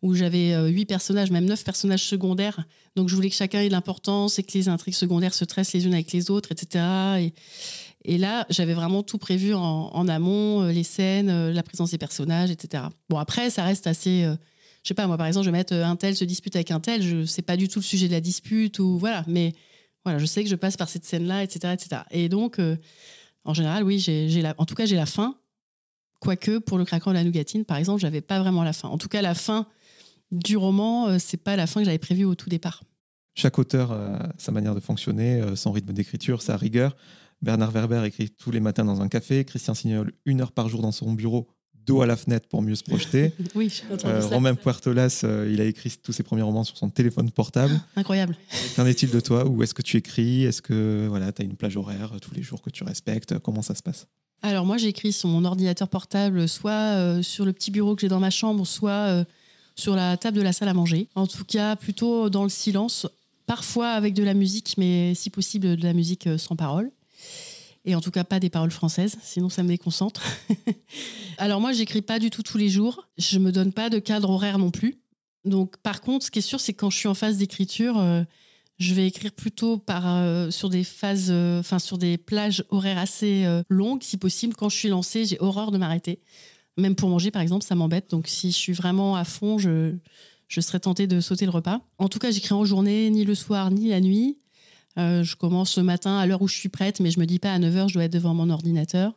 où 0.00 0.14
j'avais 0.14 0.52
euh, 0.52 0.68
huit 0.68 0.86
personnages, 0.86 1.30
même 1.30 1.44
neuf 1.44 1.64
personnages 1.64 2.04
secondaires. 2.04 2.64
Donc 2.94 3.08
je 3.08 3.14
voulais 3.16 3.30
que 3.30 3.34
chacun 3.34 3.60
ait 3.60 3.68
l'importance 3.68 4.38
et 4.38 4.44
que 4.44 4.52
les 4.52 4.68
intrigues 4.68 4.94
secondaires 4.94 5.34
se 5.34 5.44
tressent 5.44 5.72
les 5.72 5.86
unes 5.86 5.94
avec 5.94 6.12
les 6.12 6.30
autres, 6.30 6.52
etc. 6.52 6.84
Et, 7.18 7.32
et 8.04 8.18
là, 8.18 8.46
j'avais 8.48 8.74
vraiment 8.74 9.02
tout 9.02 9.18
prévu 9.18 9.54
en, 9.54 10.08
amont, 10.08 10.62
euh, 10.62 10.72
les 10.72 10.84
scènes, 10.84 11.50
la 11.50 11.62
présence 11.64 11.90
des 11.90 11.98
personnages, 11.98 12.50
etc. 12.50 12.84
Bon, 13.08 13.18
après, 13.18 13.50
ça 13.50 13.64
reste 13.64 13.86
assez. 13.86 14.24
Je 14.88 14.94
sais 14.94 14.94
pas, 14.94 15.06
moi 15.06 15.18
par 15.18 15.26
exemple, 15.26 15.44
je 15.44 15.50
vais 15.50 15.56
mettre 15.58 15.74
un 15.74 15.96
tel 15.96 16.16
se 16.16 16.24
dispute 16.24 16.56
avec 16.56 16.70
un 16.70 16.80
tel, 16.80 17.02
je 17.02 17.26
sais 17.26 17.42
pas 17.42 17.58
du 17.58 17.68
tout 17.68 17.80
le 17.80 17.84
sujet 17.84 18.08
de 18.08 18.12
la 18.12 18.22
dispute, 18.22 18.78
ou 18.78 18.96
voilà, 18.96 19.22
mais 19.26 19.52
voilà, 20.02 20.18
je 20.18 20.24
sais 20.24 20.42
que 20.42 20.48
je 20.48 20.56
passe 20.56 20.78
par 20.78 20.88
cette 20.88 21.04
scène-là, 21.04 21.42
etc., 21.42 21.74
etc. 21.74 22.00
Et 22.10 22.30
donc, 22.30 22.58
en 23.44 23.52
général, 23.52 23.84
oui, 23.84 23.98
j'ai, 23.98 24.42
en 24.56 24.64
tout 24.64 24.74
cas, 24.74 24.86
j'ai 24.86 24.96
la 24.96 25.04
fin. 25.04 25.36
Quoique, 26.20 26.56
pour 26.56 26.78
le 26.78 26.86
craquant 26.86 27.10
de 27.10 27.16
la 27.16 27.22
nougatine, 27.22 27.66
par 27.66 27.76
exemple, 27.76 28.00
j'avais 28.00 28.22
pas 28.22 28.40
vraiment 28.40 28.64
la 28.64 28.72
fin. 28.72 28.88
En 28.88 28.96
tout 28.96 29.08
cas, 29.08 29.20
la 29.20 29.34
fin 29.34 29.66
du 30.32 30.56
roman, 30.56 31.08
euh, 31.08 31.16
c'est 31.18 31.36
pas 31.36 31.54
la 31.54 31.66
fin 31.66 31.80
que 31.80 31.84
j'avais 31.84 31.98
prévue 31.98 32.24
au 32.24 32.34
tout 32.34 32.48
départ. 32.48 32.82
Chaque 33.34 33.58
auteur 33.58 33.92
a 33.92 34.32
sa 34.38 34.52
manière 34.52 34.74
de 34.74 34.80
fonctionner, 34.80 35.42
euh, 35.42 35.54
son 35.54 35.70
rythme 35.70 35.92
d'écriture, 35.92 36.40
sa 36.40 36.56
rigueur. 36.56 36.96
Bernard 37.42 37.70
Werber 37.70 38.04
écrit 38.06 38.30
tous 38.30 38.50
les 38.50 38.60
matins 38.60 38.86
dans 38.86 39.02
un 39.02 39.08
café, 39.08 39.44
Christian 39.44 39.74
Signol 39.74 40.12
une 40.24 40.40
heure 40.40 40.52
par 40.52 40.68
jour 40.68 40.80
dans 40.80 40.92
son 40.92 41.12
bureau, 41.12 41.48
dos 41.88 42.02
à 42.02 42.06
la 42.06 42.16
fenêtre 42.16 42.46
pour 42.48 42.62
mieux 42.62 42.74
se 42.74 42.84
projeter. 42.84 43.32
oui, 43.54 43.72
euh, 44.04 44.20
Romain 44.26 44.54
Puertolas, 44.54 45.24
il 45.48 45.60
a 45.60 45.64
écrit 45.64 45.92
tous 46.02 46.12
ses 46.12 46.22
premiers 46.22 46.42
romans 46.42 46.64
sur 46.64 46.76
son 46.76 46.90
téléphone 46.90 47.30
portable. 47.30 47.80
Incroyable. 47.96 48.36
Qu'en 48.76 48.86
est-il 48.86 49.10
de 49.10 49.20
toi? 49.20 49.46
Où 49.46 49.62
est-ce 49.62 49.74
que 49.74 49.82
tu 49.82 49.96
écris? 49.96 50.44
Est-ce 50.44 50.62
que 50.62 51.06
voilà, 51.08 51.32
tu 51.32 51.42
as 51.42 51.44
une 51.44 51.56
plage 51.56 51.76
horaire 51.76 52.12
tous 52.20 52.34
les 52.34 52.42
jours 52.42 52.62
que 52.62 52.70
tu 52.70 52.84
respectes? 52.84 53.38
Comment 53.38 53.62
ça 53.62 53.74
se 53.74 53.82
passe? 53.82 54.06
Alors 54.42 54.64
moi, 54.64 54.76
j'écris 54.76 55.12
sur 55.12 55.28
mon 55.28 55.44
ordinateur 55.44 55.88
portable, 55.88 56.48
soit 56.48 56.70
euh, 56.70 57.22
sur 57.22 57.44
le 57.44 57.52
petit 57.52 57.70
bureau 57.70 57.94
que 57.96 58.02
j'ai 58.02 58.08
dans 58.08 58.20
ma 58.20 58.30
chambre, 58.30 58.66
soit 58.66 58.90
euh, 58.90 59.24
sur 59.74 59.96
la 59.96 60.16
table 60.16 60.36
de 60.36 60.42
la 60.42 60.52
salle 60.52 60.68
à 60.68 60.74
manger. 60.74 61.08
En 61.14 61.26
tout 61.26 61.44
cas, 61.44 61.74
plutôt 61.74 62.30
dans 62.30 62.44
le 62.44 62.48
silence, 62.48 63.06
parfois 63.46 63.90
avec 63.90 64.14
de 64.14 64.22
la 64.22 64.34
musique, 64.34 64.74
mais 64.78 65.14
si 65.14 65.30
possible 65.30 65.76
de 65.76 65.82
la 65.82 65.92
musique 65.92 66.28
sans 66.38 66.54
parole 66.54 66.90
et 67.88 67.94
en 67.94 68.02
tout 68.02 68.10
cas 68.10 68.22
pas 68.22 68.38
des 68.38 68.50
paroles 68.50 68.70
françaises, 68.70 69.16
sinon 69.22 69.48
ça 69.48 69.62
me 69.62 69.68
déconcentre. 69.68 70.22
Alors 71.38 71.60
moi, 71.60 71.72
j'écris 71.72 72.02
pas 72.02 72.18
du 72.18 72.28
tout 72.28 72.42
tous 72.42 72.58
les 72.58 72.68
jours, 72.68 73.08
je 73.16 73.38
me 73.38 73.50
donne 73.50 73.72
pas 73.72 73.88
de 73.88 73.98
cadre 73.98 74.28
horaire 74.28 74.58
non 74.58 74.70
plus. 74.70 75.00
Donc 75.46 75.78
par 75.78 76.02
contre, 76.02 76.26
ce 76.26 76.30
qui 76.30 76.40
est 76.40 76.42
sûr, 76.42 76.60
c'est 76.60 76.74
que 76.74 76.80
quand 76.80 76.90
je 76.90 76.98
suis 76.98 77.08
en 77.08 77.14
phase 77.14 77.38
d'écriture, 77.38 77.98
euh, 77.98 78.22
je 78.78 78.92
vais 78.92 79.06
écrire 79.06 79.32
plutôt 79.32 79.78
par 79.78 80.02
euh, 80.06 80.50
sur 80.50 80.68
des 80.68 80.84
phases, 80.84 81.28
euh, 81.30 81.60
enfin 81.60 81.78
sur 81.78 81.96
des 81.96 82.18
plages 82.18 82.62
horaires 82.68 82.98
assez 82.98 83.46
longues, 83.70 84.02
si 84.02 84.18
possible. 84.18 84.54
Quand 84.54 84.68
je 84.68 84.76
suis 84.76 84.88
lancée, 84.88 85.24
j'ai 85.24 85.38
horreur 85.40 85.70
de 85.70 85.78
m'arrêter. 85.78 86.20
Même 86.76 86.94
pour 86.94 87.08
manger, 87.08 87.30
par 87.30 87.40
exemple, 87.40 87.64
ça 87.64 87.74
m'embête. 87.74 88.10
Donc 88.10 88.28
si 88.28 88.52
je 88.52 88.56
suis 88.56 88.74
vraiment 88.74 89.16
à 89.16 89.24
fond, 89.24 89.56
je 89.58 89.94
je 90.46 90.62
serais 90.62 90.80
tentée 90.80 91.06
de 91.06 91.20
sauter 91.20 91.44
le 91.44 91.50
repas. 91.50 91.80
En 91.98 92.08
tout 92.08 92.18
cas, 92.18 92.30
j'écris 92.30 92.54
en 92.54 92.64
journée, 92.64 93.10
ni 93.10 93.24
le 93.24 93.34
soir, 93.34 93.70
ni 93.70 93.88
la 93.88 94.00
nuit. 94.00 94.38
Euh, 94.98 95.22
je 95.22 95.36
commence 95.36 95.76
le 95.78 95.84
matin 95.84 96.18
à 96.18 96.26
l'heure 96.26 96.42
où 96.42 96.48
je 96.48 96.56
suis 96.56 96.68
prête, 96.68 97.00
mais 97.00 97.10
je 97.10 97.20
me 97.20 97.26
dis 97.26 97.38
pas 97.38 97.52
à 97.52 97.58
9h, 97.58 97.88
je 97.88 97.94
dois 97.94 98.04
être 98.04 98.12
devant 98.12 98.34
mon 98.34 98.50
ordinateur. 98.50 99.12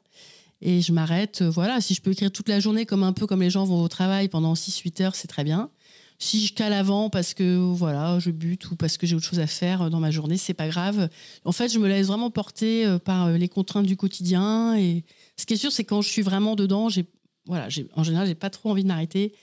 Et 0.61 0.81
je 0.81 0.91
m'arrête. 0.91 1.41
Euh, 1.41 1.49
voilà, 1.49 1.81
si 1.81 1.95
je 1.95 2.01
peux 2.01 2.11
écrire 2.11 2.31
toute 2.31 2.47
la 2.47 2.59
journée 2.59 2.85
comme 2.85 3.03
un 3.03 3.13
peu 3.13 3.25
comme 3.25 3.41
les 3.41 3.49
gens 3.49 3.65
vont 3.65 3.81
au 3.81 3.87
travail 3.87 4.27
pendant 4.27 4.53
6-8 4.53 5.03
heures, 5.03 5.15
c'est 5.15 5.27
très 5.27 5.43
bien. 5.43 5.71
Si 6.19 6.45
je 6.45 6.53
cale 6.53 6.73
avant 6.73 7.09
parce 7.09 7.33
que 7.33 7.57
voilà, 7.57 8.19
je 8.19 8.29
bute 8.29 8.69
ou 8.69 8.75
parce 8.75 8.97
que 8.97 9.07
j'ai 9.07 9.15
autre 9.15 9.25
chose 9.25 9.39
à 9.39 9.47
faire 9.47 9.89
dans 9.89 9.99
ma 9.99 10.11
journée, 10.11 10.37
c'est 10.37 10.53
pas 10.53 10.67
grave. 10.67 11.09
En 11.45 11.51
fait, 11.51 11.69
je 11.69 11.79
me 11.79 11.87
laisse 11.87 12.07
vraiment 12.07 12.29
porter 12.29 12.85
euh, 12.85 12.99
par 12.99 13.31
les 13.31 13.49
contraintes 13.49 13.87
du 13.87 13.97
quotidien. 13.97 14.77
Et 14.77 15.03
ce 15.35 15.47
qui 15.47 15.55
est 15.55 15.57
sûr, 15.57 15.71
c'est 15.71 15.83
quand 15.83 16.03
je 16.03 16.09
suis 16.09 16.21
vraiment 16.21 16.55
dedans, 16.55 16.89
j'ai 16.89 17.07
voilà, 17.47 17.69
en 17.95 18.03
général, 18.03 18.27
j'ai 18.27 18.35
pas 18.35 18.51
trop 18.51 18.69
envie 18.69 18.83
de 18.83 18.87
m'arrêter. 18.87 19.33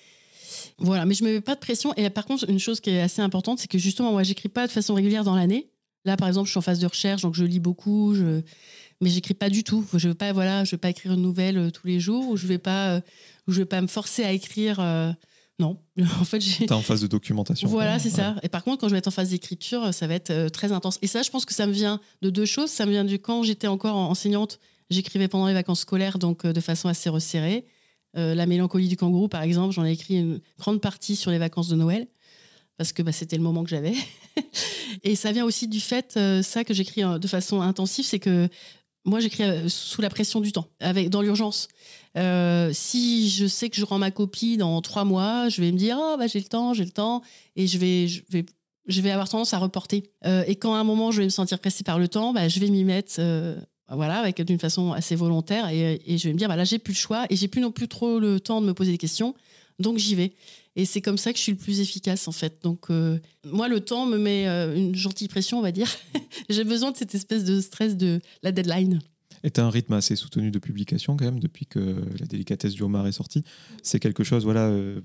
Voilà, 0.79 1.05
mais 1.05 1.15
je 1.15 1.25
me 1.25 1.33
mets 1.33 1.41
pas 1.41 1.57
de 1.57 1.61
pression. 1.61 1.93
Et 1.97 2.09
par 2.11 2.25
contre, 2.25 2.49
une 2.49 2.61
chose 2.61 2.79
qui 2.81 2.91
est 2.91 3.01
assez 3.01 3.21
importante, 3.21 3.59
c'est 3.59 3.67
que 3.67 3.79
justement, 3.79 4.13
moi, 4.13 4.23
j'écris 4.23 4.49
pas 4.49 4.69
de 4.69 4.73
façon 4.73 4.95
régulière 4.95 5.25
dans 5.25 5.35
l'année. 5.35 5.69
Là, 6.09 6.17
par 6.17 6.27
exemple, 6.27 6.47
je 6.47 6.53
suis 6.53 6.59
en 6.59 6.63
phase 6.63 6.79
de 6.79 6.87
recherche, 6.87 7.21
donc 7.21 7.35
je 7.35 7.45
lis 7.45 7.61
beaucoup, 7.61 8.15
je... 8.15 8.41
mais 9.03 9.11
j'écris 9.11 9.35
pas 9.35 9.51
du 9.51 9.63
tout. 9.63 9.85
Je 9.93 10.09
veux 10.09 10.15
pas, 10.15 10.33
voilà, 10.33 10.65
je 10.65 10.71
veux 10.71 10.79
pas 10.79 10.89
écrire 10.89 11.13
une 11.13 11.21
nouvelle 11.21 11.59
euh, 11.59 11.71
tous 11.71 11.87
les 11.87 12.01
jours, 12.01 12.31
ou 12.31 12.37
je 12.39 12.47
vais 12.47 12.57
pas, 12.57 12.95
euh, 12.95 13.01
je 13.47 13.59
vais 13.59 13.67
pas 13.67 13.83
me 13.83 13.87
forcer 13.89 14.25
à 14.25 14.33
écrire. 14.33 14.81
Euh, 14.81 15.13
non, 15.59 15.77
en 16.21 16.25
fait, 16.25 16.41
j'ai. 16.41 16.65
T'es 16.65 16.73
en 16.73 16.81
phase 16.81 17.03
de 17.03 17.09
documentation. 17.09 17.69
Voilà, 17.69 17.99
c'est 17.99 18.09
ça. 18.09 18.37
Et 18.43 18.49
par 18.49 18.65
contre, 18.65 18.81
quand 18.81 18.89
je 18.89 18.95
vais 18.95 18.99
être 19.01 19.09
en 19.09 19.11
phase 19.11 19.29
d'écriture, 19.29 19.93
ça 19.93 20.07
va 20.07 20.15
être 20.15 20.49
très 20.49 20.73
intense. 20.73 20.99
Et 21.03 21.07
ça, 21.07 21.21
je 21.21 21.29
pense 21.29 21.45
que 21.45 21.53
ça 21.53 21.67
me 21.67 21.73
vient 21.73 22.01
de 22.23 22.31
deux 22.31 22.47
choses. 22.47 22.71
Ça 22.71 22.87
me 22.87 22.91
vient 22.91 23.05
du 23.05 23.19
quand 23.19 23.43
j'étais 23.43 23.67
encore 23.67 23.97
enseignante, 23.97 24.61
j'écrivais 24.89 25.29
pendant 25.29 25.47
les 25.47 25.55
vacances 25.55 25.81
scolaires, 25.81 26.19
donc 26.19 26.47
de 26.47 26.61
façon 26.61 26.89
assez 26.89 27.11
resserrée. 27.11 27.67
la 28.15 28.47
mélancolie 28.47 28.89
du 28.89 28.97
kangourou, 28.97 29.29
par 29.29 29.43
exemple, 29.43 29.75
j'en 29.75 29.85
ai 29.85 29.93
écrit 29.93 30.21
une 30.21 30.41
grande 30.59 30.81
partie 30.81 31.17
sur 31.17 31.31
les 31.31 31.39
vacances 31.39 31.69
de 31.69 31.77
Noël 31.77 32.09
parce 32.79 32.93
que 32.93 33.03
bah, 33.03 33.13
c'était 33.13 33.37
le 33.37 33.43
moment 33.43 33.65
que 33.65 33.71
j'avais. 33.71 33.95
et 35.03 35.17
ça 35.17 35.33
vient 35.33 35.45
aussi 35.45 35.69
du 35.69 35.81
fait, 35.81 36.15
euh, 36.17 36.43
ça 36.43 36.65
que 36.65 36.73
j'écris 36.73 37.03
euh, 37.03 37.19
de 37.19 37.27
façon 37.27 37.61
intensive, 37.61 38.05
c'est 38.07 38.21
que 38.21 38.49
moi 39.05 39.21
j'écris 39.21 39.43
euh, 39.43 39.69
sous 39.69 40.01
la 40.01 40.09
pression 40.09 40.41
du 40.41 40.53
temps, 40.53 40.69
avec, 40.81 41.11
dans 41.11 41.21
l'urgence. 41.21 41.69
si 42.15 43.29
je 43.31 43.47
sais 43.47 43.69
que 43.69 43.77
je 43.77 43.85
rends 43.85 43.99
ma 43.99 44.13
copie 44.13 44.57
dans 44.57 44.81
trois 44.81 45.05
mois, 45.05 45.49
je 45.49 45.61
vais 45.61 45.73
me 45.73 45.77
dire 45.77 45.99
oh, 46.01 46.17
bah, 46.17 46.29
j'ai 46.29 46.39
le 46.39 46.47
temps, 46.47 46.73
j'ai 46.73 46.85
le 46.85 46.91
temps, 46.91 47.21
et 47.57 47.67
je 47.67 47.79
vais, 47.79 48.07
je 48.07 48.23
vais, 48.31 48.47
je 48.87 49.01
vais 49.01 49.11
avoir 49.11 49.29
tendance 49.29 49.53
à 49.55 49.59
reporter. 49.59 50.05
et 50.25 50.55
quand 50.55 50.75
à 50.75 50.79
un 50.79 50.85
moment 50.85 51.11
je 51.11 51.19
vais 51.19 51.25
me 51.25 51.31
sentir 51.31 51.59
pressée 51.59 51.83
par 51.83 51.99
le 51.99 52.07
temps, 52.07 52.33
bah, 52.33 52.49
je 52.49 52.61
vais 52.61 52.71
m'y 52.71 52.85
mettre. 52.85 53.21
voilà, 53.91 54.21
avec 54.21 54.41
d'une 54.43 54.59
façon 54.61 54.93
assez 54.93 55.17
volontaire, 55.17 55.69
et, 55.69 56.01
et, 56.07 56.17
je 56.17 56.29
vais 56.29 56.33
me 56.33 56.39
dire, 56.39 56.49
bah 56.49 56.57
là, 56.57 56.65
j'ai 56.65 56.79
plus 56.79 56.93
le 56.93 56.99
choix, 56.99 57.27
et 57.29 57.35
j'ai 57.35 57.49
plus 57.49 57.61
non 57.61 57.73
plus 57.73 57.89
trop 57.89 58.21
le 58.21 58.39
temps 58.39 58.61
de 58.61 58.67
me 58.67 58.75
poser 58.75 58.93
des 58.93 58.99
questions, 58.99 59.35
donc 59.81 59.99
j'y 59.99 60.15
vais. 60.15 60.33
Et 60.79 60.85
c'est 60.85 61.01
comme 61.01 61.19
ça 61.19 61.33
que 61.33 61.39
je 61.39 61.43
suis 61.43 61.53
le 61.53 61.59
plus 61.59 61.81
efficace, 61.81 62.29
en 62.29 62.33
fait. 62.33 62.63
Donc, 62.63 62.87
euh, 62.91 63.19
moi, 63.45 63.67
le 63.69 63.81
temps 63.81 64.07
me 64.07 64.17
met 64.17 64.47
euh, 64.47 64.77
une 64.77 64.95
gentille 64.95 65.27
pression, 65.27 65.59
on 65.59 65.61
va 65.61 65.73
dire. 65.73 65.89
J'ai 66.49 66.63
besoin 66.63 66.93
de 66.93 66.97
cette 66.97 67.17
espèce 67.17 67.43
de 67.43 67.61
stress 67.61 67.97
de 67.97 68.21
la 68.45 68.53
deadline. 68.53 69.01
Et 69.43 69.51
tu 69.51 69.61
un 69.61 69.71
rythme 69.71 69.95
assez 69.95 70.15
soutenu 70.15 70.53
de 70.53 70.59
publication, 70.61 71.17
quand 71.17 71.25
même, 71.25 71.41
depuis 71.41 71.67
que 71.67 71.97
la 72.21 72.27
délicatesse 72.27 72.75
du 72.75 72.83
homard 72.85 73.09
est 73.09 73.13
sortie. 73.13 73.43
C'est 73.83 73.99
quelque 73.99 74.23
chose, 74.23 74.45
voilà, 74.45 74.69
euh, 74.69 75.01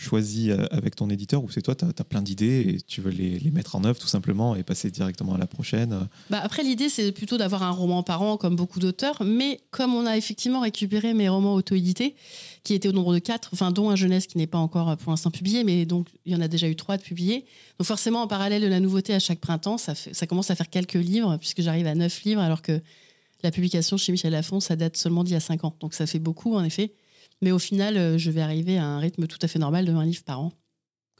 choisi 0.00 0.50
euh, 0.50 0.64
avec 0.70 0.96
ton 0.96 1.10
éditeur 1.10 1.44
ou 1.44 1.50
c'est 1.50 1.60
toi, 1.60 1.74
tu 1.74 1.84
as, 1.84 2.04
plein 2.04 2.22
d'idées 2.22 2.64
et 2.66 2.80
tu 2.80 3.02
veux 3.02 3.10
les, 3.10 3.38
mettre 3.50 3.76
en 3.76 3.84
œuvre 3.84 3.98
tout 3.98 4.08
simplement 4.08 4.56
et 4.56 4.62
passer 4.62 4.90
directement 4.90 5.34
à 5.34 5.38
la 5.38 5.46
prochaine 5.46 5.92
euh 5.92 6.04
bah 6.30 6.40
Après, 6.42 6.62
l'idée, 6.62 6.88
c'est 6.88 7.12
plutôt 7.12 7.36
d'avoir 7.36 7.62
un 7.62 7.70
roman 7.70 8.02
par 8.02 8.22
an, 8.22 8.36
comme 8.36 8.56
beaucoup 8.56 8.80
d'auteurs, 8.80 9.22
mais 9.24 9.60
comme 9.70 9.94
on 9.94 10.06
a 10.06 10.16
effectivement 10.16 10.60
récupéré 10.60 11.12
mes 11.12 11.28
romans 11.28 11.54
auto-édités, 11.54 12.16
qui 12.64 12.74
étaient 12.74 12.88
au 12.88 12.92
nombre 12.92 13.12
de 13.12 13.18
quatre, 13.18 13.50
enfin, 13.52 13.72
dont 13.72 13.90
un 13.90 13.96
jeunesse 13.96 14.26
qui 14.26 14.38
n'est 14.38 14.46
pas 14.46 14.58
encore 14.58 14.88
euh, 14.90 14.96
pour 14.96 15.10
l'instant 15.10 15.30
publié, 15.30 15.64
mais 15.64 15.84
donc 15.84 16.08
il 16.24 16.32
y 16.32 16.36
en 16.36 16.40
a 16.40 16.48
déjà 16.48 16.68
eu 16.68 16.76
trois 16.76 16.96
de 16.96 17.02
publiés. 17.02 17.44
Donc 17.78 17.86
forcément, 17.86 18.22
en 18.22 18.26
parallèle 18.26 18.62
de 18.62 18.68
la 18.68 18.80
nouveauté 18.80 19.12
à 19.12 19.18
chaque 19.18 19.40
printemps, 19.40 19.76
ça, 19.76 19.94
commence 20.26 20.50
à 20.50 20.54
faire 20.54 20.70
quelques 20.70 20.94
livres, 20.94 21.36
puisque 21.36 21.60
j'arrive 21.60 21.86
à 21.86 21.94
neuf 21.94 22.24
livres, 22.24 22.40
alors 22.40 22.62
que 22.62 22.80
la 23.42 23.50
publication 23.50 23.98
chez 23.98 24.12
Michel 24.12 24.32
Lafon, 24.32 24.60
ça 24.60 24.76
date 24.76 24.96
seulement 24.96 25.24
d'il 25.24 25.34
y 25.34 25.36
a 25.36 25.40
cinq 25.40 25.64
ans. 25.64 25.74
Donc 25.80 25.94
ça 25.94 26.06
fait 26.06 26.18
beaucoup, 26.18 26.56
en 26.56 26.64
effet. 26.64 26.92
Mais 27.42 27.52
au 27.52 27.58
final, 27.58 27.96
euh, 27.96 28.18
je 28.18 28.30
vais 28.30 28.40
arriver 28.40 28.78
à 28.78 28.86
un 28.86 28.98
rythme 28.98 29.26
tout 29.26 29.38
à 29.42 29.48
fait 29.48 29.58
normal 29.58 29.84
de 29.84 29.92
un 29.92 30.04
livre 30.04 30.24
par 30.24 30.40
an. 30.40 30.52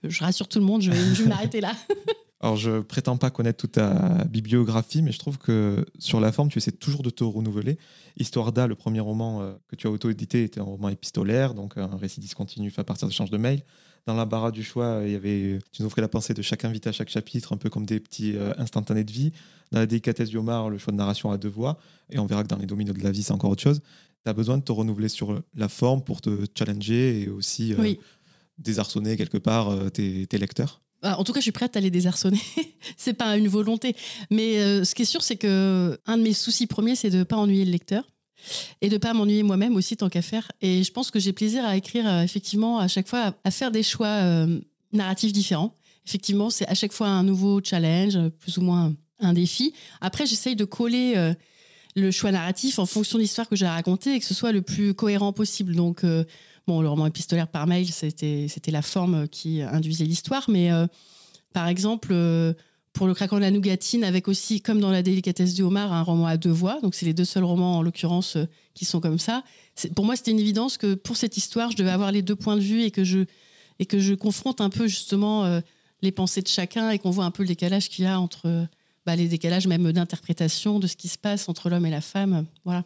Je 0.03 0.21
rassure 0.21 0.49
tout 0.49 0.59
le 0.59 0.65
monde, 0.65 0.83
je 0.83 0.91
vais, 0.91 1.25
m'arrêter 1.29 1.61
là. 1.61 1.73
Alors, 2.43 2.57
je 2.57 2.81
prétends 2.81 3.19
pas 3.19 3.31
connaître 3.31 3.59
toute 3.59 3.73
ta 3.73 4.25
bibliographie, 4.25 5.03
mais 5.03 5.13
je 5.13 5.19
trouve 5.19 5.37
que 5.37 5.85
sur 5.99 6.21
la 6.21 6.33
forme, 6.33 6.49
tu 6.49 6.57
essaies 6.57 6.73
toujours 6.73 7.03
de 7.03 7.11
te 7.11 7.23
renouveler. 7.23 7.79
Histoire 8.17 8.51
d'A, 8.53 8.67
le 8.67 8.75
premier 8.75 9.01
roman 9.01 9.43
euh, 9.43 9.53
que 9.69 9.77
tu 9.77 9.87
as 9.87 9.91
auto-édité, 9.91 10.45
était 10.45 10.61
un 10.61 10.65
roman 10.65 10.89
épistolaire, 10.89 11.53
donc 11.53 11.77
un 11.77 11.97
récit 11.97 12.21
discontinu 12.21 12.71
fait 12.71 12.81
à 12.81 12.85
partir 12.85 13.09
d'échanges 13.09 13.31
de 13.31 13.37
mails. 13.37 13.63
Dans 14.07 14.15
la 14.15 14.25
barre 14.25 14.53
du 14.53 14.63
choix, 14.63 15.03
il 15.05 15.13
y 15.13 15.15
avait, 15.15 15.59
tu 15.73 15.83
nous 15.83 15.87
offrais 15.87 16.03
la 16.03 16.09
pensée 16.09 16.35
de 16.35 16.43
chaque 16.43 16.65
invité 16.65 16.89
à 16.89 16.93
chaque 16.93 17.11
chapitre, 17.11 17.53
un 17.53 17.57
peu 17.57 17.71
comme 17.71 17.87
des 17.87 18.01
petits 18.01 18.37
euh, 18.37 18.53
instantanés 18.59 19.05
de 19.05 19.13
vie. 19.13 19.33
Dans 19.73 19.79
la 19.79 19.87
délicatesse 19.87 20.31
du 20.31 20.37
homard, 20.37 20.71
le 20.71 20.79
choix 20.79 20.93
de 20.93 20.99
narration 20.99 21.31
à 21.31 21.39
deux 21.39 21.49
voix. 21.49 21.79
Et 22.11 22.19
on 22.19 22.27
verra 22.27 22.43
que 22.43 22.49
dans 22.49 22.57
les 22.57 22.67
dominos 22.67 22.97
de 22.97 23.05
la 23.05 23.11
vie, 23.11 23.23
c'est 23.23 23.33
encore 23.33 23.51
autre 23.51 23.63
chose. 23.63 23.81
Tu 24.25 24.31
as 24.31 24.33
besoin 24.33 24.59
de 24.59 24.63
te 24.63 24.73
renouveler 24.73 25.09
sur 25.09 25.41
la 25.55 25.69
forme 25.69 26.03
pour 26.03 26.21
te 26.21 26.45
challenger 26.59 27.23
et 27.23 27.29
aussi 27.29 27.75
euh, 27.75 27.95
désarçonner 28.59 29.17
quelque 29.17 29.39
part 29.39 29.75
tes 29.93 30.27
lecteurs. 30.33 30.81
Bah, 31.03 31.17
en 31.19 31.25
tout 31.25 31.33
cas, 31.33 31.41
je 31.41 31.45
suis 31.45 31.53
prête 31.53 31.77
à 31.77 31.81
les 31.81 31.91
désarçonner. 31.91 32.41
c'est 32.97 33.15
pas 33.15 33.37
une 33.37 33.49
volonté. 33.49 33.97
Mais 34.31 34.59
euh, 34.59 34.85
ce 34.85 34.95
qui 34.95 35.03
est 35.03 35.07
sûr, 35.07 35.23
c'est 35.23 35.37
que 35.37 35.99
un 36.07 36.19
de 36.19 36.23
mes 36.23 36.35
soucis 36.35 36.67
premiers, 36.67 36.95
c'est 36.95 37.11
de 37.11 37.19
ne 37.19 37.25
pas 37.25 37.37
ennuyer 37.37 37.65
le 37.65 37.71
lecteur 37.71 38.05
et 38.81 38.88
de 38.88 38.94
ne 38.94 38.98
pas 38.98 39.12
m'ennuyer 39.14 39.42
moi-même 39.42 39.76
aussi 39.76 39.96
tant 39.96 40.09
qu'à 40.09 40.22
faire. 40.22 40.50
Et 40.61 40.83
je 40.85 40.92
pense 40.92 41.11
que 41.11 41.18
j'ai 41.18 41.33
plaisir 41.33 41.64
à 41.64 41.76
écrire 41.76 42.09
euh, 42.09 42.22
effectivement 42.22 42.79
à 42.79 42.88
chaque 42.88 43.09
fois 43.09 43.35
à, 43.44 43.50
faire 43.50 43.70
des 43.70 43.83
choix 43.83 44.09
euh, 44.09 44.61
narratifs 44.92 45.33
différents. 45.33 45.74
Effectivement, 46.07 46.50
c'est 46.50 46.68
à 46.68 46.74
chaque 46.74 46.92
fois 46.92 47.09
un 47.09 47.22
nouveau 47.22 47.61
challenge, 47.62 48.18
plus 48.38 48.59
ou 48.59 48.62
moins 48.62 48.94
un 49.20 49.33
défi. 49.33 49.74
Après, 50.00 50.26
j'essaye 50.26 50.57
de 50.57 50.64
coller 50.64 51.35
le 51.94 52.11
choix 52.11 52.33
narratif 52.33 52.79
en 52.79 52.87
fonction 52.87 53.18
de 53.18 53.22
l'histoire 53.22 53.48
que 53.48 53.55
j'ai 53.55 53.66
à 53.66 53.74
raconter 53.74 54.14
et 54.14 54.18
que 54.18 54.24
ce 54.24 54.35
soit 54.35 54.50
le 54.50 54.62
plus 54.62 54.94
cohérent 54.94 55.33
possible. 55.33 55.76
Donc 55.76 56.03
Bon, 56.70 56.83
le 56.83 56.88
roman 56.88 57.07
épistolaire 57.07 57.48
par 57.48 57.66
mail, 57.66 57.88
c'était 57.90 58.70
la 58.70 58.83
forme 58.83 59.26
qui 59.26 59.62
induisait 59.62 60.05
l'histoire, 60.05 60.44
mais 60.48 60.70
euh, 60.70 60.87
par 61.53 61.66
exemple, 61.66 62.11
euh, 62.12 62.53
pour 62.92 63.07
Le 63.07 63.14
craquant 63.14 63.37
de 63.37 63.42
la 63.42 63.50
nougatine, 63.50 64.05
avec 64.05 64.29
aussi, 64.29 64.61
comme 64.61 64.81
dans 64.81 64.90
La 64.90 65.03
délicatesse 65.03 65.55
du 65.55 65.62
homard, 65.62 65.92
un 65.92 66.03
roman 66.03 66.26
à 66.26 66.37
deux 66.37 66.50
voix. 66.50 66.81
Donc, 66.83 66.94
c'est 66.94 67.07
les 67.07 67.14
deux 67.14 67.24
seuls 67.24 67.44
romans, 67.44 67.79
en 67.79 67.83
l'occurrence, 67.83 68.37
euh, 68.37 68.46
qui 68.74 68.85
sont 68.85 69.00
comme 69.00 69.18
ça. 69.18 69.44
Pour 69.94 70.05
moi, 70.05 70.16
c'était 70.16 70.33
une 70.33 70.40
évidence 70.40 70.76
que 70.76 70.94
pour 70.94 71.16
cette 71.16 71.37
histoire, 71.37 71.70
je 71.70 71.76
devais 71.76 71.90
avoir 71.90 72.12
les 72.12 72.22
deux 72.22 72.37
points 72.37 72.57
de 72.57 72.62
vue 72.62 72.83
et 72.83 72.90
que 72.90 73.05
je, 73.05 73.20
et 73.79 73.87
que 73.87 73.98
je 73.98 74.14
confronte 74.14 74.61
un 74.61 74.70
peu, 74.70 74.87
justement, 74.87 75.61
les 76.03 76.12
pensées 76.12 76.42
de 76.42 76.48
chacun 76.48 76.90
et 76.90 76.98
qu'on 76.98 77.11
voit 77.11 77.24
un 77.24 77.31
peu 77.31 77.42
le 77.42 77.48
décalage 77.48 77.88
qu'il 77.88 78.05
y 78.05 78.09
a 78.09 78.20
entre. 78.20 78.66
Bah, 79.07 79.16
les 79.16 79.29
décalages 79.29 79.66
même 79.66 79.90
d'interprétation 79.92 80.79
de 80.79 80.87
ce 80.87 80.94
qui 80.94 81.09
se 81.09 81.16
passe 81.16 81.48
entre 81.48 81.70
l'homme 81.70 81.87
et 81.87 81.90
la 81.90 82.03
femme. 82.03 82.44
Voilà. 82.66 82.85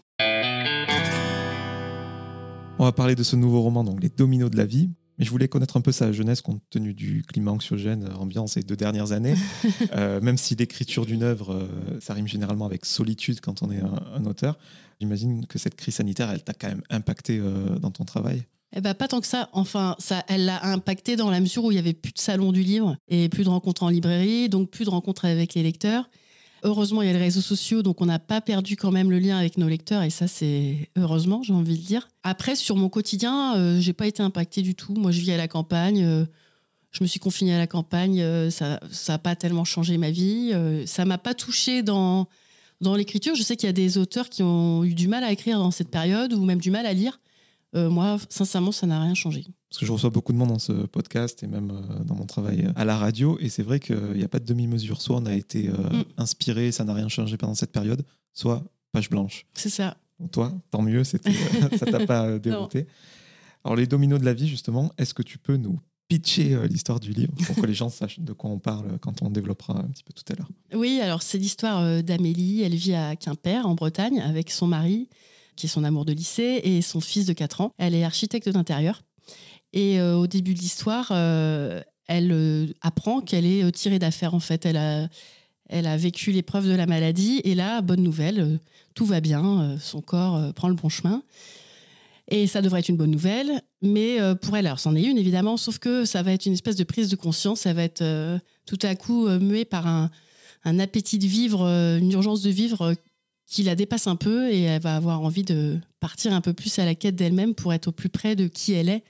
On 2.78 2.84
va 2.84 2.92
parler 2.92 3.16
de 3.16 3.22
ce 3.22 3.34
nouveau 3.34 3.62
roman, 3.62 3.82
donc 3.82 4.00
Les 4.00 4.08
Dominos 4.08 4.50
de 4.50 4.56
la 4.56 4.64
vie. 4.64 4.90
Mais 5.18 5.24
je 5.24 5.30
voulais 5.30 5.48
connaître 5.48 5.76
un 5.76 5.80
peu 5.80 5.92
sa 5.92 6.12
jeunesse 6.12 6.42
compte 6.42 6.60
tenu 6.70 6.92
du 6.92 7.22
climat 7.22 7.52
anxiogène 7.52 8.08
ambiant 8.18 8.46
ces 8.46 8.62
deux 8.62 8.76
dernières 8.76 9.12
années. 9.12 9.34
Euh, 9.92 10.20
même 10.20 10.36
si 10.36 10.54
l'écriture 10.54 11.04
d'une 11.04 11.22
œuvre, 11.22 11.52
euh, 11.52 11.98
ça 12.00 12.14
rime 12.14 12.26
généralement 12.26 12.64
avec 12.64 12.84
solitude 12.84 13.40
quand 13.40 13.62
on 13.62 13.70
est 13.70 13.80
un, 13.80 14.24
auteur, 14.24 14.58
j'imagine 15.00 15.46
que 15.46 15.58
cette 15.58 15.74
crise 15.74 15.94
sanitaire, 15.94 16.30
elle 16.30 16.42
t'a 16.42 16.52
quand 16.52 16.68
même 16.68 16.82
impacté 16.90 17.38
euh, 17.38 17.78
dans 17.78 17.90
ton 17.90 18.04
travail? 18.04 18.44
Eh 18.74 18.80
ben, 18.80 18.94
pas 18.94 19.08
tant 19.08 19.20
que 19.20 19.26
ça. 19.26 19.50
Enfin, 19.52 19.94
ça, 19.98 20.24
elle 20.28 20.46
l'a 20.46 20.64
impacté 20.66 21.16
dans 21.16 21.30
la 21.30 21.40
mesure 21.40 21.64
où 21.64 21.70
il 21.70 21.76
y 21.76 21.78
avait 21.78 21.92
plus 21.92 22.12
de 22.12 22.18
salon 22.18 22.50
du 22.50 22.62
livre 22.62 22.96
et 23.08 23.28
plus 23.28 23.44
de 23.44 23.48
rencontres 23.48 23.82
en 23.82 23.88
librairie, 23.88 24.48
donc 24.48 24.70
plus 24.70 24.84
de 24.84 24.90
rencontres 24.90 25.24
avec 25.26 25.54
les 25.54 25.62
lecteurs. 25.62 26.08
Heureusement, 26.66 27.02
il 27.02 27.06
y 27.06 27.10
a 27.10 27.12
les 27.12 27.18
réseaux 27.18 27.42
sociaux, 27.42 27.82
donc 27.82 28.00
on 28.00 28.06
n'a 28.06 28.18
pas 28.18 28.40
perdu 28.40 28.74
quand 28.76 28.90
même 28.90 29.10
le 29.10 29.18
lien 29.18 29.36
avec 29.36 29.58
nos 29.58 29.68
lecteurs, 29.68 30.02
et 30.02 30.08
ça, 30.08 30.26
c'est 30.26 30.88
heureusement, 30.96 31.42
j'ai 31.42 31.52
envie 31.52 31.76
de 31.76 31.84
dire. 31.84 32.08
Après, 32.22 32.56
sur 32.56 32.74
mon 32.76 32.88
quotidien, 32.88 33.54
euh, 33.56 33.80
j'ai 33.80 33.92
pas 33.92 34.06
été 34.06 34.22
impactée 34.22 34.62
du 34.62 34.74
tout. 34.74 34.94
Moi, 34.94 35.10
je 35.10 35.20
vis 35.20 35.32
à 35.32 35.36
la 35.36 35.46
campagne. 35.46 36.02
Euh, 36.02 36.24
je 36.90 37.04
me 37.04 37.06
suis 37.06 37.20
confinée 37.20 37.54
à 37.54 37.58
la 37.58 37.66
campagne. 37.66 38.22
Euh, 38.22 38.48
ça 38.48 38.80
n'a 39.08 39.18
pas 39.18 39.36
tellement 39.36 39.64
changé 39.64 39.98
ma 39.98 40.10
vie. 40.10 40.54
ça 40.86 41.04
m'a 41.04 41.18
pas 41.18 41.34
touchée 41.34 41.82
dans, 41.82 42.28
dans 42.80 42.94
l'écriture. 42.94 43.34
Je 43.34 43.42
sais 43.42 43.56
qu'il 43.56 43.66
y 43.66 43.70
a 43.70 43.74
des 43.74 43.98
auteurs 43.98 44.30
qui 44.30 44.42
ont 44.42 44.84
eu 44.84 44.94
du 44.94 45.06
mal 45.06 45.22
à 45.22 45.32
écrire 45.32 45.58
dans 45.58 45.70
cette 45.70 45.90
période, 45.90 46.32
ou 46.32 46.46
même 46.46 46.60
du 46.60 46.70
mal 46.70 46.86
à 46.86 46.94
lire. 46.94 47.20
moi, 47.74 48.16
sincèrement, 48.30 48.72
ça 48.72 48.86
n'a 48.86 49.02
rien 49.02 49.14
changé. 49.14 49.44
Parce 49.74 49.80
que 49.80 49.86
je 49.86 49.92
reçois 49.92 50.10
beaucoup 50.10 50.32
de 50.32 50.38
monde 50.38 50.50
dans 50.50 50.60
ce 50.60 50.70
podcast 50.70 51.42
et 51.42 51.48
même 51.48 51.72
euh, 51.72 52.04
dans 52.04 52.14
mon 52.14 52.26
travail 52.26 52.68
à 52.76 52.84
la 52.84 52.96
radio. 52.96 53.36
Et 53.40 53.48
c'est 53.48 53.64
vrai 53.64 53.80
qu'il 53.80 54.12
n'y 54.14 54.22
a 54.22 54.28
pas 54.28 54.38
de 54.38 54.44
demi-mesure. 54.44 55.02
Soit 55.02 55.16
on 55.16 55.26
a 55.26 55.34
été 55.34 55.68
euh, 55.68 55.72
mm. 55.72 56.04
inspiré, 56.16 56.70
ça 56.70 56.84
n'a 56.84 56.94
rien 56.94 57.08
changé 57.08 57.36
pendant 57.36 57.56
cette 57.56 57.72
période, 57.72 58.04
soit 58.32 58.62
page 58.92 59.10
blanche. 59.10 59.46
C'est 59.52 59.70
ça. 59.70 59.96
toi, 60.30 60.52
tant 60.70 60.80
mieux, 60.80 61.02
ça 61.04 61.18
t'a 61.18 62.06
pas 62.06 62.24
euh, 62.24 62.38
dérouté. 62.38 62.86
Alors, 63.64 63.74
les 63.74 63.88
dominos 63.88 64.20
de 64.20 64.24
la 64.24 64.32
vie, 64.32 64.46
justement, 64.46 64.92
est-ce 64.96 65.12
que 65.12 65.24
tu 65.24 65.38
peux 65.38 65.56
nous 65.56 65.80
pitcher 66.06 66.56
l'histoire 66.68 67.00
du 67.00 67.10
livre 67.10 67.32
pour 67.44 67.56
que 67.56 67.66
les 67.66 67.74
gens 67.74 67.88
sachent 67.90 68.20
de 68.20 68.32
quoi 68.32 68.50
on 68.50 68.60
parle 68.60 69.00
quand 69.00 69.22
on 69.22 69.30
développera 69.30 69.80
un 69.80 69.88
petit 69.88 70.04
peu 70.04 70.12
tout 70.12 70.32
à 70.32 70.36
l'heure? 70.36 70.50
Oui, 70.72 71.00
alors 71.02 71.24
c'est 71.24 71.38
l'histoire 71.38 72.00
d'Amélie. 72.04 72.62
Elle 72.62 72.76
vit 72.76 72.94
à 72.94 73.16
Quimper, 73.16 73.66
en 73.66 73.74
Bretagne, 73.74 74.20
avec 74.20 74.52
son 74.52 74.68
mari, 74.68 75.08
qui 75.56 75.66
est 75.66 75.68
son 75.68 75.82
amour 75.82 76.04
de 76.04 76.12
lycée, 76.12 76.60
et 76.62 76.80
son 76.80 77.00
fils 77.00 77.26
de 77.26 77.32
4 77.32 77.60
ans. 77.60 77.72
Elle 77.76 77.96
est 77.96 78.04
architecte 78.04 78.48
d'intérieur. 78.48 79.02
Et 79.74 79.98
euh, 79.98 80.14
au 80.14 80.28
début 80.28 80.54
de 80.54 80.60
l'histoire, 80.60 81.08
euh, 81.10 81.82
elle 82.06 82.30
euh, 82.32 82.66
apprend 82.80 83.20
qu'elle 83.20 83.44
est 83.44 83.70
tirée 83.72 83.98
d'affaire. 83.98 84.32
En 84.32 84.40
fait, 84.40 84.64
elle 84.64 84.76
a, 84.76 85.08
elle 85.68 85.88
a 85.88 85.96
vécu 85.96 86.30
l'épreuve 86.30 86.68
de 86.68 86.74
la 86.74 86.86
maladie. 86.86 87.40
Et 87.42 87.56
là, 87.56 87.82
bonne 87.82 88.02
nouvelle, 88.02 88.60
tout 88.94 89.04
va 89.04 89.20
bien. 89.20 89.76
son 89.80 90.00
corps 90.00 90.54
prend 90.54 90.68
le 90.68 90.74
bon 90.74 90.88
chemin. 90.88 91.24
Et 92.28 92.46
ça 92.46 92.62
devrait 92.62 92.80
être 92.80 92.88
une 92.88 92.96
bonne 92.96 93.10
nouvelle. 93.10 93.60
Mais 93.82 94.18
pour 94.40 94.56
elle, 94.56 94.66
alors 94.66 94.78
c'en 94.78 94.94
est 94.94 95.02
une 95.02 95.18
évidemment, 95.18 95.56
sauf 95.56 95.78
que 95.78 96.04
ça 96.04 96.22
va 96.22 96.32
être 96.32 96.46
une 96.46 96.52
espèce 96.52 96.76
de 96.76 96.84
prise 96.84 97.08
de 97.08 97.16
conscience. 97.16 97.60
Ça 97.60 97.72
va 97.72 97.82
être 97.82 98.04
tout 98.66 98.78
à 98.82 98.94
coup 98.94 99.28
mué 99.28 99.64
par 99.64 99.88
un, 99.88 100.10
un 100.64 100.78
appétit 100.78 101.18
de 101.18 101.26
vivre, 101.26 101.66
une 101.66 102.12
urgence 102.12 102.42
de 102.42 102.50
vivre 102.50 102.94
qui 103.46 103.64
la 103.64 103.74
dépasse 103.74 104.06
un 104.06 104.16
peu 104.16 104.50
et 104.50 104.62
elle 104.62 104.80
va 104.80 104.94
avoir 104.94 105.20
envie 105.20 105.42
de 105.42 105.78
partir 105.98 106.32
un 106.32 106.40
peu 106.40 106.52
plus 106.52 106.78
à 106.78 106.84
la 106.84 106.94
quête 106.94 107.16
d'elle-même 107.16 107.54
pour 107.54 107.74
être 107.74 107.88
au 107.88 107.92
plus 107.92 108.08
près 108.08 108.36
de 108.36 108.46
qui 108.46 108.72
elle 108.72 108.88
est 108.88 109.02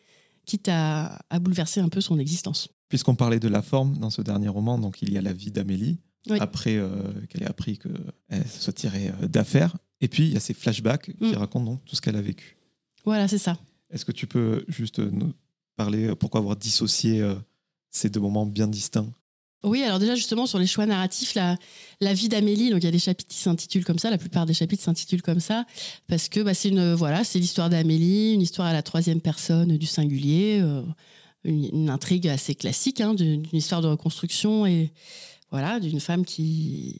quitte 0.44 0.68
à, 0.68 1.18
bouleverser 1.40 1.80
un 1.80 1.88
peu 1.88 2.00
son 2.00 2.18
existence. 2.18 2.68
Puisqu'on 2.88 3.14
parlait 3.14 3.40
de 3.40 3.48
la 3.48 3.62
forme 3.62 3.98
dans 3.98 4.10
ce 4.10 4.22
dernier 4.22 4.48
roman, 4.48 4.78
donc 4.78 5.02
il 5.02 5.12
y 5.12 5.18
a 5.18 5.22
la 5.22 5.32
vie 5.32 5.50
d'Amélie, 5.50 5.98
après 6.40 6.76
euh, 6.76 6.88
qu'elle 7.28 7.42
ait 7.42 7.48
appris 7.48 7.78
qu'elle 7.78 8.48
se 8.48 8.62
soit 8.62 8.72
tirée 8.72 9.08
euh, 9.08 9.28
d'affaires. 9.28 9.76
Et 10.00 10.08
puis 10.08 10.24
il 10.24 10.32
y 10.32 10.36
a 10.36 10.40
ces 10.40 10.54
flashbacks 10.54 11.16
qui 11.16 11.32
mm. 11.32 11.36
racontent 11.36 11.72
donc 11.72 11.84
tout 11.84 11.96
ce 11.96 12.00
qu'elle 12.00 12.16
a 12.16 12.22
vécu. 12.22 12.56
Voilà, 13.04 13.28
c'est 13.28 13.38
ça. 13.38 13.58
Est-ce 13.90 14.04
que 14.04 14.12
tu 14.12 14.26
peux 14.26 14.64
juste 14.68 14.98
nous 14.98 15.32
parler 15.76 16.14
pourquoi 16.16 16.40
avoir 16.40 16.56
dissocié 16.56 17.20
euh, 17.20 17.34
ces 17.90 18.08
deux 18.08 18.20
moments 18.20 18.46
bien 18.46 18.66
distincts? 18.66 19.12
Oui, 19.64 19.82
alors 19.82 19.98
déjà 19.98 20.14
justement 20.14 20.46
sur 20.46 20.58
les 20.58 20.66
choix 20.66 20.86
narratifs, 20.86 21.34
la, 21.34 21.56
vie 22.14 22.28
d'Amélie, 22.28 22.70
donc 22.70 22.82
il 22.82 22.84
y 22.84 22.88
a 22.88 22.92
des 22.92 22.98
chapitres 22.98 23.30
qui 23.30 23.38
s'intitulent 23.38 23.84
comme 23.84 23.98
ça, 23.98 24.10
la 24.10 24.18
plupart 24.18 24.46
des 24.46 24.54
chapitres 24.54 24.82
s'intitulent 24.82 25.22
comme 25.22 25.40
ça, 25.40 25.64
parce 26.06 26.28
que 26.28 26.40
bah, 26.40 26.54
c'est 26.54 26.68
une 26.68 26.92
voilà, 26.92 27.24
c'est 27.24 27.38
l'histoire 27.38 27.70
d'Amélie, 27.70 28.34
une 28.34 28.42
histoire 28.42 28.68
à 28.68 28.72
la 28.72 28.82
troisième 28.82 29.20
personne 29.20 29.76
du 29.76 29.86
singulier, 29.86 30.60
euh, 30.62 30.82
une, 31.44 31.88
intrigue 31.88 32.28
assez 32.28 32.54
classique, 32.54 33.00
hein, 33.00 33.14
d'une 33.14 33.44
histoire 33.52 33.80
de 33.80 33.88
reconstruction 33.88 34.66
et 34.66 34.92
voilà, 35.50 35.80
d'une 35.80 36.00
femme 36.00 36.24
qui 36.24 36.98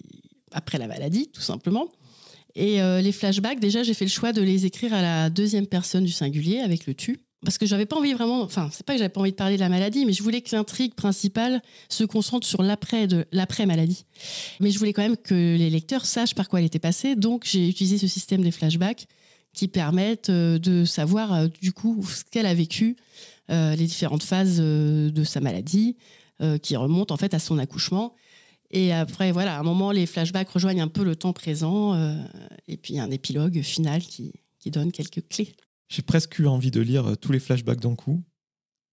après 0.53 0.79
la 0.79 0.87
maladie, 0.87 1.29
tout 1.33 1.42
simplement. 1.42 1.88
Et 2.55 2.81
euh, 2.81 3.00
les 3.00 3.12
flashbacks, 3.12 3.59
déjà, 3.59 3.83
j'ai 3.83 3.94
fait 3.94 4.05
le 4.05 4.11
choix 4.11 4.33
de 4.33 4.40
les 4.40 4.64
écrire 4.64 4.94
à 4.94 5.03
la 5.03 5.29
deuxième 5.29 5.66
personne 5.66 6.05
du 6.05 6.12
singulier 6.12 6.61
avec 6.61 6.87
le 6.87 6.94
tu 6.94 7.24
parce 7.44 7.59
que 7.59 7.66
j'avais 7.66 7.87
pas 7.87 7.96
envie 7.96 8.14
vraiment, 8.14 8.42
enfin, 8.42 8.68
c'est 8.72 8.85
pas 8.85 8.94
que 8.94 8.98
j'avais 8.98 9.11
pas 9.11 9.20
envie 9.20 9.30
de 9.30 9.37
parler 9.37 9.57
de 9.57 9.61
la 9.61 9.68
maladie, 9.68 10.07
mais 10.07 10.12
je 10.12 10.22
voulais 10.22 10.40
que 10.40 10.54
l'intrigue 10.54 10.94
principale 10.94 11.62
se 11.88 12.04
concentre 12.04 12.46
sur 12.46 12.62
l'après 12.62 13.07
de 13.07 13.26
l'après 13.33 13.66
maladie. 13.66 14.04
Mais 14.61 14.70
je 14.70 14.78
voulais 14.78 14.92
quand 14.92 15.02
même 15.02 15.16
que 15.16 15.35
les 15.35 15.70
lecteurs 15.70 16.07
sachent 16.07 16.35
par 16.35 16.48
quoi 16.48 16.61
elle 16.61 16.66
était 16.66 16.78
passée, 16.78 17.14
donc 17.14 17.44
j'ai 17.44 17.68
utilisé 17.68 17.98
ce 17.98 18.09
système 18.09 18.42
des 18.42 18.50
flashbacks 18.50 19.07
qui 19.54 19.68
permettent 19.68 20.30
euh, 20.30 20.59
de 20.59 20.85
savoir 20.85 21.33
euh, 21.33 21.48
du 21.62 21.72
coup 21.72 22.04
ce 22.04 22.24
qu'elle 22.24 22.46
a 22.46 22.54
vécu, 22.54 22.96
euh, 23.50 23.76
les 23.76 23.87
différentes 23.87 24.24
phases 24.24 24.59
de 24.59 25.24
sa 25.24 25.40
maladie, 25.40 25.96
qui 26.62 26.76
remontent 26.76 27.14
en 27.14 27.16
fait 27.16 27.33
à 27.33 27.38
son 27.38 27.59
accouchement. 27.59 28.12
Et 28.70 28.92
après, 28.92 29.30
voilà, 29.30 29.57
à 29.57 29.61
un 29.61 29.62
moment, 29.62 29.92
les 29.92 30.04
flashbacks 30.04 30.50
rejoignent 30.50 30.83
un 30.83 30.88
peu 30.88 31.04
le 31.04 31.14
temps 31.14 31.33
présent, 31.33 31.94
et 32.66 32.76
puis 32.76 32.98
un 32.98 33.11
épilogue 33.11 33.62
final 33.62 34.02
qui, 34.02 34.33
qui 34.59 34.70
donne 34.70 34.90
quelques 34.90 35.26
clés. 35.28 35.54
J'ai 35.94 36.02
presque 36.02 36.40
eu 36.40 36.48
envie 36.48 36.72
de 36.72 36.80
lire 36.80 37.11
euh, 37.11 37.14
tous 37.14 37.30
les 37.30 37.38
flashbacks 37.38 37.78
d'un 37.78 37.94
coup 37.94 38.20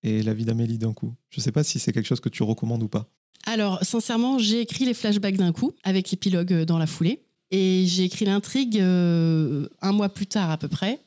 et 0.04 0.22
la 0.22 0.36
vie 0.36 0.46
d'Amélie 0.46 0.78
d'un 0.78 0.94
coup. 0.94 1.16
Je 1.32 1.40
ne 1.40 1.44
sais 1.44 1.52
pas 1.52 1.64
si 1.64 1.80
c'est 1.80 1.92
quelque 1.92 2.06
chose 2.06 2.20
que 2.20 2.30
tu 2.30 2.44
recommandes 2.44 2.84
ou 2.84 2.88
pas. 2.88 3.10
Alors, 3.48 3.84
sincèrement, 3.84 4.38
j'ai 4.38 4.62
écrit 4.62 4.86
les 4.86 4.94
flashbacks 4.94 5.38
d'un 5.38 5.52
coup, 5.52 5.72
avec 5.84 6.12
l'épilogue 6.12 6.54
euh, 6.54 6.66
dans 6.66 6.78
la 6.78 6.86
foulée. 6.86 7.24
Et 7.50 7.86
j'ai 7.88 8.04
écrit 8.04 8.26
l'intrigue 8.26 8.80
euh, 8.80 9.68
un 9.82 9.94
mois 9.94 10.10
plus 10.10 10.28
tard 10.28 10.52
à 10.52 10.58
peu 10.58 10.68
près. 10.68 11.00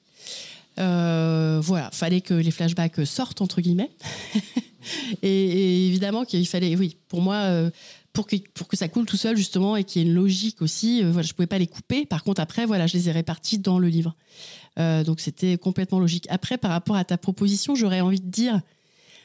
Euh, 0.81 1.61
voilà, 1.63 1.93
fallait 1.93 2.21
que 2.21 2.35
les 2.35 2.51
flashbacks 2.51 3.07
sortent, 3.07 3.41
entre 3.41 3.61
guillemets. 3.61 3.91
et, 5.23 5.87
évidemment 5.87 6.25
qu'il 6.25 6.47
fallait, 6.49 6.75
oui, 6.75 6.97
pour 7.07 7.23
moi, 7.23 7.71
pour, 8.15 8.27
que, 8.27 8.37
pour 8.55 8.67
que 8.67 8.77
ça 8.79 8.89
coule 8.89 9.05
tout 9.05 9.19
seul, 9.19 9.37
justement, 9.37 9.77
et 9.77 9.85
qu'il 9.85 10.01
y 10.01 10.05
ait 10.05 10.09
une 10.09 10.15
logique 10.15 10.63
aussi, 10.63 11.03
voilà, 11.03 11.21
je 11.21 11.33
ne 11.33 11.35
pouvais 11.35 11.47
pas 11.47 11.59
les 11.59 11.67
couper. 11.67 12.07
Par 12.07 12.25
contre, 12.25 12.41
après, 12.41 12.65
voilà, 12.65 12.87
je 12.87 12.95
les 12.97 13.11
ai 13.11 13.13
répartis 13.13 13.59
dans 13.59 13.79
le 13.79 13.89
livre. 13.89 14.17
Euh, 14.79 15.05
donc 15.05 15.21
c'était 15.21 15.59
complètement 15.59 16.01
logique. 16.01 16.27
Après, 16.31 16.57
par 16.57 16.71
rapport 16.71 16.97
à 16.97 17.05
ta 17.05 17.19
proposition, 17.19 17.75
j'aurais 17.75 18.01
envie 18.01 18.21
de 18.21 18.31
dire, 18.31 18.63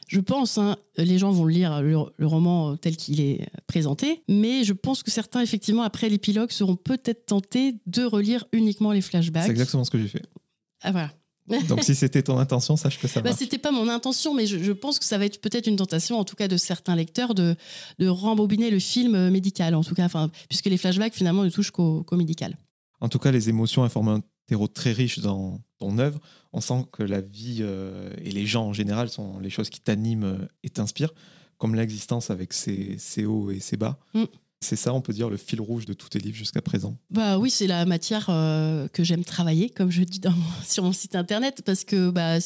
Je 0.10 0.20
pense, 0.20 0.58
hein, 0.58 0.76
les 0.98 1.20
gens 1.20 1.32
vont 1.32 1.46
lire 1.46 1.84
le, 1.84 1.96
le 2.18 2.28
roman 2.28 2.76
tel 2.78 2.98
qu'il 2.98 3.22
est 3.22 3.48
présenté, 3.68 4.24
mais 4.28 4.64
je 4.64 4.74
pense 4.74 5.04
que 5.04 5.12
certains, 5.12 5.42
effectivement, 5.42 5.84
après 5.84 6.10
l'épilogue, 6.10 6.50
seront 6.50 6.76
peut-être 6.76 7.28
tentés 7.28 7.76
de 7.86 8.04
relire 8.04 8.44
uniquement 8.52 8.92
les 8.92 9.02
flashbacks. 9.02 9.44
C'est 9.44 9.52
exactement 9.52 9.84
ce 9.84 9.92
que 9.92 10.00
j'ai 10.00 10.08
fait. 10.08 10.24
Ah 10.82 10.92
voilà. 10.92 11.12
Donc 11.68 11.84
si 11.84 11.96
c'était 11.96 12.24
ton 12.24 12.38
intention, 12.38 12.78
sache 12.78 13.00
que 13.00 13.08
ça 13.08 13.22
va. 13.22 13.30
Bah, 13.32 13.36
c'était 13.38 13.58
pas 13.58 13.72
mon 13.72 13.88
intention, 13.90 14.34
mais 14.34 14.46
je, 14.46 14.58
je 14.58 14.72
pense 14.72 15.00
que 15.00 15.06
ça 15.06 15.18
va 15.18 15.26
être 15.26 15.42
peut-être 15.42 15.68
une 15.68 15.76
tentation, 15.76 16.20
en 16.20 16.24
tout 16.24 16.36
cas 16.36 16.48
de 16.48 16.58
certains 16.58 16.96
lecteurs, 16.96 17.34
de, 17.34 17.56
de 17.98 18.08
rembobiner 18.08 18.70
le 18.70 18.80
film 18.80 19.16
euh, 19.16 19.30
médical, 19.32 19.76
en 19.76 19.84
tout 19.84 19.96
cas, 19.96 20.08
puisque 20.48 20.68
les 20.68 20.78
flashbacks 20.78 21.14
finalement 21.14 21.44
ne 21.44 21.50
touchent 21.50 21.72
qu'au 21.72 22.06
médical. 22.14 22.58
En 23.02 23.10
tout 23.10 23.20
cas, 23.20 23.32
les 23.32 23.50
émotions 23.50 23.84
informent 23.84 24.10
un 24.10 24.22
terreau 24.48 24.68
très 24.68 24.92
riche 24.92 25.20
dans 25.20 25.62
ton 25.78 25.98
œuvre. 26.00 26.20
On 26.54 26.62
sent 26.62 26.86
que 26.92 27.04
la 27.04 27.22
vie 27.22 27.60
euh, 27.62 28.12
et 28.24 28.32
les 28.32 28.46
gens 28.46 28.66
en 28.66 28.74
général 28.74 29.10
sont 29.10 29.40
les 29.40 29.50
choses 29.50 29.70
qui 29.70 29.80
t'animent 29.80 30.24
euh, 30.24 30.48
et 30.64 30.70
t'inspirent, 30.70 31.14
comme 31.58 31.76
l'existence 31.76 32.30
avec 32.30 32.54
ses, 32.54 32.98
ses 32.98 33.26
hauts 33.26 33.52
et 33.52 33.60
ses 33.60 33.78
bas. 33.78 34.00
Mm. 34.14 34.24
C'est 34.62 34.76
ça, 34.76 34.94
on 34.94 35.00
peut 35.00 35.14
dire, 35.14 35.30
le 35.30 35.38
fil 35.38 35.62
rouge 35.62 35.86
de 35.86 35.94
tous 35.94 36.10
tes 36.10 36.20
livres 36.20 36.36
jusqu'à 36.36 36.62
présent. 36.62 36.98
Bah 37.10 37.38
oui, 37.38 37.50
c'est 37.50 37.68
la 37.68 37.86
matière 37.86 38.26
euh, 38.30 38.90
que 38.90 39.06
j'aime 39.06 39.24
travailler, 39.24 39.70
comme 39.70 39.90
je 39.90 40.04
dis 40.04 40.20
sur 40.68 40.84
mon 40.84 40.92
site 40.92 41.16
internet, 41.16 41.62
parce 41.66 41.86
que 41.86 42.10
bah 42.10 42.38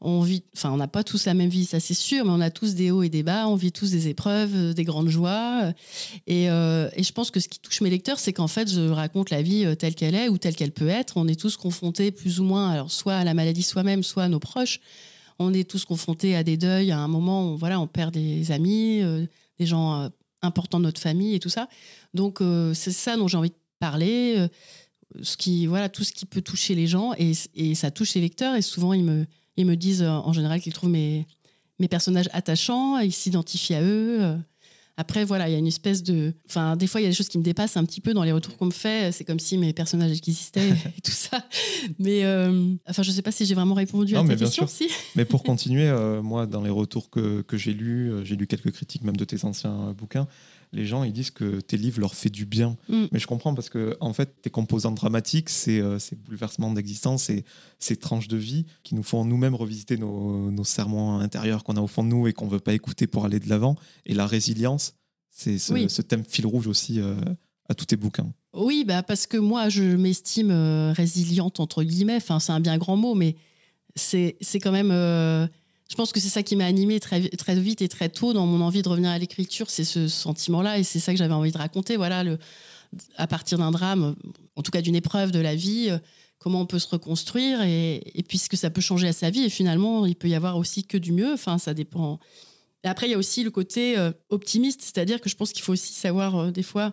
on 0.00 0.20
vit, 0.20 0.44
enfin 0.56 0.70
on 0.70 0.76
n'a 0.76 0.86
pas 0.86 1.02
tous 1.02 1.26
la 1.26 1.34
même 1.34 1.48
vie, 1.48 1.64
ça 1.64 1.80
c'est 1.80 1.94
sûr, 1.94 2.24
mais 2.24 2.30
on 2.30 2.40
a 2.40 2.50
tous 2.50 2.74
des 2.74 2.90
hauts 2.90 3.02
et 3.02 3.08
des 3.08 3.22
bas, 3.24 3.48
on 3.48 3.56
vit 3.56 3.72
tous 3.72 3.90
des 3.90 4.08
épreuves, 4.08 4.54
euh, 4.54 4.72
des 4.72 4.84
grandes 4.84 5.08
joies, 5.08 5.72
et, 6.26 6.50
euh, 6.50 6.88
et 6.96 7.02
je 7.04 7.12
pense 7.12 7.30
que 7.30 7.40
ce 7.40 7.48
qui 7.48 7.60
touche 7.60 7.80
mes 7.82 7.90
lecteurs, 7.90 8.18
c'est 8.18 8.32
qu'en 8.32 8.48
fait 8.48 8.68
je 8.68 8.88
raconte 8.88 9.30
la 9.30 9.42
vie 9.42 9.76
telle 9.76 9.94
qu'elle 9.94 10.16
est 10.16 10.28
ou 10.28 10.38
telle 10.38 10.56
qu'elle 10.56 10.72
peut 10.72 10.88
être. 10.88 11.16
On 11.16 11.28
est 11.28 11.38
tous 11.38 11.56
confrontés 11.56 12.10
plus 12.10 12.40
ou 12.40 12.44
moins, 12.44 12.70
alors 12.70 12.90
soit 12.90 13.14
à 13.14 13.24
la 13.24 13.34
maladie 13.34 13.62
soi-même, 13.62 14.02
soit 14.02 14.24
à 14.24 14.28
nos 14.28 14.40
proches. 14.40 14.80
On 15.38 15.54
est 15.54 15.68
tous 15.68 15.84
confrontés 15.84 16.34
à 16.34 16.42
des 16.42 16.56
deuils. 16.56 16.90
À 16.90 16.98
un 16.98 17.06
moment, 17.06 17.52
on, 17.52 17.54
voilà, 17.54 17.80
on 17.80 17.86
perd 17.86 18.12
des 18.12 18.50
amis, 18.50 19.02
des 19.60 19.66
gens 19.66 20.10
importants 20.42 20.78
de 20.78 20.84
notre 20.84 21.00
famille 21.00 21.34
et 21.34 21.40
tout 21.40 21.48
ça. 21.48 21.68
Donc 22.14 22.40
euh, 22.40 22.74
c'est 22.74 22.92
ça 22.92 23.16
dont 23.16 23.28
j'ai 23.28 23.36
envie 23.36 23.50
de 23.50 23.56
parler. 23.78 24.34
euh, 24.38 24.48
ce 25.22 25.36
qui, 25.36 25.66
voilà, 25.66 25.88
tout 25.88 26.04
ce 26.04 26.12
qui 26.12 26.26
peut 26.26 26.42
toucher 26.42 26.74
les 26.74 26.86
gens 26.86 27.14
et, 27.18 27.32
et 27.54 27.74
ça 27.74 27.90
touche 27.90 28.14
les 28.14 28.20
lecteurs. 28.20 28.54
Et 28.56 28.62
souvent, 28.62 28.92
ils 28.92 29.04
me, 29.04 29.26
ils 29.56 29.66
me 29.66 29.74
disent 29.74 30.02
euh, 30.02 30.10
en 30.10 30.32
général 30.32 30.60
qu'ils 30.60 30.72
trouvent 30.72 30.90
mes, 30.90 31.26
mes 31.78 31.88
personnages 31.88 32.28
attachants, 32.32 32.98
ils 32.98 33.12
s'identifient 33.12 33.74
à 33.74 33.82
eux. 33.82 34.36
Après, 35.00 35.24
voilà, 35.24 35.48
il 35.48 35.52
y 35.52 35.54
a 35.54 35.58
une 35.58 35.68
espèce 35.68 36.02
de. 36.02 36.34
Enfin, 36.48 36.74
des 36.76 36.88
fois, 36.88 37.00
il 37.00 37.04
y 37.04 37.06
a 37.06 37.10
des 37.10 37.14
choses 37.14 37.28
qui 37.28 37.38
me 37.38 37.44
dépassent 37.44 37.76
un 37.76 37.84
petit 37.84 38.00
peu 38.00 38.12
dans 38.14 38.24
les 38.24 38.32
retours 38.32 38.56
qu'on 38.56 38.66
me 38.66 38.72
fait. 38.72 39.12
C'est 39.12 39.22
comme 39.22 39.38
si 39.38 39.56
mes 39.56 39.72
personnages 39.72 40.10
existaient 40.10 40.70
et 40.98 41.00
tout 41.00 41.12
ça. 41.12 41.44
Mais, 42.00 42.24
euh, 42.24 42.74
enfin, 42.88 43.04
je 43.04 43.12
sais 43.12 43.22
pas 43.22 43.30
si 43.30 43.46
j'ai 43.46 43.54
vraiment 43.54 43.76
répondu 43.76 44.14
Non, 44.14 44.20
à 44.20 44.22
ta 44.24 44.28
mais 44.30 44.34
bien 44.34 44.46
question. 44.46 44.66
sûr. 44.66 44.88
Si. 44.88 44.92
Mais 45.14 45.24
pour 45.24 45.42
continuer, 45.44 45.86
euh, 45.88 46.20
moi, 46.20 46.46
dans 46.46 46.62
les 46.62 46.70
retours 46.70 47.10
que, 47.10 47.42
que 47.42 47.56
j'ai 47.56 47.72
lus, 47.72 48.10
euh, 48.10 48.24
j'ai 48.24 48.34
lu 48.34 48.48
quelques 48.48 48.72
critiques 48.72 49.04
même 49.04 49.16
de 49.16 49.24
tes 49.24 49.44
anciens 49.44 49.88
euh, 49.90 49.92
bouquins, 49.92 50.26
les 50.72 50.84
gens, 50.86 51.02
ils 51.04 51.12
disent 51.12 51.30
que 51.30 51.60
tes 51.60 51.76
livres 51.76 52.00
leur 52.00 52.14
fait 52.14 52.30
du 52.30 52.44
bien. 52.44 52.76
Mm. 52.88 53.06
Mais 53.12 53.18
je 53.18 53.26
comprends 53.26 53.54
parce 53.54 53.68
que, 53.68 53.96
en 54.00 54.12
fait, 54.12 54.42
tes 54.42 54.50
composantes 54.50 54.96
dramatiques, 54.96 55.48
c'est 55.48 55.80
euh, 55.80 55.98
ces 55.98 56.16
bouleversements 56.16 56.70
d'existence, 56.72 57.24
c'est 57.24 57.44
ces 57.78 57.96
tranches 57.96 58.28
de 58.28 58.36
vie 58.36 58.66
qui 58.82 58.94
nous 58.94 59.02
font 59.02 59.24
nous-mêmes 59.24 59.54
revisiter 59.54 59.96
nos, 59.96 60.50
nos 60.50 60.64
serments 60.64 61.20
intérieurs 61.20 61.64
qu'on 61.64 61.76
a 61.76 61.80
au 61.80 61.86
fond 61.86 62.04
de 62.04 62.08
nous 62.08 62.26
et 62.26 62.32
qu'on 62.32 62.48
veut 62.48 62.60
pas 62.60 62.74
écouter 62.74 63.06
pour 63.06 63.24
aller 63.24 63.40
de 63.40 63.48
l'avant. 63.48 63.76
Et 64.06 64.14
la 64.14 64.26
résilience, 64.26 64.94
c'est 65.30 65.58
ce, 65.58 65.72
Oui. 65.72 65.88
ce 65.88 66.02
thème 66.02 66.24
fil 66.24 66.46
rouge 66.46 66.66
aussi 66.66 67.00
euh, 67.00 67.14
à 67.68 67.74
tous 67.74 67.86
tes 67.86 67.96
bouquins. 67.96 68.30
Oui, 68.54 68.84
bah 68.86 69.02
parce 69.02 69.26
que 69.26 69.36
moi, 69.36 69.68
je 69.68 69.82
m'estime 69.82 70.50
euh, 70.50 70.92
résiliente, 70.92 71.60
entre 71.60 71.82
guillemets. 71.82 72.16
Enfin, 72.16 72.40
c'est 72.40 72.52
un 72.52 72.60
bien 72.60 72.78
grand 72.78 72.96
mot, 72.96 73.14
mais 73.14 73.36
c'est 73.94 74.36
c'est 74.40 74.58
quand 74.58 74.72
même. 74.72 74.90
Je 75.88 75.94
pense 75.94 76.12
que 76.12 76.20
c'est 76.20 76.28
ça 76.28 76.42
qui 76.42 76.54
m'a 76.54 76.66
animée 76.66 77.00
très, 77.00 77.28
très 77.30 77.58
vite 77.58 77.80
et 77.80 77.88
très 77.88 78.10
tôt 78.10 78.34
dans 78.34 78.46
mon 78.46 78.60
envie 78.60 78.82
de 78.82 78.88
revenir 78.88 79.10
à 79.10 79.18
l'écriture. 79.18 79.70
C'est 79.70 79.84
ce 79.84 80.06
sentiment-là 80.06 80.78
et 80.78 80.84
c'est 80.84 81.00
ça 81.00 81.12
que 81.12 81.18
j'avais 81.18 81.34
envie 81.34 81.50
de 81.50 81.56
raconter. 81.56 81.96
Voilà, 81.96 82.24
à 83.16 83.26
partir 83.26 83.56
d'un 83.56 83.70
drame, 83.70 84.14
en 84.54 84.62
tout 84.62 84.70
cas 84.70 84.82
d'une 84.82 84.94
épreuve 84.94 85.30
de 85.30 85.38
la 85.38 85.54
vie, 85.54 85.88
euh, 85.88 85.98
comment 86.38 86.60
on 86.60 86.66
peut 86.66 86.78
se 86.78 86.88
reconstruire 86.88 87.62
et, 87.62 88.02
et 88.14 88.22
puisque 88.22 88.56
ça 88.56 88.68
peut 88.68 88.82
changer 88.82 89.08
à 89.08 89.14
sa 89.14 89.30
vie. 89.30 89.44
Et 89.44 89.48
finalement, 89.48 90.04
il 90.04 90.14
peut 90.14 90.28
y 90.28 90.34
avoir 90.34 90.58
aussi 90.58 90.84
que 90.84 90.98
du 90.98 91.10
mieux. 91.10 91.32
Enfin, 91.32 91.56
ça 91.56 91.72
dépend. 91.72 92.20
Et 92.84 92.88
après, 92.88 93.06
il 93.06 93.12
y 93.12 93.14
a 93.14 93.18
aussi 93.18 93.42
le 93.42 93.50
côté 93.50 93.96
euh, 93.96 94.12
optimiste, 94.28 94.82
c'est-à-dire 94.82 95.22
que 95.22 95.30
je 95.30 95.36
pense 95.36 95.52
qu'il 95.52 95.62
faut 95.62 95.72
aussi 95.72 95.94
savoir 95.94 96.36
euh, 96.36 96.50
des 96.50 96.62
fois 96.62 96.92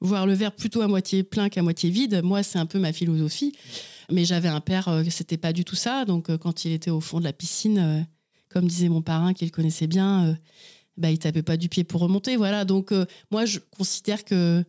voir 0.00 0.24
le 0.24 0.34
verre 0.34 0.52
plutôt 0.52 0.82
à 0.82 0.86
moitié 0.86 1.24
plein 1.24 1.48
qu'à 1.48 1.62
moitié 1.62 1.90
vide. 1.90 2.20
Moi, 2.22 2.44
c'est 2.44 2.60
un 2.60 2.66
peu 2.66 2.78
ma 2.78 2.92
philosophie. 2.92 3.56
Mais 4.08 4.24
j'avais 4.24 4.46
un 4.46 4.60
père, 4.60 5.02
c'était 5.10 5.36
pas 5.36 5.52
du 5.52 5.64
tout 5.64 5.74
ça. 5.74 6.04
Donc, 6.04 6.36
quand 6.36 6.64
il 6.64 6.70
était 6.70 6.92
au 6.92 7.00
fond 7.00 7.18
de 7.18 7.24
la 7.24 7.32
piscine, 7.32 8.06
comme 8.56 8.68
disait 8.68 8.88
mon 8.88 9.02
parrain, 9.02 9.34
qu'il 9.34 9.50
connaissait 9.50 9.86
bien, 9.86 10.28
euh, 10.28 10.34
bah, 10.96 11.10
il 11.10 11.18
tapait 11.18 11.42
pas 11.42 11.58
du 11.58 11.68
pied 11.68 11.84
pour 11.84 12.00
remonter. 12.00 12.36
Voilà. 12.36 12.64
Donc, 12.64 12.90
euh, 12.90 13.04
moi, 13.30 13.44
je 13.44 13.58
considère 13.58 14.24
que 14.24 14.64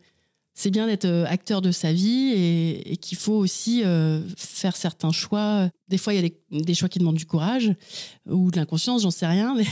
c'est 0.52 0.70
bien 0.70 0.86
d'être 0.86 1.06
euh, 1.06 1.24
acteur 1.26 1.62
de 1.62 1.72
sa 1.72 1.90
vie 1.90 2.34
et, 2.84 2.98
qu'il 2.98 3.16
faut 3.16 3.32
aussi 3.32 3.82
euh, 3.86 4.20
faire 4.36 4.76
certains 4.76 5.10
choix. 5.10 5.70
Des 5.88 5.96
fois, 5.96 6.12
il 6.12 6.22
y 6.22 6.26
a 6.26 6.60
des, 6.60 6.74
choix 6.74 6.90
qui 6.90 6.98
demandent 6.98 7.16
du 7.16 7.24
courage 7.24 7.72
ou 8.26 8.50
de 8.50 8.58
l'inconscience, 8.58 9.04
j'en 9.04 9.10
sais 9.10 9.26
rien. 9.26 9.54
Mais 9.56 9.64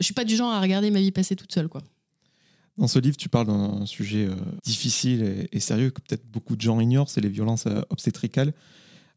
je 0.00 0.04
suis 0.04 0.14
pas 0.14 0.24
du 0.24 0.34
genre 0.34 0.50
à 0.50 0.60
regarder 0.60 0.90
ma 0.90 0.98
vie 0.98 1.12
passer 1.12 1.36
toute 1.36 1.52
seule, 1.52 1.68
quoi. 1.68 1.82
Dans 2.76 2.88
ce 2.88 2.98
livre, 2.98 3.16
tu 3.16 3.28
parles 3.28 3.46
d'un 3.46 3.86
sujet 3.86 4.28
difficile 4.64 5.48
et, 5.52 5.60
sérieux 5.60 5.90
que 5.90 6.00
peut-être 6.00 6.24
beaucoup 6.26 6.56
de 6.56 6.60
gens 6.60 6.80
ignorent, 6.80 7.08
c'est 7.08 7.20
les 7.20 7.28
violences 7.28 7.66
obstétricales. 7.90 8.52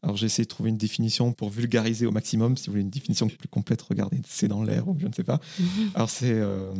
Alors 0.02 0.16
j'ai 0.16 0.26
essayé 0.26 0.44
de 0.44 0.48
trouver 0.48 0.70
une 0.70 0.76
définition 0.76 1.32
pour 1.32 1.48
vulgariser 1.48 2.06
au 2.06 2.10
maximum. 2.10 2.56
Si 2.56 2.66
vous 2.66 2.72
voulez 2.72 2.82
une 2.82 2.90
définition 2.90 3.28
plus 3.28 3.48
complète, 3.48 3.82
regardez, 3.82 4.20
c'est 4.26 4.48
dans 4.48 4.64
l'air 4.64 4.88
ou 4.88 4.96
je 4.98 5.06
ne 5.06 5.12
sais 5.12 5.22
pas. 5.22 5.40
Alors 5.94 6.10
c'est 6.10 6.32
euh, 6.32 6.72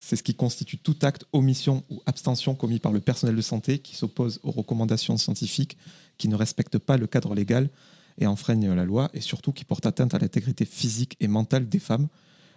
ce 0.00 0.14
qui 0.16 0.34
constitue 0.34 0.78
tout 0.78 0.96
acte, 1.02 1.26
omission 1.32 1.84
ou 1.90 2.00
abstention 2.06 2.54
commis 2.54 2.78
par 2.78 2.92
le 2.92 3.00
personnel 3.00 3.36
de 3.36 3.42
santé 3.42 3.80
qui 3.80 3.96
s'oppose 3.96 4.40
aux 4.42 4.50
recommandations 4.50 5.18
scientifiques, 5.18 5.76
qui 6.16 6.28
ne 6.28 6.36
respecte 6.36 6.78
pas 6.78 6.96
le 6.96 7.06
cadre 7.06 7.34
légal 7.34 7.68
et 8.18 8.26
enfreigne 8.26 8.72
la 8.72 8.84
loi, 8.84 9.10
et 9.14 9.20
surtout 9.20 9.52
qui 9.52 9.64
porte 9.64 9.84
atteinte 9.84 10.14
à 10.14 10.18
l'intégrité 10.18 10.64
physique 10.64 11.16
et 11.20 11.28
mentale 11.28 11.68
des 11.68 11.78
femmes. 11.78 12.08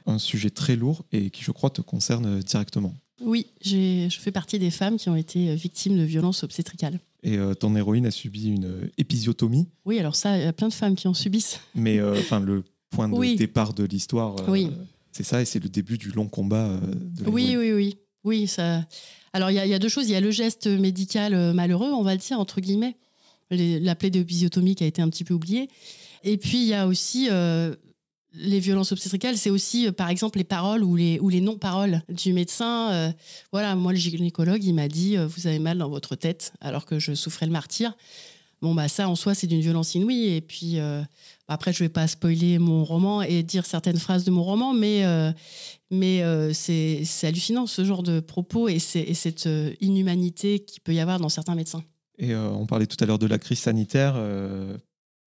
Un 0.06 0.20
sujet 0.20 0.50
très 0.50 0.76
lourd 0.76 1.06
et 1.14 1.30
qui, 1.30 1.44
je 1.44 1.52
crois, 1.52 1.70
te 1.70 1.82
concerne 1.82 2.40
directement. 2.42 2.94
Oui, 3.22 3.48
je 3.62 4.18
fais 4.20 4.32
partie 4.32 4.60
des 4.60 4.72
femmes 4.72 4.98
qui 4.98 5.10
ont 5.10 5.16
été 5.16 5.56
victimes 5.56 5.98
de 5.98 6.04
violences 6.04 6.44
obstétricales. 6.44 7.00
Et 7.24 7.38
euh, 7.38 7.54
ton 7.54 7.76
héroïne 7.76 8.06
a 8.06 8.12
subi 8.12 8.50
une 8.50 8.66
euh, 8.66 8.92
épisiotomie, 8.98 9.70
Oui, 9.86 9.98
alors 10.00 10.16
ça, 10.16 10.38
il 10.38 10.44
y 10.44 10.48
a 10.48 10.54
plein 10.54 10.68
de 10.68 10.74
femmes 10.74 10.96
qui 10.96 11.08
en 11.08 11.14
subissent. 11.14 11.60
mais 11.74 11.98
euh, 12.00 12.16
enfin 12.20 12.40
le 12.42 12.64
point 12.90 13.08
de 13.08 13.14
Oui. 13.16 13.36
départ 13.38 13.74
de 13.74 13.84
l'histoire, 13.86 14.36
Oui. 14.50 14.70
c'est 15.12 15.24
ça, 15.24 15.42
et 15.42 15.46
c'est 15.46 15.64
le 15.64 15.70
début 15.70 15.98
du 15.98 16.12
long 16.12 16.28
combat 16.28 16.80
de 16.82 17.30
Oui, 17.30 17.56
oui, 17.58 17.72
oui. 17.72 17.98
Oui, 18.26 18.48
ça. 18.48 18.86
Alors, 19.34 19.52
il 19.52 19.56
y, 19.56 19.60
a- 19.60 19.66
il 19.66 19.70
y 19.70 19.74
a 19.74 19.80
deux 19.80 19.90
choses. 19.90 20.08
Il 20.08 20.12
y 20.12 20.16
a 20.16 20.22
le 20.22 20.32
geste 20.32 20.68
médical 20.68 21.54
malheureux, 21.54 21.92
on 21.92 22.04
va 22.04 22.14
le 22.14 22.20
dire, 22.20 22.40
entre 22.40 22.62
guillemets. 22.62 22.96
La 23.52 23.96
plaie 23.96 24.10
d'épisiotomie 24.10 24.76
qui 24.76 24.84
a 24.86 24.88
été 24.88 25.02
un 25.02 25.10
petit 25.10 25.24
peu 25.26 25.34
oubliée. 25.34 25.68
Et 26.24 26.38
puis, 26.38 26.60
il 26.60 26.68
y 26.68 26.74
a 26.74 26.88
aussi 26.88 27.28
les 28.36 28.60
violences 28.60 28.92
obstétricales. 28.92 29.38
C'est 29.38 29.50
aussi, 29.50 29.88
euh, 29.88 29.92
par 29.92 30.10
exemple, 30.10 30.38
les 30.38 30.44
paroles 30.44 30.84
ou 30.84 30.96
les, 30.96 31.42
non-paroles 31.42 32.02
du 32.10 32.34
médecin. 32.34 32.92
Euh, 32.92 33.12
voilà, 33.52 33.76
moi, 33.76 33.92
le 33.92 33.98
gynécologue, 33.98 34.64
il 34.64 34.74
m'a 34.74 34.88
dit 34.88 35.18
euh, 35.18 35.28
Vous 35.28 35.48
avez 35.48 35.60
mal 35.60 35.78
dans 35.78 35.90
votre 35.90 36.16
tête, 36.16 36.54
alors 36.62 36.86
que 36.86 37.00
je 37.00 37.14
souffrais 37.14 37.46
le 37.46 37.52
martyr. 37.52 37.96
Bon, 38.62 38.74
bah, 38.74 38.88
ça, 38.88 39.10
en 39.10 39.16
soi, 39.16 39.36
c'est 39.36 39.48
d'une 39.48 39.60
violence 39.60 39.94
inouïe. 39.96 40.36
Et 40.36 40.42
puis, 40.42 40.78
après, 41.50 41.74
je 41.74 41.80
vais 41.80 41.90
pas 41.90 42.08
spoiler 42.08 42.60
mon 42.60 42.86
roman 42.86 43.22
et 43.22 43.44
dire 43.44 43.66
certaines 43.66 44.00
phrases 44.00 44.24
de 44.24 44.32
mon 44.32 44.42
roman, 44.42 44.74
mais. 44.74 45.04
c'est 45.92 47.04
hallucinant 47.24 47.68
ce 47.68 47.84
genre 47.84 48.04
de 48.04 48.22
propos 48.22 48.70
et, 48.70 48.78
et 48.96 49.14
cette 49.14 49.50
inhumanité 49.82 50.60
qu'il 50.60 50.82
peut 50.82 50.94
y 50.94 51.02
avoir 51.02 51.20
dans 51.20 51.28
certains 51.28 51.56
médecins. 51.56 51.84
Et 52.20 52.34
on 52.34 52.66
parlait 52.66 52.86
tout 52.86 52.96
à 53.02 53.06
l'heure 53.06 53.20
de 53.20 53.28
la 53.28 53.38
crise 53.38 53.60
sanitaire, 53.60 54.16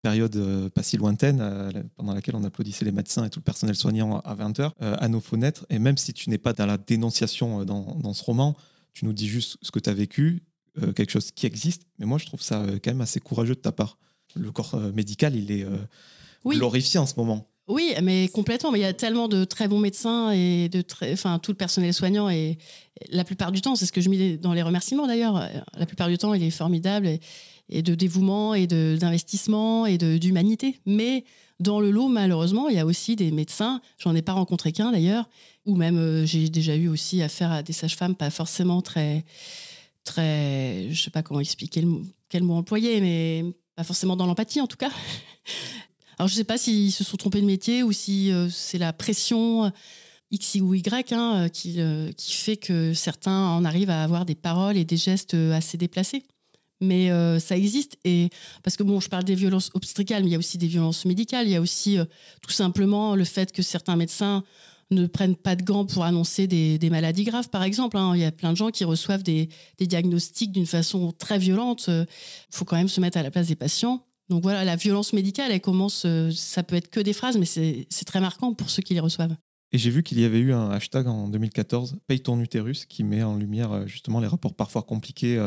période 0.03 0.35
euh, 0.35 0.69
pas 0.69 0.83
si 0.83 0.97
lointaine, 0.97 1.39
euh, 1.41 1.71
pendant 1.95 2.13
laquelle 2.13 2.35
on 2.35 2.43
applaudissait 2.43 2.85
les 2.85 2.91
médecins 2.91 3.25
et 3.25 3.29
tout 3.31 3.39
le 3.39 3.43
personnel 3.43 3.75
soignant 3.75 4.19
à 4.19 4.35
20h, 4.35 4.71
à 4.79 5.07
nos 5.07 5.21
fenêtres. 5.21 5.65
Et 5.71 5.79
même 5.79 5.97
si 5.97 6.13
tu 6.13 6.29
n'es 6.29 6.37
pas 6.37 6.53
dans 6.53 6.67
la 6.67 6.77
dénonciation 6.77 7.61
euh, 7.61 7.65
dans, 7.65 7.95
dans 7.95 8.13
ce 8.13 8.23
roman, 8.23 8.55
tu 8.93 9.05
nous 9.05 9.13
dis 9.13 9.27
juste 9.27 9.57
ce 9.63 9.71
que 9.71 9.79
tu 9.79 9.89
as 9.89 9.93
vécu, 9.93 10.43
euh, 10.81 10.91
quelque 10.93 11.11
chose 11.11 11.31
qui 11.31 11.45
existe. 11.45 11.83
Mais 11.99 12.05
moi, 12.05 12.17
je 12.17 12.25
trouve 12.25 12.41
ça 12.41 12.61
euh, 12.61 12.79
quand 12.83 12.91
même 12.91 13.01
assez 13.01 13.19
courageux 13.19 13.55
de 13.55 13.59
ta 13.59 13.71
part. 13.71 13.97
Le 14.35 14.51
corps 14.51 14.75
euh, 14.75 14.91
médical, 14.91 15.35
il 15.35 15.51
est 15.51 15.63
euh, 15.63 15.77
Oui. 16.43 16.57
glorifié 16.57 16.99
en 16.99 17.05
ce 17.05 17.13
moment. 17.17 17.47
Oui, 17.67 17.93
mais 18.03 18.27
complètement. 18.27 18.71
Mais 18.71 18.79
il 18.79 18.81
y 18.81 18.85
a 18.85 18.93
tellement 18.93 19.27
de 19.27 19.45
très 19.45 19.67
bons 19.67 19.79
médecins 19.79 20.31
et 20.31 20.67
de 20.69 20.81
très, 20.81 21.13
enfin 21.13 21.39
tout 21.39 21.51
le 21.51 21.57
personnel 21.57 21.93
soignant 21.93 22.29
et 22.29 22.57
la 23.09 23.23
plupart 23.23 23.51
du 23.53 23.61
temps, 23.61 23.75
c'est 23.77 23.85
ce 23.85 23.91
que 23.93 24.01
je 24.01 24.09
mets 24.09 24.37
dans 24.37 24.53
les 24.53 24.63
remerciements 24.63 25.07
d'ailleurs. 25.07 25.47
La 25.77 25.85
plupart 25.85 26.09
du 26.09 26.17
temps, 26.17 26.33
il 26.33 26.43
est 26.43 26.51
formidable 26.51 27.07
et, 27.07 27.21
et 27.73 27.81
de 27.81 27.95
dévouement 27.95 28.53
et 28.53 28.67
d'investissement 28.67 29.85
et 29.85 29.97
d'humanité. 29.97 30.79
Mais 30.85 31.25
dans 31.59 31.79
le 31.79 31.91
lot, 31.91 32.07
malheureusement, 32.07 32.69
il 32.69 32.75
y 32.75 32.79
a 32.79 32.85
aussi 32.85 33.15
des 33.15 33.31
médecins. 33.31 33.81
J'en 33.97 34.15
ai 34.15 34.21
pas 34.21 34.33
rencontré 34.33 34.71
qu'un 34.71 34.91
d'ailleurs, 34.91 35.27
ou 35.65 35.75
même 35.75 35.97
euh, 35.97 36.25
j'ai 36.25 36.49
déjà 36.49 36.75
eu 36.75 36.87
aussi 36.87 37.21
affaire 37.21 37.51
à 37.51 37.63
des 37.63 37.73
sages-femmes 37.73 38.15
pas 38.15 38.29
forcément 38.29 38.81
très 38.81 39.25
très, 40.03 40.89
je 40.91 41.01
sais 41.01 41.09
pas 41.09 41.23
comment 41.23 41.39
expliquer 41.39 41.83
quel 42.29 42.43
mot 42.43 42.55
employer, 42.55 42.99
mais 43.01 43.45
pas 43.75 43.83
forcément 43.83 44.15
dans 44.15 44.25
l'empathie 44.25 44.61
en 44.61 44.67
tout 44.67 44.77
cas. 44.77 44.91
Alors 46.19 46.27
je 46.27 46.35
sais 46.35 46.43
pas 46.43 46.57
s'ils 46.57 46.91
se 46.91 47.03
sont 47.03 47.17
trompés 47.17 47.41
de 47.41 47.45
métier 47.45 47.81
ou 47.81 47.91
si 47.91 48.31
c'est 48.51 48.77
la 48.77 48.93
pression 48.93 49.71
X 50.29 50.55
ou 50.61 50.75
Y 50.75 51.11
hein, 51.13 51.49
qui, 51.49 51.79
qui 52.15 52.33
fait 52.33 52.57
que 52.57 52.93
certains 52.93 53.47
en 53.47 53.65
arrivent 53.65 53.89
à 53.89 54.03
avoir 54.03 54.25
des 54.25 54.35
paroles 54.35 54.77
et 54.77 54.85
des 54.85 54.97
gestes 54.97 55.33
assez 55.33 55.77
déplacés 55.77 56.23
mais 56.81 57.11
euh, 57.11 57.39
ça 57.39 57.57
existe. 57.57 57.97
Et 58.03 58.29
parce 58.63 58.77
que 58.77 58.83
bon, 58.83 58.99
je 58.99 59.09
parle 59.09 59.23
des 59.23 59.35
violences 59.35 59.69
obstétricales, 59.73 60.23
mais 60.23 60.29
il 60.29 60.33
y 60.33 60.35
a 60.35 60.39
aussi 60.39 60.57
des 60.57 60.67
violences 60.67 61.05
médicales. 61.05 61.47
Il 61.47 61.51
y 61.51 61.55
a 61.55 61.61
aussi 61.61 61.97
euh, 61.97 62.05
tout 62.41 62.51
simplement 62.51 63.15
le 63.15 63.23
fait 63.23 63.51
que 63.51 63.61
certains 63.61 63.95
médecins 63.95 64.43
ne 64.91 65.07
prennent 65.07 65.35
pas 65.35 65.55
de 65.55 65.63
gants 65.63 65.85
pour 65.85 66.03
annoncer 66.03 66.45
des, 66.45 66.89
maladies 66.89 67.23
graves, 67.23 67.49
par 67.49 67.63
exemple. 67.63 67.97
Hein. 67.97 68.13
Il 68.15 68.21
y 68.21 68.25
a 68.25 68.31
plein 68.31 68.51
de 68.51 68.57
gens 68.57 68.69
qui 68.69 68.83
reçoivent 68.83 69.23
des, 69.23 69.49
diagnostics 69.79 70.51
d'une 70.51 70.67
façon 70.67 71.11
très 71.11 71.39
violente. 71.39 71.85
Il 71.87 72.05
faut 72.51 72.65
quand 72.65 72.75
même 72.75 72.89
se 72.89 73.01
mettre 73.01 73.17
à 73.17 73.23
la 73.23 73.31
place 73.31 73.47
des 73.47 73.55
patients. 73.55 74.05
Donc 74.29 74.43
voilà, 74.43 74.63
la 74.63 74.75
violence 74.75 75.13
médicale, 75.13 75.51
elle 75.51 75.61
commence, 75.61 76.03
euh, 76.05 76.31
ça 76.31 76.63
peut 76.63 76.75
être 76.75 76.89
que 76.89 76.99
des 76.99 77.13
phrases, 77.13 77.37
mais 77.37 77.45
c'est 77.45 78.05
très 78.05 78.21
marquant 78.21 78.53
pour 78.53 78.69
ceux 78.69 78.81
qui 78.81 78.93
les 78.93 78.99
reçoivent. 78.99 79.35
Et 79.71 79.77
j'ai 79.77 79.89
vu 79.89 80.03
qu'il 80.03 80.19
y 80.19 80.23
avait 80.23 80.39
eu 80.39 80.53
un 80.53 80.69
hashtag 80.69 81.07
en 81.07 81.27
2014, 81.27 81.97
Paye 82.07 82.21
ton 82.21 82.39
utérus, 82.39 82.85
qui 82.85 83.03
met 83.03 83.23
en 83.23 83.35
lumière 83.35 83.87
justement 83.87 84.19
les 84.19 84.27
rapports 84.27 84.53
parfois 84.53 84.83
compliqués 84.83 85.37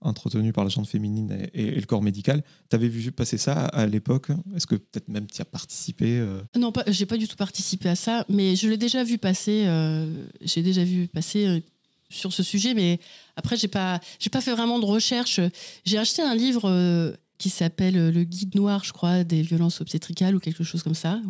entretenu 0.00 0.52
par 0.52 0.64
la 0.64 0.70
gente 0.70 0.86
féminine 0.86 1.48
et, 1.54 1.70
le 1.72 1.86
corps 1.86 2.02
médical. 2.02 2.42
Tu 2.70 2.76
avais 2.76 2.88
vu 2.88 3.10
passer 3.12 3.38
ça 3.38 3.66
à, 3.66 3.86
l'époque? 3.86 4.28
Est-ce 4.54 4.66
que 4.66 4.76
peut-être 4.76 5.08
même 5.08 5.26
tu 5.26 5.40
as 5.40 5.44
participé 5.44 6.18
euh? 6.18 6.40
Non, 6.56 6.72
pas, 6.72 6.84
j'ai 6.86 7.06
pas 7.06 7.16
du 7.16 7.28
tout 7.28 7.36
participé 7.36 7.88
à 7.88 7.96
ça, 7.96 8.24
mais 8.28 8.56
je 8.56 8.68
l'ai 8.68 8.76
déjà 8.76 9.04
vu 9.04 9.18
passer. 9.18 9.64
Euh, 9.66 10.06
j'ai 10.42 10.62
déjà 10.62 10.84
vu 10.84 11.08
passer 11.08 11.46
euh, 11.46 11.60
sur 12.08 12.32
ce 12.32 12.42
sujet, 12.42 12.74
mais 12.74 13.00
après 13.36 13.56
j'ai 13.56 13.68
pas, 13.68 14.00
j'ai 14.18 14.30
pas 14.30 14.40
fait 14.40 14.52
vraiment 14.52 14.78
de 14.78 14.84
recherche. 14.84 15.40
J'ai 15.84 15.98
acheté 15.98 16.22
un 16.22 16.34
livre 16.34 17.16
qui 17.38 17.50
s'appelle 17.50 18.10
Le 18.10 18.24
Guide 18.24 18.54
noir, 18.54 18.84
je 18.84 18.92
crois, 18.92 19.24
des 19.24 19.42
violences 19.42 19.80
obstétricales 19.80 20.34
ou 20.34 20.40
quelque 20.40 20.64
chose 20.64 20.82
comme 20.82 20.94
ça. 20.94 21.20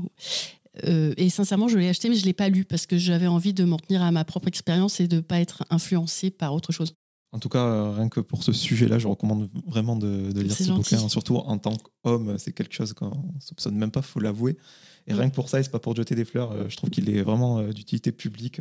et 0.85 1.29
sincèrement, 1.31 1.69
je 1.69 1.79
l'ai 1.79 1.89
acheté, 1.89 2.09
mais 2.09 2.15
je 2.15 2.25
l'ai 2.25 2.33
pas 2.33 2.49
lu 2.49 2.65
parce 2.65 2.87
que 2.87 2.97
j'avais 2.97 3.27
envie 3.27 3.53
de 3.53 3.65
m'en 3.65 3.79
tenir 3.79 4.03
à 4.03 4.13
ma 4.13 4.25
propre 4.25 4.49
expérience 4.49 5.01
et 5.01 5.09
de 5.09 5.21
pas 5.21 5.41
être 5.41 5.65
influencée 5.71 6.31
par 6.31 6.55
autre 6.55 6.73
chose. 6.73 6.95
En 7.33 7.39
tout 7.39 7.51
cas, 7.51 7.65
euh, 7.65 7.91
rien 7.91 8.09
que 8.09 8.21
pour 8.21 8.43
ce 8.43 8.53
sujet-là, 8.53 8.99
je 8.99 9.07
recommande 9.07 9.49
vraiment 9.67 9.97
de, 9.97 10.31
lire 10.41 10.57
ce 10.57 10.73
bouquin. 10.73 11.09
Surtout 11.09 11.37
en 11.37 11.59
tant 11.59 11.77
qu'homme, 11.77 12.39
c'est 12.39 12.53
quelque 12.53 12.75
chose 12.75 12.95
qu'on 12.95 13.11
ne 13.11 13.41
soupçonne 13.41 13.77
même 13.77 13.91
pas, 13.91 14.01
faut 14.01 14.21
l'avouer. 14.21 14.57
Et 15.07 15.13
rien 15.13 15.29
que 15.29 15.35
pour 15.35 15.49
ça, 15.49 15.61
et 15.61 15.63
c'est 15.63 15.71
pas 15.71 15.79
pour 15.79 15.95
jeter 15.95 16.15
des 16.15 16.25
fleurs, 16.25 16.53
euh, 16.53 16.69
je 16.69 16.77
trouve 16.77 16.91
qu'il 16.91 17.09
est 17.11 17.23
vraiment 17.23 17.59
euh, 17.59 17.73
d'utilité 17.73 18.13
publique, 18.13 18.61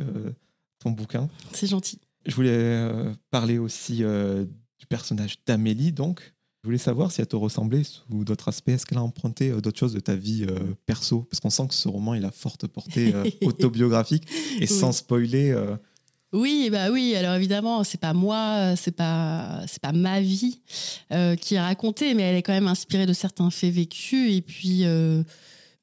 ton 0.80 0.90
bouquin. 0.90 1.28
C'est 1.52 1.66
gentil. 1.66 1.98
Je 2.26 2.34
voulais 2.34 2.90
parler 3.30 3.58
aussi 3.58 4.02
du 4.78 4.86
personnage 4.88 5.38
d'Amélie, 5.46 5.92
donc. 5.92 6.34
Je 6.62 6.68
voulais 6.68 6.78
savoir 6.78 7.12
si 7.12 7.20
elle 7.20 7.28
te 7.28 7.36
ressemblait 7.36 7.84
sous 7.84 8.24
d'autres 8.24 8.48
aspects. 8.48 8.68
Est-ce 8.70 8.84
qu'elle 8.84 8.98
a 8.98 9.02
emprunté 9.02 9.50
d'autres 9.50 9.78
choses 9.78 9.94
de 9.94 10.00
ta 10.00 10.16
vie 10.16 10.44
perso? 10.84 11.22
Parce 11.22 11.40
qu'on 11.40 11.50
sent 11.50 11.68
que 11.68 11.74
ce 11.74 11.88
roman, 11.88 12.14
il 12.14 12.24
a 12.24 12.30
forte 12.30 12.66
portée 12.66 13.14
autobiographique. 13.42 14.26
Et 14.60 14.66
sans 14.66 14.92
spoiler, 14.92 15.56
oui, 16.32 16.68
bah 16.70 16.90
oui. 16.90 17.14
Alors 17.14 17.34
évidemment, 17.34 17.84
c'est 17.84 18.00
pas 18.00 18.12
moi, 18.12 18.76
c'est 18.76 18.94
pas 18.94 19.62
c'est 19.66 19.80
pas 19.80 19.92
ma 19.92 20.20
vie 20.20 20.60
euh, 21.10 21.36
qui 21.36 21.54
est 21.54 21.60
racontée, 21.60 22.12
mais 22.12 22.22
elle 22.22 22.36
est 22.36 22.42
quand 22.42 22.52
même 22.52 22.68
inspirée 22.68 23.06
de 23.06 23.14
certains 23.14 23.50
faits 23.50 23.72
vécus 23.72 24.36
et 24.36 24.42
puis 24.42 24.84
euh, 24.84 25.22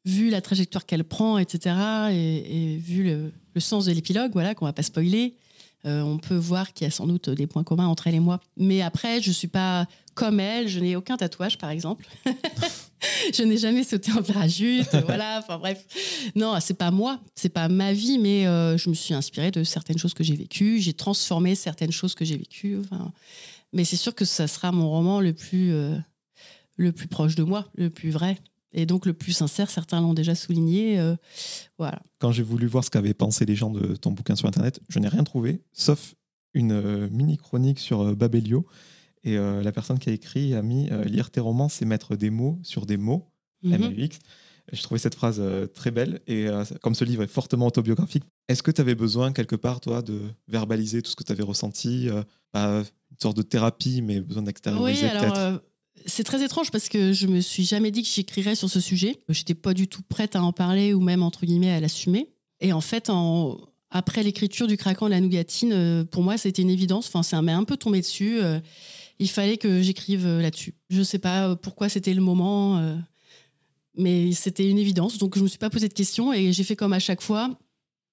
vu 0.05 0.29
la 0.29 0.41
trajectoire 0.41 0.85
qu'elle 0.85 1.03
prend, 1.03 1.39
etc. 1.39 1.75
Et, 2.11 2.77
vu 2.77 3.03
le, 3.03 3.31
sens 3.59 3.85
de 3.85 3.91
l'épilogue, 3.91 4.31
voilà, 4.33 4.53
qu'on 4.53 4.65
va 4.65 4.73
pas 4.73 4.83
spoiler, 4.83 5.35
euh, 5.85 6.01
on 6.01 6.19
peut 6.19 6.35
voir 6.35 6.73
qu'il 6.73 6.85
y 6.85 6.87
a 6.87 6.91
sans 6.91 7.07
doute 7.07 7.29
des 7.31 7.47
points 7.47 7.63
communs 7.63 7.87
entre 7.87 8.05
elle 8.07 8.15
et 8.15 8.19
moi. 8.19 8.39
Mais 8.55 8.81
après, 8.81 9.21
je 9.21 9.31
suis 9.31 9.47
pas 9.47 9.87
comme 10.15 10.39
elle, 10.39 10.67
je 10.69 10.79
n'ai 10.79 10.95
aucun 10.95 11.17
tatouage, 11.17 11.57
par 11.57 11.69
exemple. 11.69 12.07
je 13.33 13.43
n'ai 13.43 13.57
jamais 13.57 13.83
sauté 13.83 14.11
en 14.13 14.23
parachute, 14.23 14.87
voilà. 15.05 15.39
Enfin 15.39 15.59
bref, 15.59 15.85
non, 16.35 16.57
c'est 16.61 16.73
pas 16.73 16.89
moi, 16.89 17.19
c'est 17.35 17.49
pas 17.49 17.67
ma 17.67 17.93
vie, 17.93 18.17
mais 18.17 18.47
euh, 18.47 18.77
je 18.77 18.89
me 18.89 18.95
suis 18.95 19.13
inspirée 19.13 19.51
de 19.51 19.63
certaines 19.63 19.97
choses 19.97 20.13
que 20.13 20.23
j'ai 20.23 20.35
vécues, 20.35 20.79
j'ai 20.79 20.93
transformé 20.93 21.53
certaines 21.53 21.91
choses 21.91 22.15
que 22.15 22.25
j'ai 22.25 22.37
vécues. 22.37 22.79
mais 23.73 23.83
c'est 23.83 23.97
sûr 23.97 24.15
que 24.15 24.25
ça 24.25 24.47
sera 24.47 24.71
mon 24.71 24.89
roman 24.89 25.19
le 25.19 25.33
plus, 25.33 25.73
euh, 25.73 25.97
le 26.77 26.93
plus 26.93 27.07
proche 27.07 27.35
de 27.35 27.43
moi, 27.43 27.67
le 27.75 27.89
plus 27.89 28.09
vrai. 28.09 28.39
Et 28.71 28.85
donc 28.85 29.05
le 29.05 29.13
plus 29.13 29.33
sincère, 29.33 29.69
certains 29.69 30.01
l'ont 30.01 30.13
déjà 30.13 30.33
souligné. 30.35 30.97
Euh, 30.97 31.15
voilà. 31.77 32.01
Quand 32.19 32.31
j'ai 32.31 32.43
voulu 32.43 32.67
voir 32.67 32.83
ce 32.83 32.89
qu'avaient 32.89 33.13
pensé 33.13 33.45
les 33.45 33.55
gens 33.55 33.69
de 33.69 33.95
ton 33.95 34.11
bouquin 34.11 34.35
sur 34.35 34.47
Internet, 34.47 34.79
je 34.87 34.99
n'ai 34.99 35.07
rien 35.09 35.23
trouvé, 35.25 35.61
sauf 35.73 36.15
une 36.53 37.09
mini 37.09 37.37
chronique 37.37 37.79
sur 37.79 38.15
Babelio 38.15 38.65
et 39.25 39.37
euh, 39.37 39.63
la 39.63 39.71
personne 39.71 39.97
qui 39.97 40.09
a 40.09 40.13
écrit 40.13 40.53
a 40.53 40.61
mis 40.61 40.87
euh, 40.91 41.03
Lire 41.03 41.31
tes 41.31 41.39
romans, 41.39 41.67
c'est 41.67 41.83
mettre 41.83 42.15
des 42.15 42.29
mots 42.29 42.59
sur 42.61 42.85
des 42.85 42.95
mots, 42.95 43.27
mm 43.63 43.91
x 43.97 44.19
Je 44.71 44.81
trouvais 44.83 44.99
cette 44.99 45.15
phrase 45.15 45.37
euh, 45.39 45.65
très 45.65 45.89
belle. 45.89 46.21
Et 46.27 46.47
comme 46.81 46.93
ce 46.93 47.03
livre 47.03 47.23
est 47.23 47.27
fortement 47.27 47.65
autobiographique, 47.65 48.23
est-ce 48.47 48.61
que 48.61 48.71
tu 48.71 48.79
avais 48.79 48.95
besoin, 48.95 49.33
quelque 49.33 49.55
part, 49.55 49.79
toi, 49.81 50.03
de 50.03 50.21
verbaliser 50.47 51.01
tout 51.01 51.09
ce 51.09 51.15
que 51.15 51.23
tu 51.23 51.31
avais 51.31 51.43
ressenti 51.43 52.07
Pas 52.51 52.79
une 52.79 53.19
sorte 53.19 53.35
de 53.35 53.41
thérapie, 53.41 54.03
mais 54.03 54.21
besoin 54.21 54.43
d'extérioriser 54.43 55.07
oui, 55.07 55.09
alors, 55.09 55.59
C'est 56.05 56.23
très 56.23 56.43
étrange 56.43 56.69
parce 56.69 56.87
que 56.87 57.11
je 57.11 57.25
me 57.25 57.41
suis 57.41 57.63
jamais 57.63 57.89
dit 57.89 58.03
que 58.03 58.09
j'écrirais 58.09 58.53
sur 58.53 58.69
ce 58.69 58.79
sujet. 58.79 59.17
J'étais 59.29 59.55
pas 59.55 59.73
du 59.73 59.87
tout 59.87 60.03
prête 60.07 60.35
à 60.35 60.43
en 60.43 60.53
parler 60.53 60.93
ou 60.93 61.01
même, 61.01 61.23
entre 61.23 61.47
guillemets, 61.47 61.71
à 61.71 61.79
l'assumer. 61.79 62.29
Et 62.59 62.73
en 62.73 62.81
fait, 62.81 63.09
en, 63.09 63.57
après 63.89 64.21
l'écriture 64.21 64.67
du 64.67 64.77
craquant 64.77 65.07
de 65.07 65.11
la 65.11 65.19
nougatine, 65.19 66.05
pour 66.11 66.21
moi, 66.21 66.37
c'était 66.37 66.61
une 66.61 66.69
évidence. 66.69 67.07
Enfin, 67.07 67.23
ça 67.23 67.41
m'est 67.41 67.51
un 67.51 67.63
peu 67.63 67.75
tombé 67.75 68.01
dessus 68.01 68.39
il 69.19 69.29
fallait 69.29 69.57
que 69.57 69.81
j'écrive 69.81 70.25
euh, 70.25 70.41
là-dessus. 70.41 70.73
Je 70.89 70.99
ne 70.99 71.03
sais 71.03 71.19
pas 71.19 71.49
euh, 71.49 71.55
pourquoi 71.55 71.89
c'était 71.89 72.13
le 72.13 72.21
moment, 72.21 72.77
euh, 72.77 72.95
mais 73.97 74.31
c'était 74.33 74.69
une 74.69 74.77
évidence. 74.77 75.17
Donc 75.17 75.35
je 75.35 75.39
ne 75.39 75.45
me 75.45 75.49
suis 75.49 75.57
pas 75.57 75.69
posé 75.69 75.87
de 75.87 75.93
questions 75.93 76.33
et 76.33 76.51
j'ai 76.51 76.63
fait 76.63 76.75
comme 76.75 76.93
à 76.93 76.99
chaque 76.99 77.21
fois. 77.21 77.57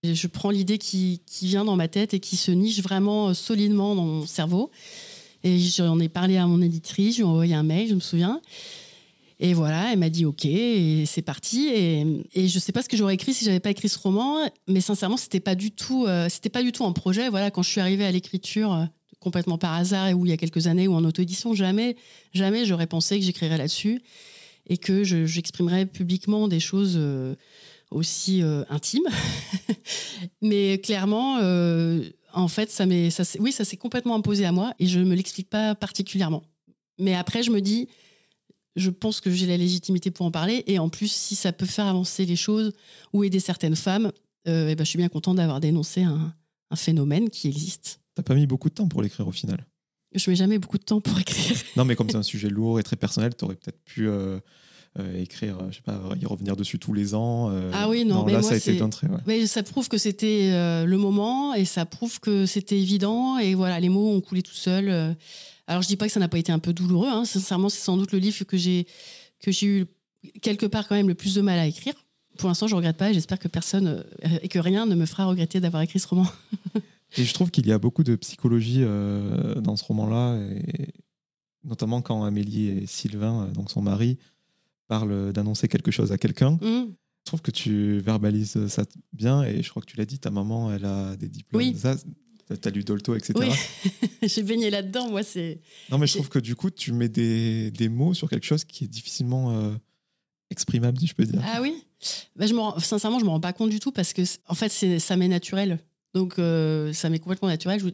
Je 0.04 0.26
prends 0.26 0.50
l'idée 0.50 0.78
qui, 0.78 1.20
vient 1.42 1.64
dans 1.64 1.76
ma 1.76 1.86
tête 1.86 2.12
et 2.12 2.18
qui 2.18 2.36
se 2.36 2.50
niche 2.50 2.82
vraiment 2.82 3.34
solidement 3.34 3.94
dans 3.94 4.04
mon 4.04 4.26
cerveau. 4.26 4.72
Et 5.44 5.58
j'en 5.58 5.98
ai 6.00 6.08
parlé 6.08 6.36
à 6.36 6.46
mon 6.46 6.60
éditrice, 6.60 7.16
je 7.16 7.22
lui 7.22 7.28
ai 7.28 7.30
envoyé 7.30 7.54
un 7.54 7.62
mail, 7.62 7.88
je 7.88 7.94
me 7.94 8.00
souviens. 8.00 8.40
Et 9.38 9.54
voilà, 9.54 9.92
elle 9.92 10.00
m'a 10.00 10.08
dit 10.08 10.24
OK, 10.24 10.42
c'est 10.42 11.22
parti. 11.24 11.68
Et, 11.68 12.48
je 12.48 12.58
sais 12.58 12.72
pas 12.72 12.82
ce 12.82 12.88
que 12.88 12.96
j'aurais 12.96 13.14
écrit 13.14 13.32
si 13.32 13.44
j'avais 13.44 13.60
pas 13.60 13.70
écrit 13.70 13.88
ce 13.88 13.98
roman, 13.98 14.38
mais 14.68 14.80
sincèrement, 14.80 15.16
c'était 15.16 15.40
pas 15.40 15.54
du 15.54 15.70
tout, 15.70 16.06
c'était 16.28 16.50
pas 16.50 16.64
du 16.64 16.72
tout 16.72 16.84
un 16.84 16.92
projet. 16.92 17.28
Voilà, 17.28 17.52
quand 17.52 17.62
je 17.62 17.70
suis 17.70 17.80
arrivée 17.80 18.04
à 18.04 18.10
l'écriture, 18.10 18.88
complètement 19.22 19.56
par 19.56 19.72
hasard 19.72 20.08
et 20.08 20.14
où 20.14 20.26
il 20.26 20.30
y 20.30 20.32
a 20.32 20.36
quelques 20.36 20.66
années 20.66 20.88
ou 20.88 20.94
en 20.94 21.04
auto-édition, 21.04 21.54
jamais, 21.54 21.96
jamais 22.34 22.66
j'aurais 22.66 22.86
pensé 22.86 23.18
que 23.18 23.24
j'écrirais 23.24 23.56
là-dessus 23.56 24.02
et 24.66 24.76
que 24.76 25.04
j'exprimerais 25.04 25.86
publiquement 25.86 26.48
des 26.48 26.60
choses 26.60 26.94
euh, 26.96 27.34
aussi 27.90 28.42
euh, 28.42 28.64
intimes. 28.68 29.08
Mais 30.42 30.78
clairement, 30.78 31.38
euh, 31.38 32.02
en 32.32 32.48
fait, 32.48 32.70
ça 32.70 32.84
ça, 33.10 33.38
oui, 33.40 33.52
ça 33.52 33.64
s'est 33.64 33.76
complètement 33.76 34.14
imposé 34.16 34.44
à 34.44 34.52
moi 34.52 34.74
et 34.78 34.86
je 34.86 34.98
ne 34.98 35.04
me 35.04 35.14
l'explique 35.14 35.48
pas 35.48 35.74
particulièrement. 35.74 36.42
Mais 36.98 37.14
après, 37.14 37.42
je 37.42 37.50
me 37.50 37.60
dis, 37.60 37.88
je 38.76 38.90
pense 38.90 39.20
que 39.20 39.30
j'ai 39.30 39.46
la 39.46 39.56
légitimité 39.56 40.10
pour 40.10 40.26
en 40.26 40.30
parler 40.30 40.64
et 40.66 40.78
en 40.78 40.88
plus, 40.88 41.10
si 41.10 41.34
ça 41.34 41.52
peut 41.52 41.66
faire 41.66 41.86
avancer 41.86 42.24
les 42.24 42.36
choses 42.36 42.72
ou 43.12 43.24
aider 43.24 43.40
certaines 43.40 43.76
femmes, 43.76 44.12
eh 44.44 44.74
ben, 44.74 44.78
je 44.78 44.84
suis 44.84 44.96
bien 44.96 45.08
contente 45.08 45.36
d'avoir 45.36 45.60
dénoncé 45.60 46.02
un 46.02 46.76
phénomène 46.76 47.30
qui 47.30 47.48
existe 47.48 48.01
T'as 48.14 48.22
pas 48.22 48.34
mis 48.34 48.46
beaucoup 48.46 48.68
de 48.68 48.74
temps 48.74 48.88
pour 48.88 49.02
l'écrire 49.02 49.26
au 49.26 49.32
final 49.32 49.66
Je 50.14 50.30
mets 50.30 50.36
jamais 50.36 50.58
beaucoup 50.58 50.78
de 50.78 50.84
temps 50.84 51.00
pour 51.00 51.18
écrire. 51.18 51.56
non, 51.76 51.84
mais 51.84 51.96
comme 51.96 52.10
c'est 52.10 52.16
un 52.16 52.22
sujet 52.22 52.48
lourd 52.48 52.78
et 52.78 52.82
très 52.82 52.96
personnel, 52.96 53.34
tu 53.36 53.44
aurais 53.44 53.54
peut-être 53.54 53.82
pu 53.84 54.06
euh, 54.06 54.38
euh, 54.98 55.20
écrire, 55.20 55.58
je 55.70 55.76
sais 55.76 55.82
pas, 55.82 56.00
y 56.20 56.26
revenir 56.26 56.54
dessus 56.54 56.78
tous 56.78 56.92
les 56.92 57.14
ans. 57.14 57.50
Euh. 57.50 57.70
ah 57.72 57.88
oui, 57.88 58.04
non, 58.04 58.24
mais 58.24 58.32
là, 58.32 58.40
moi, 58.40 58.48
ça 58.48 58.54
a 58.54 58.58
été 58.58 58.76
d'entrée. 58.76 59.06
Mais 59.26 59.46
ça 59.46 59.62
prouve 59.62 59.88
que 59.88 59.96
c'était 59.96 60.50
le 60.84 60.96
moment 60.96 61.54
et 61.54 61.64
ça 61.64 61.86
prouve 61.86 62.20
que 62.20 62.44
c'était 62.44 62.78
évident 62.78 63.38
et 63.38 63.54
voilà, 63.54 63.80
les 63.80 63.88
mots 63.88 64.10
ont 64.10 64.20
coulé 64.20 64.42
tout 64.42 64.54
seuls. 64.54 65.16
Alors, 65.66 65.80
je 65.80 65.88
dis 65.88 65.96
pas 65.96 66.06
que 66.06 66.12
ça 66.12 66.20
n'a 66.20 66.28
pas 66.28 66.38
été 66.38 66.52
un 66.52 66.58
peu 66.58 66.74
douloureux. 66.74 67.08
Hein. 67.08 67.24
Sincèrement, 67.24 67.70
c'est 67.70 67.80
sans 67.80 67.96
doute 67.96 68.12
le 68.12 68.18
livre 68.18 68.44
que 68.44 68.56
j'ai 68.56 68.86
que 69.40 69.50
j'ai 69.50 69.66
eu 69.66 69.86
quelque 70.40 70.66
part 70.66 70.86
quand 70.86 70.94
même 70.94 71.08
le 71.08 71.14
plus 71.14 71.34
de 71.34 71.40
mal 71.40 71.58
à 71.58 71.66
écrire. 71.66 71.94
Pour 72.38 72.48
l'instant, 72.48 72.66
je 72.66 72.74
regrette 72.74 72.96
pas 72.96 73.10
et 73.10 73.14
j'espère 73.14 73.38
que 73.38 73.48
personne 73.48 74.04
et 74.42 74.48
que 74.48 74.58
rien 74.58 74.86
ne 74.86 74.94
me 74.94 75.06
fera 75.06 75.26
regretter 75.26 75.60
d'avoir 75.60 75.82
écrit 75.82 75.98
ce 75.98 76.08
roman. 76.08 76.26
Et 77.16 77.24
je 77.24 77.34
trouve 77.34 77.50
qu'il 77.50 77.66
y 77.66 77.72
a 77.72 77.78
beaucoup 77.78 78.04
de 78.04 78.16
psychologie 78.16 78.80
euh, 78.82 79.54
dans 79.56 79.76
ce 79.76 79.84
roman-là, 79.84 80.38
et 80.38 80.94
notamment 81.64 82.00
quand 82.00 82.24
Amélie 82.24 82.68
et 82.68 82.86
Sylvain, 82.86 83.44
euh, 83.44 83.50
donc 83.52 83.70
son 83.70 83.82
mari, 83.82 84.18
parlent 84.88 85.32
d'annoncer 85.32 85.68
quelque 85.68 85.90
chose 85.90 86.12
à 86.12 86.18
quelqu'un. 86.18 86.52
Mmh. 86.52 86.94
Je 87.24 87.26
trouve 87.26 87.42
que 87.42 87.50
tu 87.50 87.98
verbalises 87.98 88.66
ça 88.66 88.84
bien, 89.12 89.42
et 89.44 89.62
je 89.62 89.70
crois 89.70 89.82
que 89.82 89.86
tu 89.86 89.96
l'as 89.96 90.06
dit, 90.06 90.18
ta 90.18 90.30
maman, 90.30 90.72
elle 90.72 90.84
a 90.84 91.16
des 91.16 91.28
diplômes. 91.28 91.62
Oui. 91.62 91.76
Tu 92.60 92.68
as 92.68 92.70
lu 92.70 92.84
Dolto, 92.84 93.14
etc. 93.14 93.34
Oui. 93.36 93.88
J'ai 94.28 94.42
baigné 94.42 94.68
là-dedans, 94.70 95.08
moi, 95.10 95.22
c'est. 95.22 95.60
Non, 95.90 95.98
mais 95.98 96.06
je 96.06 96.14
trouve 96.14 96.28
que 96.28 96.38
du 96.38 96.54
coup, 96.54 96.70
tu 96.70 96.92
mets 96.92 97.08
des, 97.08 97.70
des 97.70 97.88
mots 97.88 98.14
sur 98.14 98.28
quelque 98.28 98.44
chose 98.44 98.64
qui 98.64 98.84
est 98.84 98.88
difficilement 98.88 99.52
euh, 99.52 99.72
exprimable, 100.50 100.98
si 100.98 101.06
je 101.06 101.14
peux 101.14 101.24
dire. 101.24 101.40
Ah 101.44 101.60
oui 101.62 101.84
bah, 102.36 102.46
je 102.46 102.52
me 102.52 102.80
Sincèrement, 102.80 103.18
je 103.18 103.24
ne 103.24 103.28
me 103.28 103.32
rends 103.32 103.40
pas 103.40 103.52
compte 103.52 103.70
du 103.70 103.80
tout 103.80 103.92
parce 103.92 104.12
que, 104.12 104.22
en 104.48 104.54
fait, 104.54 104.98
ça 104.98 105.16
m'est 105.16 105.28
naturel 105.28 105.78
Donc, 106.14 106.38
euh, 106.38 106.92
ça 106.92 107.08
m'est 107.08 107.18
complètement 107.18 107.48
naturel. 107.48 107.80
Je, 107.80 107.88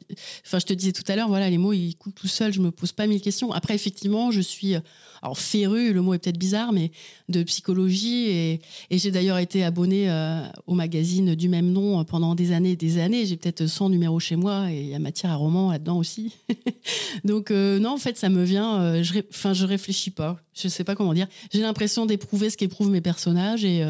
enfin, 0.44 0.58
je 0.58 0.66
te 0.66 0.72
disais 0.72 0.92
tout 0.92 1.04
à 1.06 1.14
l'heure, 1.16 1.28
voilà, 1.28 1.48
les 1.50 1.58
mots, 1.58 1.72
ils 1.72 1.94
coulent 1.94 2.12
tout 2.12 2.26
seuls. 2.26 2.52
Je 2.52 2.60
me 2.60 2.70
pose 2.70 2.92
pas 2.92 3.06
mille 3.06 3.20
questions. 3.20 3.52
Après, 3.52 3.74
effectivement, 3.74 4.30
je 4.30 4.40
suis, 4.40 4.74
euh, 4.74 4.80
alors 5.22 5.38
féru, 5.38 5.92
le 5.92 6.02
mot 6.02 6.14
est 6.14 6.18
peut-être 6.18 6.38
bizarre, 6.38 6.72
mais 6.72 6.90
de 7.28 7.42
psychologie. 7.42 8.28
Et, 8.28 8.60
j'ai 8.90 9.10
d'ailleurs 9.10 9.38
été 9.38 9.64
abonnée 9.64 10.10
euh, 10.10 10.42
au 10.66 10.74
magazine 10.74 11.34
du 11.34 11.48
même 11.48 11.70
nom 11.72 12.04
pendant 12.04 12.34
des 12.34 12.52
années 12.52 12.72
et 12.72 12.76
des 12.76 12.98
années. 12.98 13.26
J'ai 13.26 13.36
peut-être 13.36 13.66
100 13.66 13.90
numéros 13.90 14.20
chez 14.20 14.36
moi 14.36 14.70
et 14.70 14.80
il 14.80 14.88
y 14.88 14.94
a 14.94 14.98
matière 14.98 15.32
à 15.32 15.36
roman 15.36 15.70
là-dedans 15.70 15.98
aussi. 15.98 16.34
Donc, 17.24 17.50
non, 17.50 17.94
en 17.94 17.98
fait, 17.98 18.16
ça 18.16 18.28
me 18.28 18.44
vient. 18.44 19.02
je, 19.02 19.20
enfin, 19.30 19.52
je 19.52 19.64
réfléchis 19.64 20.10
pas. 20.10 20.36
Je 20.54 20.68
sais 20.68 20.84
pas 20.84 20.94
comment 20.94 21.14
dire. 21.14 21.28
J'ai 21.52 21.60
l'impression 21.60 22.06
d'éprouver 22.06 22.50
ce 22.50 22.56
qu'éprouvent 22.56 22.90
mes 22.90 23.00
personnages 23.00 23.64
et, 23.64 23.84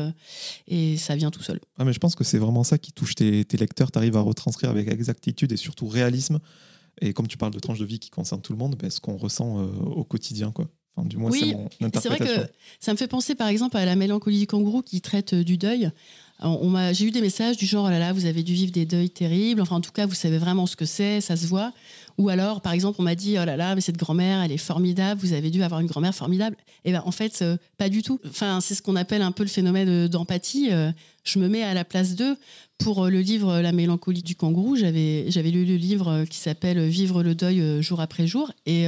et 0.67 0.97
ça 0.97 1.17
vient 1.17 1.31
tout 1.31 1.43
seul. 1.43 1.61
Ah, 1.79 1.85
mais 1.85 1.93
je 1.93 1.99
pense 1.99 2.15
que 2.15 2.25
c'est 2.25 2.39
vraiment 2.39 2.65
ça 2.65 2.79
qui 2.79 2.93
touche 2.93 3.15
tes, 3.15 3.45
lecteurs. 3.59 3.91
Tu 3.91 3.99
arrives 3.99 4.17
à 4.17 4.21
retranscrire 4.21 4.71
avec 4.71 4.89
exactitude 4.89 5.53
et 5.53 5.57
surtout 5.57 5.87
réalisme. 5.87 6.39
Et 7.01 7.13
comme 7.13 7.29
tu 7.29 7.37
parles 7.37 7.53
de 7.53 7.59
tranche 7.59 7.79
de 7.79 7.85
vie 7.85 7.99
qui 7.99 8.11
concerne 8.11 8.41
tout 8.41 8.53
le 8.53 8.59
monde, 8.59 8.77
ben, 8.77 8.91
ce 8.91 9.01
qu'on 9.01 9.17
ressent 9.17 9.61
euh, 9.61 9.67
au 9.67 10.05
quotidien. 10.05 10.51
Quoi. 10.51 10.69
Enfin, 10.99 11.09
du 11.09 11.17
moins, 11.17 11.31
oui, 11.31 11.41
c'est 11.41 11.55
mon 11.55 11.87
interprétation. 11.87 12.27
C'est 12.27 12.35
vrai 12.35 12.47
que 12.47 12.53
ça 12.81 12.93
me 12.93 12.97
fait 12.97 13.07
penser 13.07 13.35
par 13.35 13.49
exemple 13.49 13.77
à 13.77 13.85
la 13.85 13.97
mélancolie 13.97 14.41
du 14.41 14.47
kangourou 14.47 14.83
qui 14.83 15.01
traite 15.01 15.33
euh, 15.33 15.45
du 15.45 15.57
deuil. 15.57 15.91
On 16.41 16.71
m'a, 16.71 16.93
j'ai 16.93 17.05
eu 17.07 17.11
des 17.11 17.21
messages 17.21 17.57
du 17.57 17.67
genre, 17.67 17.87
oh 17.87 17.91
là 17.91 17.99
là, 17.99 18.13
vous 18.13 18.25
avez 18.25 18.45
dû 18.45 18.53
vivre 18.53 18.71
des 18.71 18.87
deuils 18.87 19.11
terribles. 19.11 19.61
Enfin, 19.61 19.75
en 19.75 19.81
tout 19.81 19.91
cas, 19.91 20.07
vous 20.07 20.15
savez 20.15 20.39
vraiment 20.39 20.67
ce 20.67 20.77
que 20.77 20.85
c'est, 20.85 21.21
ça 21.21 21.37
se 21.37 21.47
voit. 21.47 21.73
Ou 22.17 22.29
alors, 22.29 22.61
par 22.61 22.73
exemple, 22.73 23.01
on 23.01 23.03
m'a 23.03 23.17
dit, 23.17 23.37
oh 23.43 23.45
là 23.45 23.57
là, 23.57 23.75
mais 23.75 23.81
cette 23.81 23.97
grand-mère, 23.97 24.43
elle 24.43 24.53
est 24.53 24.57
formidable. 24.57 25.21
Vous 25.21 25.33
avez 25.33 25.51
dû 25.51 25.65
avoir 25.65 25.81
une 25.81 25.89
grand-mère 25.89 26.15
formidable. 26.15 26.55
Et 26.85 26.91
eh 26.91 26.93
ben, 26.93 27.03
en 27.05 27.11
fait, 27.11 27.41
euh, 27.43 27.57
pas 27.77 27.89
du 27.89 28.03
tout. 28.03 28.21
Enfin, 28.29 28.61
c'est 28.61 28.77
ce 28.77 28.83
qu'on 28.83 28.95
appelle 28.95 29.23
un 29.23 29.33
peu 29.33 29.43
le 29.43 29.49
phénomène 29.49 30.07
d'empathie. 30.07 30.71
je 31.25 31.39
me 31.41 31.49
mets 31.49 31.65
à 31.65 31.75
la 31.75 31.85
place 31.85 32.15
d'eux. 32.15 32.37
Pour 32.79 33.05
euh, 33.05 33.11
le 33.11 33.21
livre 33.21 33.61
La 33.61 33.73
mélancolie 33.73 34.23
du 34.23 34.37
kangourou, 34.37 34.77
j'avais, 34.77 35.31
j'avais 35.31 35.51
lu 35.51 35.65
le 35.65 35.75
livre 35.75 36.09
euh, 36.09 36.25
qui 36.25 36.39
s'appelle 36.39 36.81
Vivre 36.87 37.23
le 37.23 37.35
deuil 37.35 37.61
euh, 37.61 37.83
jour 37.83 38.01
après 38.01 38.27
jour. 38.27 38.53
Et 38.67 38.87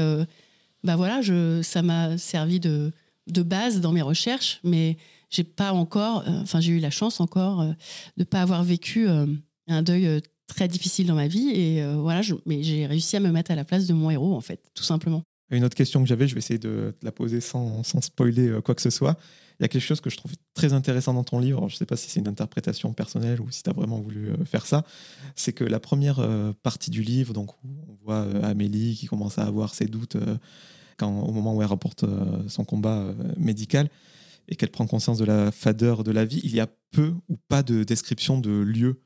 bah 0.85 0.97
voilà, 0.97 1.22
je, 1.22 1.62
ça 1.62 1.83
m'a 1.83 2.18
servi 2.18 2.61
de, 2.61 2.93
de 3.26 3.43
base 3.43 3.81
dans 3.81 3.93
mes 3.93 4.03
recherches, 4.03 4.61
mais 4.64 4.97
j'ai 5.31 5.45
pas 5.45 5.72
encore, 5.72 6.24
enfin 6.26 6.61
j'ai 6.61 6.72
eu 6.72 6.78
la 6.81 6.91
chance 6.91 7.20
encore 7.20 7.64
de 7.64 7.74
ne 8.16 8.24
pas 8.24 8.43
avoir 8.43 8.64
vécu 8.64 9.07
un 9.09 9.83
deuil 9.83 10.20
très 10.49 10.66
difficile 10.66 11.07
dans 11.07 11.14
ma 11.14 11.28
vie. 11.28 11.51
Et 11.51 11.85
voilà, 11.95 12.22
mais 12.47 12.62
j'ai 12.62 12.87
réussi 12.87 13.16
à 13.16 13.20
me 13.20 13.31
mettre 13.31 13.51
à 13.51 13.55
la 13.55 13.64
place 13.64 13.87
de 13.87 13.93
mon 13.93 14.11
héros, 14.11 14.35
en 14.35 14.41
fait, 14.41 14.61
tout 14.74 14.83
simplement. 14.83 15.22
Une 15.51 15.64
autre 15.64 15.76
question 15.76 16.03
que 16.03 16.09
j'avais, 16.09 16.26
je 16.26 16.35
vais 16.35 16.39
essayer 16.39 16.59
de 16.59 16.95
la 17.03 17.12
poser 17.12 17.41
sans, 17.41 17.83
sans 17.85 18.01
spoiler 18.01 18.59
quoi 18.64 18.74
que 18.74 18.83
ce 18.83 18.91
soit. 18.91 19.16
Il 19.61 19.64
y 19.64 19.66
a 19.66 19.68
quelque 19.68 19.82
chose 19.82 20.00
que 20.00 20.08
je 20.08 20.16
trouve 20.16 20.32
très 20.54 20.72
intéressant 20.72 21.12
dans 21.12 21.22
ton 21.22 21.38
livre, 21.38 21.68
je 21.68 21.74
ne 21.74 21.78
sais 21.78 21.84
pas 21.84 21.96
si 21.96 22.08
c'est 22.08 22.18
une 22.18 22.28
interprétation 22.28 22.94
personnelle 22.94 23.42
ou 23.42 23.50
si 23.50 23.62
tu 23.62 23.68
as 23.68 23.74
vraiment 23.74 24.00
voulu 24.00 24.30
euh, 24.30 24.44
faire 24.46 24.64
ça, 24.64 24.86
c'est 25.36 25.52
que 25.52 25.64
la 25.64 25.78
première 25.78 26.18
euh, 26.18 26.54
partie 26.62 26.90
du 26.90 27.02
livre, 27.02 27.34
donc 27.34 27.52
où 27.62 27.68
on 27.86 27.98
voit 28.02 28.22
euh, 28.22 28.42
Amélie 28.42 28.96
qui 28.96 29.06
commence 29.06 29.38
à 29.38 29.42
avoir 29.42 29.74
ses 29.74 29.84
doutes 29.84 30.16
quand, 30.96 31.20
au 31.20 31.30
moment 31.30 31.54
où 31.54 31.61
elle 31.61 31.68
rapporte 31.68 32.06
son 32.48 32.64
combat 32.64 33.14
médical 33.36 33.90
et 34.48 34.56
qu'elle 34.56 34.70
prend 34.70 34.86
conscience 34.86 35.18
de 35.18 35.26
la 35.26 35.52
fadeur 35.52 36.04
de 36.04 36.11
la 36.11 36.24
vie, 36.24 36.40
il 36.42 36.54
y 36.54 36.61
a 36.61 36.68
peu 36.90 37.12
ou 37.28 37.36
pas 37.48 37.62
de 37.62 37.84
description 37.84 38.38
de 38.38 38.50
lieu. 38.50 39.02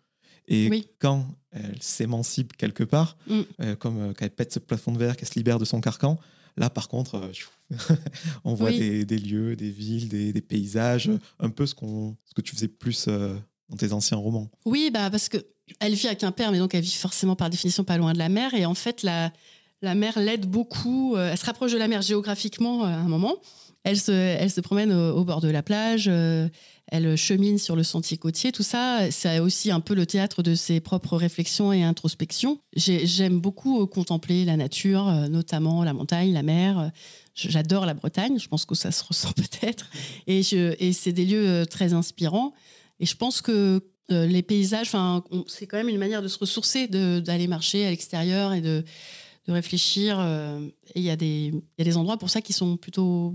Et 0.47 0.85
quand 1.01 1.27
elle 1.51 1.83
s'émancipe 1.83 2.57
quelque 2.57 2.85
part, 2.85 3.17
mm. 3.29 3.75
comme 3.79 4.15
quand 4.15 4.25
elle 4.25 4.31
pète 4.31 4.53
ce 4.53 4.59
plafond 4.61 4.93
de 4.93 4.99
verre, 4.99 5.17
qu'elle 5.17 5.29
se 5.29 5.35
libère 5.35 5.59
de 5.59 5.65
son 5.65 5.81
carcan, 5.81 6.19
Là, 6.57 6.71
par 6.71 6.89
contre, 6.89 7.17
euh, 7.17 7.95
on 8.45 8.55
voit 8.55 8.71
des, 8.71 9.05
lieux, 9.05 9.57
des 9.57 9.71
villes, 9.71 10.09
des, 10.09 10.41
paysages, 10.41 11.11
un 11.41 11.51
peu 11.51 11.67
ce, 11.67 11.75
qu'on, 11.75 12.17
ce 12.25 12.35
que 12.35 12.41
tu 12.41 12.55
faisais 12.55 12.69
plus 12.69 13.07
euh, 13.09 13.35
dans 13.69 13.77
tes 13.77 13.93
anciens 13.93 14.17
romans. 14.17 14.51
Oui, 14.65 14.91
bah 14.93 15.11
parce 15.11 15.29
que 15.29 15.39
elle 15.81 15.95
vit 15.95 16.09
à 16.09 16.15
Quimper, 16.15 16.53
mais 16.53 16.59
donc 16.59 16.75
elle 16.75 16.85
vit 16.85 16.95
forcément 16.95 17.37
par 17.37 17.51
définition 17.51 17.85
pas 17.85 17.97
loin 17.97 18.13
de 18.13 18.19
la 18.19 18.29
mer. 18.29 18.55
Et 18.55 18.67
en 18.67 18.75
fait, 18.75 19.03
la, 19.03 19.33
la 19.83 19.95
mer 19.95 20.19
l'aide 20.19 20.47
beaucoup. 20.47 21.17
Euh, 21.17 21.31
elle 21.33 21.39
se 21.39 21.47
rapproche 21.47 21.73
de 21.73 21.79
la 21.79 21.89
mer 21.89 22.03
géographiquement 22.03 22.85
à 22.85 22.91
un 22.91 23.09
moment. 23.09 23.37
Elle 23.83 23.99
se, 23.99 24.13
elle 24.13 24.51
se 24.51 24.61
promène 24.61 24.93
au, 24.93 25.25
bord 25.25 25.43
de 25.43 25.49
la 25.49 25.63
plage 25.63 26.11
elle 26.89 27.17
chemine 27.17 27.59
sur 27.59 27.77
le 27.77 27.83
sentier 27.83 28.19
côtier. 28.19 28.53
Tout 28.53 28.63
ça, 28.63 29.11
c'est 29.11 29.39
aussi 29.39 29.71
un 29.71 29.81
peu 29.81 29.95
le 29.95 30.07
théâtre 30.07 30.43
de 30.43 30.55
ses 30.55 30.81
propres 30.81 31.17
réflexions 31.17 31.73
et 31.73 31.83
introspections. 31.83 32.59
J'aime 32.77 33.41
beaucoup 33.41 33.83
euh, 33.83 33.87
contempler 33.87 34.45
la 34.45 34.57
nature, 34.57 35.09
euh, 35.09 35.29
notamment 35.29 35.83
la 35.83 35.93
montagne, 35.93 36.33
la 36.33 36.43
mer. 36.43 36.91
J'adore 37.35 37.87
la 37.87 37.95
Bretagne, 37.95 38.39
je 38.39 38.49
pense 38.49 38.67
que 38.67 38.75
ça 38.75 38.93
se 38.93 39.03
ressent 39.03 39.33
peut-être. 39.37 39.91
Et, 40.27 40.43
c'est 40.43 41.13
des 41.13 41.25
lieux 41.25 41.49
euh, 41.49 41.65
très 41.65 41.95
inspirants. 41.95 42.53
Et 43.01 43.07
je 43.07 43.17
pense 43.17 43.41
que 43.41 43.81
les 44.11 44.43
paysages, 44.43 44.93
c'est 45.47 45.67
quand 45.67 45.79
même 45.79 45.89
une 45.89 45.99
manière 45.99 46.21
de 46.21 46.29
se 46.29 46.39
ressourcer, 46.39 46.89
d'aller 46.89 47.49
marcher 47.49 47.87
à 47.87 47.91
l'extérieur 47.91 48.53
et 48.53 48.61
de, 48.61 48.85
réfléchir. 49.49 50.21
et 50.21 51.01
il 51.01 51.03
y 51.03 51.11
a 51.11 51.17
des 51.17 51.97
endroits 51.97 52.19
pour 52.19 52.29
ça 52.29 52.43
qui 52.43 52.53
sont 52.53 52.77
plutôt 52.77 53.35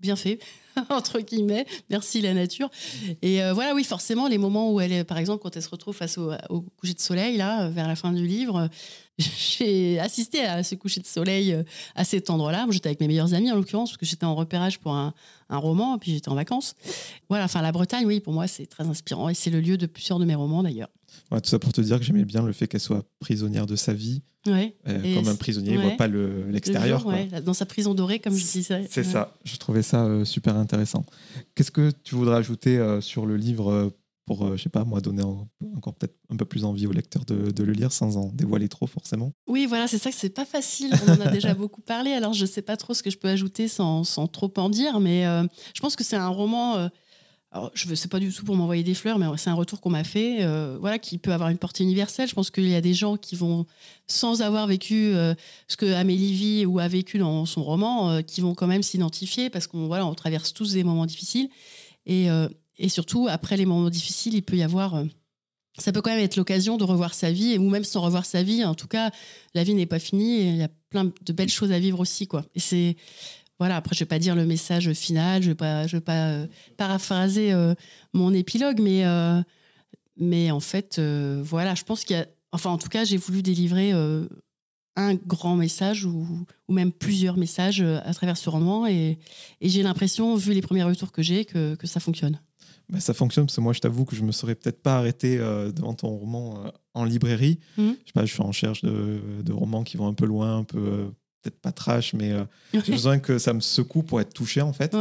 bien 0.00 0.16
fait, 0.16 0.38
entre 0.90 1.20
guillemets. 1.20 1.66
Merci 1.90 2.20
la 2.20 2.34
nature. 2.34 2.70
Et 3.22 3.42
euh, 3.42 3.52
voilà, 3.52 3.74
oui, 3.74 3.84
forcément, 3.84 4.28
les 4.28 4.38
moments 4.38 4.72
où 4.72 4.80
elle 4.80 4.92
est, 4.92 5.04
par 5.04 5.18
exemple, 5.18 5.42
quand 5.42 5.56
elle 5.56 5.62
se 5.62 5.68
retrouve 5.68 5.94
face 5.94 6.18
au, 6.18 6.60
coucher 6.76 6.94
de 6.94 7.00
soleil, 7.00 7.36
là, 7.36 7.68
vers 7.68 7.88
la 7.88 7.96
fin 7.96 8.12
du 8.12 8.26
livre, 8.26 8.68
j'ai 9.18 9.98
assisté 9.98 10.44
à 10.44 10.62
ce 10.62 10.74
coucher 10.74 11.00
de 11.00 11.06
soleil 11.06 11.52
euh, 11.52 11.62
à 11.94 12.04
cet 12.04 12.30
endroit-là. 12.30 12.66
J'étais 12.70 12.88
avec 12.88 13.00
mes 13.00 13.08
meilleurs 13.08 13.34
amis, 13.34 13.50
en 13.50 13.56
l'occurrence, 13.56 13.90
parce 13.90 13.98
que 13.98 14.06
j'étais 14.06 14.26
en 14.26 14.34
repérage 14.34 14.78
pour 14.78 14.92
un, 14.92 15.14
un 15.48 15.58
roman, 15.58 15.98
puis 15.98 16.12
j'étais 16.12 16.28
en 16.28 16.34
vacances. 16.34 16.74
Voilà, 17.28 17.44
enfin, 17.44 17.62
la 17.62 17.72
Bretagne, 17.72 18.06
oui, 18.06 18.20
pour 18.20 18.32
moi, 18.32 18.46
c'est 18.46 18.66
très 18.66 18.84
inspirant. 18.84 19.28
Et 19.28 19.34
c'est 19.34 19.50
le 19.50 19.60
lieu 19.60 19.76
de 19.76 19.86
plusieurs 19.86 20.18
de 20.18 20.24
mes 20.24 20.34
romans, 20.34 20.62
d'ailleurs. 20.62 20.88
tout 21.30 21.40
ça 21.44 21.58
pour 21.58 21.72
te 21.72 21.80
dire 21.80 21.98
que 21.98 22.04
j'aimais 22.04 22.24
bien 22.24 22.42
le 22.42 22.52
fait 22.52 22.66
qu'elle 22.66 22.80
soit 22.80 23.04
prisonnière 23.20 23.66
de 23.66 23.76
sa 23.76 23.92
vie. 23.92 24.22
Ouais. 24.46 24.76
Euh, 24.88 25.14
comme 25.14 25.28
un 25.28 25.36
prisonnier, 25.36 25.72
il 25.72 25.78
ne 25.78 25.82
voit 25.82 25.96
pas 25.96 26.08
l'extérieur. 26.08 27.04
dans 27.44 27.54
sa 27.54 27.66
prison 27.66 27.94
dorée, 27.94 28.18
comme 28.18 28.34
je 28.34 28.44
disais. 28.44 28.86
C'est 28.90 29.04
ça. 29.04 29.36
Je 29.44 29.56
trouvais 29.56 29.82
ça 29.82 30.04
euh, 30.04 30.24
super 30.24 30.56
intéressant. 30.56 31.04
Qu'est-ce 31.54 31.70
que 31.70 31.90
tu 32.04 32.14
voudrais 32.14 32.36
ajouter 32.36 32.78
euh, 32.78 33.00
sur 33.00 33.26
le 33.26 33.36
livre 33.36 33.92
pour, 34.26 34.56
je 34.56 34.62
sais 34.62 34.68
pas, 34.68 34.84
moi, 34.84 35.00
donner 35.00 35.22
encore 35.22 35.94
peut-être 35.94 36.16
un 36.30 36.36
peu 36.36 36.44
plus 36.44 36.64
envie 36.64 36.88
au 36.88 36.92
lecteur 36.92 37.24
de, 37.24 37.52
de, 37.52 37.62
le 37.62 37.72
lire 37.72 37.92
sans 37.92 38.16
en 38.16 38.32
dévoiler 38.32 38.68
trop, 38.68 38.88
forcément? 38.88 39.30
Oui, 39.46 39.66
voilà, 39.66 39.86
c'est 39.86 39.98
ça 39.98 40.10
que 40.10 40.16
c'est 40.16 40.30
pas 40.30 40.44
facile. 40.44 40.92
On 41.06 41.12
en 41.12 41.20
a 41.20 41.30
déjà 41.30 41.54
beaucoup 41.54 41.80
parlé, 41.80 42.10
alors 42.10 42.32
je 42.32 42.44
sais 42.44 42.62
pas 42.62 42.76
trop 42.76 42.92
ce 42.92 43.04
que 43.04 43.10
je 43.10 43.18
peux 43.18 43.28
ajouter 43.28 43.68
sans, 43.68 44.02
sans 44.02 44.26
trop 44.26 44.52
en 44.56 44.68
dire, 44.68 44.98
mais 44.98 45.22
je 45.74 45.80
pense 45.80 45.94
que 45.94 46.02
c'est 46.02 46.16
un 46.16 46.28
roman 46.28 46.90
alors, 47.56 47.70
je 47.72 47.94
sais 47.94 48.08
pas 48.08 48.20
du 48.20 48.30
tout 48.30 48.44
pour 48.44 48.54
m'envoyer 48.54 48.82
des 48.82 48.92
fleurs, 48.92 49.18
mais 49.18 49.24
c'est 49.38 49.48
un 49.48 49.54
retour 49.54 49.80
qu'on 49.80 49.88
m'a 49.88 50.04
fait, 50.04 50.44
euh, 50.44 50.76
voilà, 50.78 50.98
qui 50.98 51.16
peut 51.16 51.32
avoir 51.32 51.48
une 51.48 51.56
portée 51.56 51.84
universelle. 51.84 52.28
Je 52.28 52.34
pense 52.34 52.50
qu'il 52.50 52.68
y 52.68 52.74
a 52.74 52.82
des 52.82 52.92
gens 52.92 53.16
qui 53.16 53.34
vont, 53.34 53.64
sans 54.06 54.42
avoir 54.42 54.66
vécu 54.66 55.14
euh, 55.14 55.34
ce 55.66 55.78
que 55.78 55.90
Amélie 55.94 56.34
vit 56.34 56.66
ou 56.66 56.80
a 56.80 56.86
vécu 56.86 57.16
dans 57.16 57.46
son 57.46 57.64
roman, 57.64 58.10
euh, 58.10 58.20
qui 58.20 58.42
vont 58.42 58.54
quand 58.54 58.66
même 58.66 58.82
s'identifier 58.82 59.48
parce 59.48 59.66
qu'on 59.68 59.86
voilà, 59.86 60.04
on 60.04 60.14
traverse 60.14 60.52
tous 60.52 60.74
des 60.74 60.84
moments 60.84 61.06
difficiles. 61.06 61.48
Et, 62.04 62.28
surtout, 62.88 63.26
après 63.30 63.56
les 63.56 63.64
moments 63.64 63.88
difficiles, 63.88 64.34
il 64.34 64.42
peut 64.42 64.56
y 64.56 64.62
avoir. 64.62 65.02
ça 65.78 65.92
peut 65.92 66.02
quand 66.02 66.10
même 66.10 66.22
être 66.22 66.36
l'occasion 66.36 66.76
de 66.76 66.84
revoir 66.84 67.14
sa 67.14 67.32
vie, 67.32 67.56
ou 67.56 67.70
même 67.70 67.84
sans 67.84 68.02
revoir 68.02 68.26
sa 68.26 68.42
vie. 68.42 68.64
En 68.66 68.74
tout 68.74 68.86
cas, 68.86 69.10
la 69.54 69.64
vie 69.64 69.72
n'est 69.72 69.86
pas 69.86 69.98
finie 69.98 70.40
et 70.40 70.48
il 70.50 70.56
y 70.56 70.62
a 70.62 70.68
plein 70.90 71.04
de 71.04 71.32
belles 71.32 71.48
choses 71.48 71.72
à 71.72 71.78
vivre 71.78 72.00
aussi, 72.00 72.26
quoi. 72.26 72.44
Et 72.54 72.60
c'est 72.60 72.96
voilà, 73.58 73.76
après, 73.76 73.94
je 73.94 74.00
vais 74.00 74.08
pas 74.08 74.18
dire 74.18 74.34
le 74.34 74.44
message 74.44 74.92
final, 74.92 75.42
je 75.42 75.48
vais 75.48 75.54
pas, 75.54 75.86
je 75.86 75.96
vais 75.96 76.02
pas 76.02 76.28
euh, 76.28 76.46
paraphraser 76.76 77.52
euh, 77.52 77.74
mon 78.12 78.34
épilogue, 78.34 78.80
mais, 78.80 79.06
euh, 79.06 79.40
mais 80.18 80.50
en 80.50 80.60
fait, 80.60 81.00
voilà, 81.00 81.74
je 81.74 81.84
pense 81.84 82.04
qu'il 82.04 82.16
y 82.16 82.20
a, 82.20 82.26
enfin, 82.52 82.70
en 82.70 82.78
tout 82.78 82.88
cas, 82.88 83.04
j'ai 83.04 83.16
voulu 83.16 83.42
délivrer 83.42 83.92
un 84.98 85.14
grand 85.14 85.56
message 85.56 86.04
ou, 86.04 86.26
ou, 86.68 86.72
même 86.72 86.92
plusieurs 86.92 87.36
messages 87.36 87.80
à 87.80 88.12
travers 88.14 88.36
ce 88.36 88.50
roman, 88.50 88.86
et, 88.86 89.18
et 89.60 89.68
j'ai 89.68 89.82
l'impression, 89.82 90.36
vu 90.36 90.52
les 90.52 90.62
premiers 90.62 90.84
retours 90.84 91.12
que 91.12 91.22
j'ai, 91.22 91.44
que, 91.44 91.74
que 91.76 91.86
ça 91.86 92.00
fonctionne. 92.00 92.40
Ben, 92.88 93.00
ça 93.00 93.14
fonctionne 93.14 93.46
parce 93.46 93.56
que 93.56 93.60
moi, 93.60 93.72
je 93.72 93.80
t'avoue 93.80 94.04
que 94.04 94.14
je 94.14 94.22
me 94.22 94.32
serais 94.32 94.54
peut-être 94.54 94.80
pas 94.80 94.98
arrêté 94.98 95.38
devant 95.38 95.94
ton 95.94 96.08
roman 96.08 96.72
en 96.94 97.04
librairie. 97.04 97.58
Mmh. 97.78 97.82
Je 97.82 98.06
sais 98.06 98.12
pas, 98.14 98.24
je 98.26 98.32
suis 98.32 98.42
en 98.42 98.48
recherche 98.48 98.82
de, 98.82 99.20
de, 99.42 99.52
romans 99.52 99.82
qui 99.82 99.96
vont 99.96 100.06
un 100.06 100.14
peu 100.14 100.26
loin, 100.26 100.58
un 100.58 100.64
peu 100.64 101.10
peut-être 101.46 101.60
pas 101.60 101.72
trash, 101.72 102.12
mais 102.14 102.32
euh, 102.32 102.44
j'ai 102.72 102.92
besoin 102.92 103.18
que 103.18 103.38
ça 103.38 103.52
me 103.52 103.60
secoue 103.60 104.02
pour 104.02 104.20
être 104.20 104.32
touché 104.32 104.60
en 104.60 104.72
fait. 104.72 104.94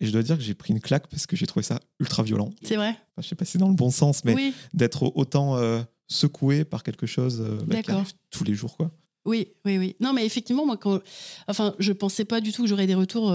Et 0.00 0.06
je 0.06 0.12
dois 0.12 0.22
dire 0.22 0.36
que 0.36 0.42
j'ai 0.42 0.54
pris 0.54 0.72
une 0.72 0.80
claque 0.80 1.08
parce 1.08 1.26
que 1.26 1.34
j'ai 1.34 1.46
trouvé 1.46 1.64
ça 1.64 1.80
ultra 1.98 2.22
violent. 2.22 2.50
C'est 2.62 2.76
vrai. 2.76 2.90
Enfin, 2.90 3.22
je 3.22 3.28
sais 3.28 3.34
pas 3.34 3.44
si 3.44 3.52
c'est 3.52 3.58
dans 3.58 3.68
le 3.68 3.74
bon 3.74 3.90
sens, 3.90 4.24
mais 4.24 4.52
d'être 4.72 5.12
autant 5.16 5.56
euh, 5.56 5.80
secoué 6.06 6.64
par 6.64 6.84
quelque 6.84 7.06
chose 7.06 7.40
euh, 7.40 7.58
bah, 7.66 7.82
qui 7.82 7.90
arrive 7.90 8.12
tous 8.30 8.44
les 8.44 8.54
jours, 8.54 8.76
quoi. 8.76 8.90
Oui, 9.24 9.48
oui, 9.64 9.76
oui. 9.76 9.96
Non, 10.00 10.12
mais 10.12 10.24
effectivement, 10.24 10.64
moi, 10.64 10.76
quand, 10.76 11.00
enfin, 11.48 11.74
je 11.78 11.92
pensais 11.92 12.24
pas 12.24 12.40
du 12.40 12.52
tout 12.52 12.62
que 12.62 12.68
j'aurais 12.68 12.86
des 12.86 12.94
retours 12.94 13.34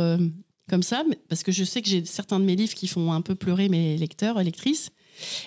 comme 0.68 0.82
ça, 0.82 1.04
parce 1.30 1.44
que 1.44 1.52
je 1.52 1.64
sais 1.64 1.84
que 1.84 1.90
j'ai 1.90 2.04
certains 2.06 2.40
de 2.40 2.46
mes 2.46 2.56
livres 2.56 2.74
qui 2.74 2.88
font 2.88 3.12
un 3.12 3.22
peu 3.22 3.36
pleurer 3.36 3.70
mes 3.70 3.96
lecteurs, 3.98 4.42
lectrices. 4.42 4.90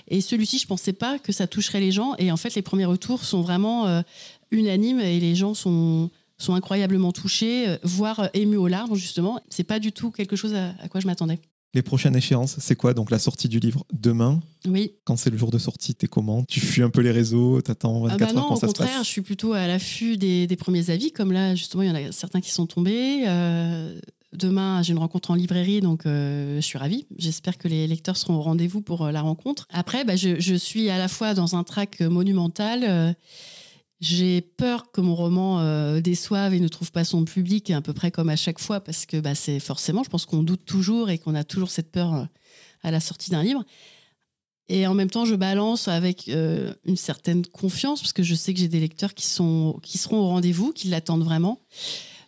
Et 0.06 0.20
celui-ci, 0.20 0.58
je 0.58 0.66
pensais 0.68 0.92
pas 0.92 1.18
que 1.18 1.32
ça 1.32 1.48
toucherait 1.48 1.80
les 1.80 1.90
gens. 1.90 2.14
Et 2.18 2.30
en 2.30 2.36
fait, 2.36 2.54
les 2.54 2.62
premiers 2.62 2.84
retours 2.84 3.24
sont 3.24 3.40
vraiment 3.40 4.04
unanimes 4.52 5.00
et 5.00 5.18
les 5.18 5.34
gens 5.34 5.54
sont 5.54 6.10
sont 6.38 6.54
incroyablement 6.54 7.12
touchés, 7.12 7.68
euh, 7.68 7.76
voire 7.82 8.20
euh, 8.20 8.26
émus 8.34 8.56
aux 8.56 8.68
larmes, 8.68 8.94
justement. 8.94 9.40
C'est 9.48 9.64
pas 9.64 9.78
du 9.78 9.92
tout 9.92 10.10
quelque 10.10 10.36
chose 10.36 10.54
à, 10.54 10.88
quoi 10.88 11.00
je 11.00 11.06
m'attendais. 11.06 11.40
Les 11.74 11.82
prochaines 11.82 12.16
échéances, 12.16 12.56
c'est 12.58 12.76
quoi 12.76 12.94
Donc 12.94 13.10
la 13.10 13.18
sortie 13.18 13.48
du 13.48 13.58
livre 13.58 13.84
demain? 13.92 14.40
Oui. 14.66 14.94
Quand 15.04 15.16
c'est 15.16 15.30
le 15.30 15.36
jour 15.36 15.50
de 15.50 15.58
sortie, 15.58 15.94
t'es 15.94 16.06
comment? 16.06 16.44
Tu 16.44 16.60
fuis 16.60 16.82
un 16.82 16.88
peu 16.88 17.02
les 17.02 17.10
réseaux, 17.10 17.60
t'attends 17.60 18.00
24 18.00 18.14
ah 18.14 18.16
bah 18.16 18.24
heures 18.24 18.34
non, 18.34 18.48
quand 18.48 18.54
au 18.54 18.60
ça 18.60 18.60
se 18.62 18.66
contraire, 18.72 18.98
passe? 18.98 19.06
je 19.06 19.10
suis 19.10 19.20
plutôt 19.20 19.52
à 19.52 19.66
l'affût 19.66 20.16
des, 20.16 20.46
des 20.46 20.56
premiers 20.56 20.88
avis. 20.88 21.12
Comme 21.12 21.32
là, 21.32 21.54
justement, 21.54 21.82
il 21.82 21.88
y 21.88 21.92
en 21.92 21.94
a 21.94 22.12
certains 22.12 22.40
qui 22.40 22.50
sont 22.50 22.66
tombés. 22.66 23.24
Euh, 23.26 24.00
demain, 24.32 24.82
j'ai 24.82 24.92
une 24.92 24.98
rencontre 24.98 25.32
en 25.32 25.34
librairie, 25.34 25.82
donc 25.82 26.06
euh, 26.06 26.56
je 26.56 26.60
suis 26.62 26.78
ravie. 26.78 27.06
J'espère 27.18 27.58
que 27.58 27.68
les 27.68 27.86
lecteurs 27.86 28.16
seront 28.16 28.36
au 28.36 28.42
rendez-vous 28.42 28.80
pour 28.80 29.04
euh, 29.04 29.12
la 29.12 29.20
rencontre. 29.20 29.68
Après, 29.70 30.04
bah, 30.04 30.16
je, 30.16 30.40
je, 30.40 30.54
suis 30.54 30.88
à 30.88 30.96
la 30.96 31.08
fois 31.08 31.34
dans 31.34 31.56
un 31.56 31.64
track 31.64 32.00
monumental. 32.00 33.16
J'ai 34.00 34.42
peur 34.42 34.90
que 34.90 35.00
mon 35.00 35.14
roman 35.14 35.60
euh, 35.60 36.00
déçoive 36.00 36.52
et 36.52 36.60
ne 36.60 36.68
trouve 36.68 36.92
pas 36.92 37.04
son 37.04 37.24
public, 37.24 37.70
à 37.70 37.80
peu 37.80 37.94
près 37.94 38.10
comme 38.10 38.28
à 38.28 38.36
chaque 38.36 38.58
fois, 38.58 38.80
parce 38.80 39.06
que 39.06 39.18
bah, 39.18 39.34
c'est 39.34 39.58
forcément, 39.58 40.02
je 40.02 40.10
pense 40.10 40.26
qu'on 40.26 40.42
doute 40.42 40.66
toujours 40.66 41.08
et 41.08 41.18
qu'on 41.18 41.34
a 41.34 41.44
toujours 41.44 41.70
cette 41.70 41.90
peur 41.90 42.14
euh, 42.14 42.24
à 42.82 42.90
la 42.90 43.00
sortie 43.00 43.30
d'un 43.30 43.42
livre. 43.42 43.64
Et 44.68 44.86
en 44.86 44.92
même 44.92 45.08
temps, 45.08 45.24
je 45.24 45.34
balance 45.34 45.88
avec 45.88 46.28
euh, 46.28 46.74
une 46.84 46.96
certaine 46.96 47.46
confiance, 47.46 48.02
parce 48.02 48.12
que 48.12 48.22
je 48.22 48.34
sais 48.34 48.52
que 48.52 48.60
j'ai 48.60 48.68
des 48.68 48.80
lecteurs 48.80 49.14
qui, 49.14 49.26
sont, 49.26 49.78
qui 49.82 49.96
seront 49.96 50.18
au 50.18 50.28
rendez-vous, 50.28 50.72
qui 50.72 50.88
l'attendent 50.88 51.24
vraiment. 51.24 51.60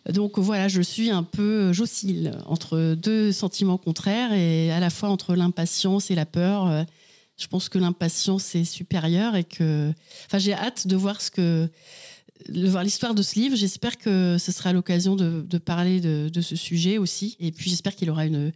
Donc 0.09 0.39
voilà, 0.39 0.69
je 0.69 0.81
suis 0.81 1.11
un 1.11 1.23
peu, 1.23 1.71
j'oscille 1.71 2.31
entre 2.47 2.95
deux 2.95 3.31
sentiments 3.31 3.77
contraires 3.77 4.33
et 4.33 4.71
à 4.71 4.79
la 4.79 4.89
fois 4.89 5.09
entre 5.09 5.35
l'impatience 5.35 6.09
et 6.09 6.15
la 6.15 6.25
peur 6.25 6.85
je 7.39 7.47
pense 7.47 7.69
que 7.69 7.79
l'impatience 7.79 8.53
est 8.55 8.65
supérieure 8.65 9.35
et 9.35 9.43
que, 9.43 9.93
enfin, 10.25 10.37
j'ai 10.37 10.53
hâte 10.53 10.87
de 10.87 10.95
voir 10.95 11.21
ce 11.21 11.31
que, 11.31 11.69
de 12.47 12.67
voir 12.67 12.83
l'histoire 12.83 13.15
de 13.15 13.21
ce 13.21 13.39
livre. 13.39 13.55
J'espère 13.55 13.97
que 13.97 14.37
ce 14.37 14.51
sera 14.51 14.73
l'occasion 14.73 15.15
de, 15.15 15.57
parler 15.57 15.99
de, 16.01 16.29
de, 16.29 16.41
ce 16.41 16.55
sujet 16.55 16.97
aussi. 16.97 17.37
Et 17.39 17.51
puis 17.51 17.69
j'espère 17.69 17.95
qu'il 17.95 18.09
aura 18.09 18.25
une, 18.25 18.51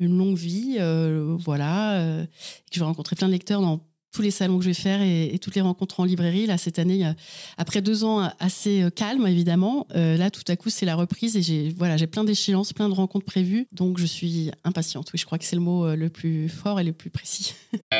une 0.00 0.16
longue 0.16 0.36
vie, 0.36 0.76
euh, 0.80 1.36
voilà, 1.38 1.98
euh, 1.98 2.24
que 2.24 2.72
je 2.72 2.80
vais 2.80 2.86
rencontrer 2.86 3.16
plein 3.16 3.28
de 3.28 3.32
lecteurs 3.32 3.60
dans 3.60 3.80
tous 4.12 4.22
les 4.22 4.30
salons 4.30 4.58
que 4.58 4.64
je 4.64 4.70
vais 4.70 4.74
faire 4.74 5.02
et, 5.02 5.34
et, 5.34 5.38
toutes 5.38 5.54
les 5.54 5.60
rencontres 5.60 6.00
en 6.00 6.04
librairie. 6.04 6.46
Là, 6.46 6.58
cette 6.58 6.78
année, 6.78 7.10
après 7.56 7.80
deux 7.82 8.04
ans 8.04 8.30
assez 8.38 8.82
euh, 8.82 8.90
calmes, 8.90 9.26
évidemment, 9.26 9.86
euh, 9.94 10.16
là, 10.16 10.30
tout 10.30 10.42
à 10.48 10.56
coup, 10.56 10.70
c'est 10.70 10.86
la 10.86 10.96
reprise 10.96 11.36
et 11.36 11.42
j'ai 11.42 11.74
voilà, 11.76 11.96
j'ai 11.96 12.06
plein 12.06 12.24
d'échéances, 12.24 12.72
plein 12.72 12.88
de 12.88 12.94
rencontres 12.94 13.26
prévues. 13.26 13.66
Donc, 13.72 13.98
je 13.98 14.06
suis 14.06 14.50
impatiente. 14.64 15.10
Oui, 15.12 15.18
je 15.18 15.26
crois 15.26 15.38
que 15.38 15.44
c'est 15.44 15.56
le 15.56 15.62
mot 15.62 15.86
euh, 15.86 15.96
le 15.96 16.08
plus 16.08 16.48
fort 16.48 16.80
et 16.80 16.84
le 16.84 16.92
plus 16.92 17.10
précis. 17.10 17.54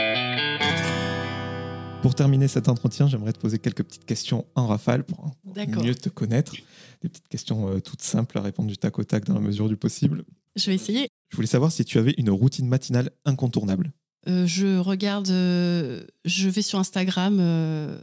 Pour 2.03 2.15
terminer 2.15 2.49
cet 2.49 2.69
entretien, 2.69 3.09
j'aimerais 3.09 3.35
te 3.35 3.39
poser 3.39 3.59
quelques 3.59 3.83
petites 3.83 4.07
questions 4.07 4.47
en 4.55 4.67
rafale 4.67 5.05
pour 5.05 5.37
mieux 5.45 5.95
te 5.95 6.09
connaître. 6.09 6.55
Des 7.03 7.11
petites 7.11 7.29
questions 7.29 7.79
toutes 7.81 8.01
simples 8.01 8.39
à 8.39 8.41
répondre 8.41 8.71
du 8.71 8.79
tac 8.79 8.99
au 8.99 9.05
tac 9.05 9.27
dans 9.27 9.35
la 9.35 9.41
mesure 9.41 9.69
du 9.69 9.77
possible. 9.77 10.25
Je 10.57 10.71
vais 10.71 10.77
essayer. 10.77 11.09
Je 11.29 11.37
voulais 11.37 11.47
savoir 11.47 11.71
si 11.71 11.85
tu 11.85 11.99
avais 11.99 12.15
une 12.17 12.31
routine 12.31 12.67
matinale 12.67 13.11
incontournable. 13.27 13.93
Euh, 14.29 14.47
je 14.47 14.79
regarde, 14.79 15.31
euh, 15.31 16.03
je 16.25 16.49
vais 16.49 16.63
sur 16.63 16.79
Instagram. 16.79 17.39
Euh, 17.41 17.99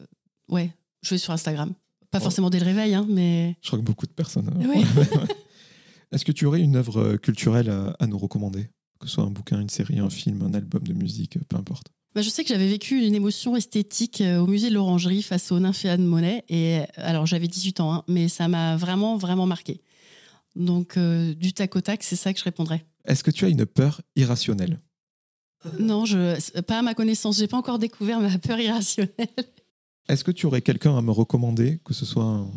ouais, 0.49 0.71
je 1.03 1.11
vais 1.11 1.17
sur 1.17 1.33
Instagram. 1.33 1.73
Pas 2.11 2.19
oh. 2.19 2.23
forcément 2.23 2.49
dès 2.49 2.59
le 2.59 2.65
réveil, 2.65 2.93
hein, 2.93 3.05
mais. 3.09 3.55
Je 3.61 3.67
crois 3.67 3.79
que 3.79 3.83
beaucoup 3.83 4.07
de 4.07 4.11
personnes. 4.11 4.51
Oui. 4.57 4.83
Est-ce 6.11 6.25
que 6.25 6.31
tu 6.31 6.45
aurais 6.45 6.61
une 6.61 6.75
œuvre 6.75 7.17
culturelle 7.17 7.69
à, 7.69 7.95
à, 7.99 8.07
nous 8.07 8.17
recommander? 8.17 8.69
Que 8.99 9.07
ce 9.07 9.15
soit 9.15 9.25
un 9.25 9.29
bouquin, 9.29 9.59
une 9.59 9.69
série, 9.69 9.99
un 9.99 10.09
film, 10.09 10.41
un 10.41 10.53
album 10.53 10.83
de 10.83 10.93
musique, 10.93 11.37
peu 11.49 11.57
importe. 11.57 11.87
Bah, 12.15 12.21
je 12.21 12.29
sais 12.29 12.43
que 12.43 12.49
j'avais 12.49 12.67
vécu 12.67 13.05
une 13.05 13.13
émotion 13.13 13.55
esthétique 13.55 14.23
au 14.39 14.47
musée 14.47 14.69
de 14.69 14.73
l'Orangerie 14.73 15.21
face 15.21 15.51
au 15.51 15.59
Nymphéa 15.59 15.97
de 15.97 16.03
Monet. 16.03 16.45
Et 16.49 16.79
alors, 16.95 17.27
j'avais 17.27 17.47
18 17.47 17.81
ans, 17.81 17.93
hein, 17.93 18.03
mais 18.07 18.27
ça 18.29 18.47
m'a 18.47 18.75
vraiment, 18.77 19.17
vraiment 19.17 19.45
marqué. 19.45 19.81
Donc, 20.55 20.97
du 20.97 21.53
tac 21.53 21.75
au 21.75 21.81
tac, 21.81 22.01
c'est 22.01 22.15
ça 22.15 22.33
que 22.33 22.39
je 22.39 22.43
répondrais. 22.43 22.85
Est-ce 23.05 23.23
que 23.23 23.29
tu 23.29 23.45
as 23.45 23.49
une 23.49 23.65
peur 23.65 24.01
irrationnelle? 24.15 24.79
Non, 25.79 26.05
je, 26.05 26.61
pas 26.61 26.79
à 26.79 26.81
ma 26.81 26.93
connaissance. 26.93 27.37
J'ai 27.37 27.47
pas 27.47 27.57
encore 27.57 27.79
découvert 27.79 28.19
ma 28.19 28.37
peur 28.37 28.59
irrationnelle. 28.59 29.11
Est-ce 30.07 30.23
que 30.23 30.31
tu 30.31 30.45
aurais 30.45 30.61
quelqu'un 30.61 30.97
à 30.97 31.01
me 31.01 31.11
recommander, 31.11 31.79
que 31.83 31.93
ce 31.93 32.05
soit 32.05 32.23
un, 32.23 32.47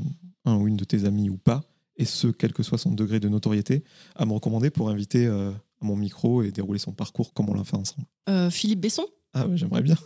un, 0.44 0.56
ou 0.56 0.68
une 0.68 0.76
de 0.76 0.84
tes 0.84 1.04
amis 1.04 1.30
ou 1.30 1.36
pas, 1.36 1.64
et 1.96 2.04
ce, 2.04 2.28
quel 2.28 2.52
que 2.52 2.62
soit 2.62 2.78
son 2.78 2.92
degré 2.92 3.20
de 3.20 3.28
notoriété, 3.28 3.84
à 4.14 4.24
me 4.24 4.32
recommander 4.32 4.70
pour 4.70 4.88
inviter 4.88 5.26
euh, 5.26 5.50
à 5.50 5.84
mon 5.84 5.96
micro 5.96 6.42
et 6.42 6.50
dérouler 6.50 6.78
son 6.78 6.92
parcours 6.92 7.32
comme 7.34 7.48
on 7.50 7.54
l'a 7.54 7.64
fait 7.64 7.76
ensemble? 7.76 8.06
Euh, 8.28 8.50
Philippe 8.50 8.80
Besson 8.80 9.06
Ah 9.34 9.46
ouais, 9.46 9.56
j'aimerais 9.56 9.82
bien. 9.82 9.96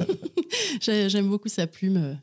J'aime 0.80 1.28
beaucoup 1.28 1.48
sa 1.48 1.66
plume. 1.66 1.96
Euh, 1.96 2.14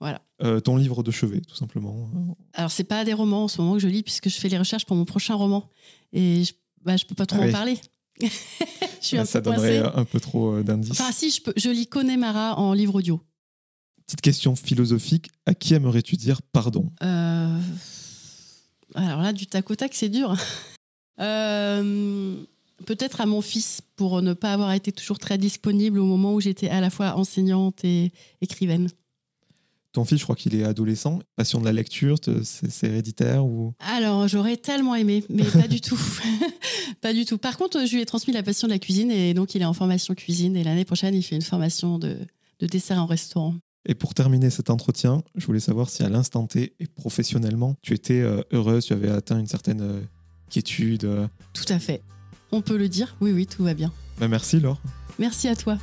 voilà. 0.00 0.22
Euh, 0.42 0.60
ton 0.60 0.76
livre 0.76 1.02
de 1.02 1.10
chevet, 1.10 1.40
tout 1.40 1.56
simplement. 1.56 2.08
Alors, 2.54 2.70
c'est 2.70 2.84
pas 2.84 3.04
des 3.04 3.12
romans 3.12 3.44
en 3.44 3.48
ce 3.48 3.60
moment 3.60 3.74
que 3.74 3.80
je 3.80 3.88
lis, 3.88 4.02
puisque 4.02 4.28
je 4.28 4.36
fais 4.38 4.48
les 4.48 4.58
recherches 4.58 4.86
pour 4.86 4.96
mon 4.96 5.04
prochain 5.04 5.34
roman. 5.34 5.68
Et 6.12 6.44
je, 6.44 6.52
bah, 6.82 6.96
je 6.96 7.04
peux 7.04 7.16
pas 7.16 7.26
trop 7.26 7.38
ah 7.40 7.44
en 7.44 7.46
oui. 7.46 7.52
parler. 7.52 7.78
Je 8.20 9.06
suis 9.06 9.18
un 9.18 9.24
ça 9.24 9.40
peu 9.40 9.50
donnerait 9.50 9.80
coincée. 9.80 9.96
un 9.96 10.04
peu 10.04 10.20
trop 10.20 10.54
euh, 10.54 10.62
d'indices. 10.62 10.92
Enfin, 10.92 11.12
si, 11.12 11.30
je, 11.30 11.42
peux, 11.42 11.52
je 11.56 11.70
lis 11.70 11.86
Connemara 11.86 12.58
en 12.58 12.72
livre 12.72 12.96
audio. 12.96 13.20
Petite 14.06 14.20
question 14.20 14.56
philosophique, 14.56 15.28
à 15.46 15.54
qui 15.54 15.74
aimerais-tu 15.74 16.16
dire 16.16 16.40
pardon? 16.42 16.90
Euh... 17.02 17.58
Alors 18.94 19.20
là, 19.20 19.32
du 19.32 19.46
tac 19.46 19.70
au 19.70 19.74
tac, 19.74 19.94
c'est 19.94 20.08
dur. 20.08 20.36
euh... 21.20 22.36
Peut-être 22.86 23.20
à 23.20 23.26
mon 23.26 23.40
fils 23.40 23.80
pour 23.96 24.22
ne 24.22 24.34
pas 24.34 24.52
avoir 24.52 24.72
été 24.72 24.92
toujours 24.92 25.18
très 25.18 25.36
disponible 25.36 25.98
au 25.98 26.04
moment 26.04 26.34
où 26.34 26.40
j'étais 26.40 26.68
à 26.68 26.80
la 26.80 26.90
fois 26.90 27.16
enseignante 27.16 27.84
et 27.84 28.12
écrivaine. 28.40 28.88
Ton 29.92 30.04
fils, 30.04 30.18
je 30.18 30.24
crois 30.24 30.36
qu'il 30.36 30.54
est 30.54 30.64
adolescent. 30.64 31.20
Passion 31.36 31.60
de 31.60 31.64
la 31.64 31.72
lecture, 31.72 32.16
c'est 32.42 32.86
héréditaire 32.86 33.44
ou? 33.44 33.74
Alors, 33.80 34.28
j'aurais 34.28 34.56
tellement 34.56 34.94
aimé, 34.94 35.24
mais 35.30 35.44
pas 35.44 35.66
du 35.66 35.80
tout. 35.80 35.98
pas 37.00 37.12
du 37.12 37.24
tout. 37.24 37.38
Par 37.38 37.56
contre, 37.56 37.86
je 37.86 37.94
lui 37.94 38.02
ai 38.02 38.06
transmis 38.06 38.34
la 38.34 38.42
passion 38.42 38.68
de 38.68 38.72
la 38.72 38.78
cuisine 38.78 39.10
et 39.10 39.34
donc 39.34 39.54
il 39.54 39.62
est 39.62 39.66
en 39.66 39.72
formation 39.72 40.14
cuisine. 40.14 40.56
Et 40.56 40.64
l'année 40.64 40.84
prochaine, 40.84 41.14
il 41.14 41.22
fait 41.22 41.36
une 41.36 41.42
formation 41.42 41.98
de, 41.98 42.16
de 42.60 42.66
dessert 42.66 42.98
en 42.98 43.06
restaurant. 43.06 43.54
Et 43.86 43.94
pour 43.94 44.12
terminer 44.14 44.50
cet 44.50 44.68
entretien, 44.68 45.22
je 45.34 45.46
voulais 45.46 45.60
savoir 45.60 45.88
si 45.88 46.02
à 46.02 46.10
l'instant 46.10 46.46
T 46.46 46.74
et 46.78 46.86
professionnellement, 46.86 47.74
tu 47.80 47.94
étais 47.94 48.20
euh, 48.20 48.42
heureuse, 48.52 48.84
tu 48.84 48.92
avais 48.92 49.08
atteint 49.08 49.38
une 49.38 49.46
certaine 49.46 49.80
euh, 49.80 50.00
quiétude. 50.50 51.04
Euh... 51.04 51.26
Tout 51.54 51.64
à 51.70 51.78
fait. 51.78 52.02
On 52.52 52.60
peut 52.60 52.76
le 52.76 52.88
dire. 52.88 53.16
Oui, 53.20 53.32
oui, 53.32 53.46
tout 53.46 53.64
va 53.64 53.72
bien. 53.72 53.92
Bah, 54.18 54.28
merci, 54.28 54.60
Laure. 54.60 54.80
Merci 55.18 55.48
à 55.48 55.56
toi. 55.56 55.78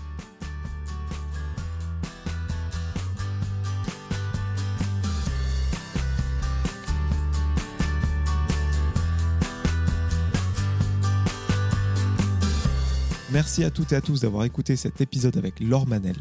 Merci 13.36 13.66
à 13.66 13.70
toutes 13.70 13.92
et 13.92 13.98
à 13.98 14.02
tous 14.02 14.22
d'avoir 14.22 14.46
écouté 14.46 14.78
cet 14.78 15.02
épisode 15.02 15.36
avec 15.36 15.60
Laure 15.60 15.86
Manel. 15.86 16.16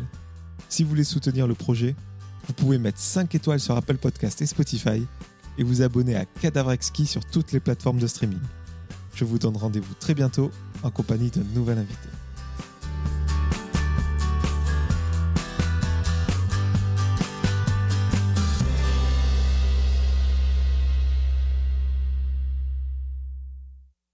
Si 0.69 0.83
vous 0.83 0.89
voulez 0.89 1.05
soutenir 1.05 1.47
le 1.47 1.55
projet, 1.55 1.95
vous 2.49 2.55
pouvez 2.55 2.77
mettre 2.77 2.99
5 2.99 3.33
étoiles 3.37 3.61
sur 3.61 3.77
Apple 3.77 3.99
Podcast 3.99 4.43
et 4.43 4.47
Spotify 4.47 5.07
et 5.57 5.62
vous 5.62 5.83
abonner 5.83 6.17
à 6.17 6.25
Cadavre 6.25 6.73
Exquis 6.73 7.07
sur 7.07 7.25
toutes 7.25 7.53
les 7.53 7.61
plateformes 7.61 8.01
de 8.01 8.09
streaming. 8.09 8.41
Je 9.15 9.25
vous 9.25 9.39
donne 9.39 9.57
rendez-vous 9.57 9.95
très 10.01 10.15
bientôt 10.15 10.51
en 10.83 10.91
compagnie 10.91 11.31
d'un 11.31 11.45
nouvel 11.55 11.79
invité. 11.79 12.09